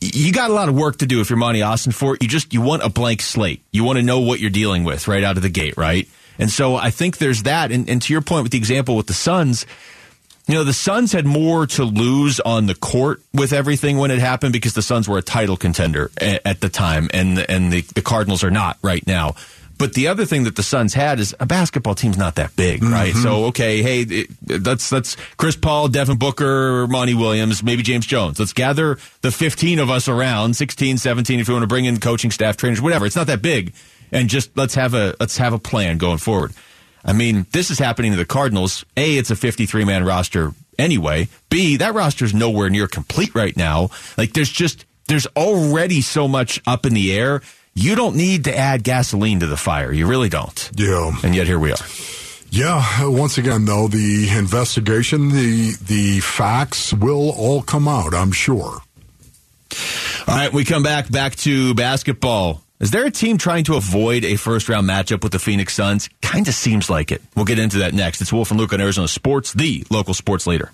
you 0.00 0.32
got 0.32 0.50
a 0.50 0.54
lot 0.54 0.70
of 0.70 0.74
work 0.74 0.96
to 0.98 1.06
do 1.06 1.20
if 1.20 1.28
you're 1.28 1.36
Monti 1.36 1.60
Ossenfort. 1.60 2.22
You 2.22 2.28
just 2.28 2.54
you 2.54 2.62
want 2.62 2.82
a 2.82 2.88
blank 2.88 3.20
slate. 3.20 3.62
You 3.72 3.84
want 3.84 3.98
to 3.98 4.02
know 4.02 4.20
what 4.20 4.40
you're 4.40 4.48
dealing 4.48 4.84
with 4.84 5.06
right 5.06 5.22
out 5.22 5.36
of 5.36 5.42
the 5.42 5.50
gate, 5.50 5.76
right? 5.76 6.08
And 6.38 6.50
so 6.50 6.76
I 6.76 6.90
think 6.90 7.18
there's 7.18 7.42
that. 7.44 7.72
And, 7.72 7.88
and 7.88 8.00
to 8.02 8.12
your 8.12 8.22
point 8.22 8.44
with 8.44 8.52
the 8.52 8.58
example 8.58 8.96
with 8.96 9.06
the 9.06 9.14
Suns, 9.14 9.66
you 10.46 10.54
know, 10.54 10.64
the 10.64 10.72
Suns 10.72 11.12
had 11.12 11.26
more 11.26 11.66
to 11.66 11.84
lose 11.84 12.40
on 12.40 12.66
the 12.66 12.74
court 12.74 13.22
with 13.34 13.52
everything 13.52 13.98
when 13.98 14.10
it 14.10 14.18
happened 14.18 14.54
because 14.54 14.72
the 14.72 14.82
Suns 14.82 15.06
were 15.06 15.18
a 15.18 15.22
title 15.22 15.58
contender 15.58 16.10
at, 16.18 16.40
at 16.46 16.60
the 16.60 16.70
time, 16.70 17.10
and 17.12 17.38
and 17.50 17.70
the, 17.70 17.82
the 17.82 18.00
Cardinals 18.00 18.42
are 18.42 18.50
not 18.50 18.78
right 18.82 19.06
now. 19.06 19.34
But 19.76 19.94
the 19.94 20.08
other 20.08 20.24
thing 20.24 20.42
that 20.44 20.56
the 20.56 20.62
Suns 20.62 20.92
had 20.92 21.20
is 21.20 21.36
a 21.38 21.46
basketball 21.46 21.94
team's 21.94 22.18
not 22.18 22.34
that 22.34 22.56
big, 22.56 22.82
right? 22.82 23.12
Mm-hmm. 23.12 23.22
So 23.22 23.44
okay, 23.46 23.82
hey, 23.82 24.00
it, 24.00 24.30
that's 24.40 24.88
that's 24.88 25.16
Chris 25.36 25.54
Paul, 25.54 25.88
Devin 25.88 26.16
Booker, 26.16 26.86
Monty 26.88 27.14
Williams, 27.14 27.62
maybe 27.62 27.82
James 27.82 28.06
Jones. 28.06 28.40
Let's 28.40 28.54
gather 28.54 28.98
the 29.20 29.30
15 29.30 29.78
of 29.78 29.90
us 29.90 30.08
around, 30.08 30.56
16, 30.56 30.96
17 30.96 31.40
if 31.40 31.46
you 31.46 31.54
want 31.54 31.62
to 31.62 31.68
bring 31.68 31.84
in 31.84 32.00
coaching 32.00 32.30
staff, 32.30 32.56
trainers, 32.56 32.80
whatever. 32.80 33.06
It's 33.06 33.16
not 33.16 33.28
that 33.28 33.40
big. 33.42 33.72
And 34.12 34.28
just 34.28 34.56
let's 34.56 34.74
have 34.74 34.94
a 34.94 35.14
let's 35.20 35.36
have 35.38 35.52
a 35.52 35.58
plan 35.58 35.98
going 35.98 36.18
forward. 36.18 36.52
I 37.04 37.12
mean, 37.12 37.46
this 37.52 37.70
is 37.70 37.78
happening 37.78 38.12
to 38.12 38.18
the 38.18 38.24
Cardinals. 38.24 38.84
A, 38.96 39.16
it's 39.16 39.30
a 39.30 39.36
53 39.36 39.84
man 39.84 40.04
roster 40.04 40.52
anyway. 40.78 41.28
B, 41.48 41.76
that 41.76 41.94
roster 41.94 42.24
is 42.24 42.34
nowhere 42.34 42.70
near 42.70 42.88
complete 42.88 43.34
right 43.34 43.56
now. 43.56 43.90
Like 44.16 44.32
there's 44.32 44.50
just 44.50 44.84
there's 45.06 45.26
already 45.28 46.00
so 46.00 46.28
much 46.28 46.60
up 46.66 46.86
in 46.86 46.94
the 46.94 47.16
air. 47.16 47.42
You 47.74 47.94
don't 47.94 48.16
need 48.16 48.44
to 48.44 48.56
add 48.56 48.82
gasoline 48.82 49.40
to 49.40 49.46
the 49.46 49.56
fire. 49.56 49.92
You 49.92 50.06
really 50.06 50.28
don't. 50.28 50.70
Yeah. 50.74 51.12
And 51.22 51.34
yet 51.34 51.46
here 51.46 51.58
we 51.58 51.72
are. 51.72 51.78
Yeah, 52.50 52.82
uh, 53.00 53.10
once 53.10 53.36
again 53.36 53.66
though, 53.66 53.88
the 53.88 54.30
investigation, 54.30 55.28
the 55.28 55.74
the 55.82 56.20
facts 56.20 56.94
will 56.94 57.30
all 57.30 57.62
come 57.62 57.86
out, 57.86 58.14
I'm 58.14 58.32
sure. 58.32 58.80
All 60.26 60.34
right, 60.34 60.52
we 60.52 60.64
come 60.64 60.82
back 60.82 61.10
back 61.10 61.36
to 61.36 61.74
basketball. 61.74 62.62
Is 62.80 62.92
there 62.92 63.04
a 63.04 63.10
team 63.10 63.38
trying 63.38 63.64
to 63.64 63.74
avoid 63.74 64.24
a 64.24 64.36
first 64.36 64.68
round 64.68 64.88
matchup 64.88 65.24
with 65.24 65.32
the 65.32 65.40
Phoenix 65.40 65.74
Suns? 65.74 66.08
Kind 66.22 66.46
of 66.46 66.54
seems 66.54 66.88
like 66.88 67.10
it. 67.10 67.20
We'll 67.34 67.44
get 67.44 67.58
into 67.58 67.78
that 67.78 67.92
next. 67.92 68.20
It's 68.20 68.32
Wolf 68.32 68.52
and 68.52 68.60
Luke 68.60 68.72
on 68.72 68.80
Arizona 68.80 69.08
Sports, 69.08 69.52
the 69.52 69.84
local 69.90 70.14
sports 70.14 70.46
leader. 70.46 70.70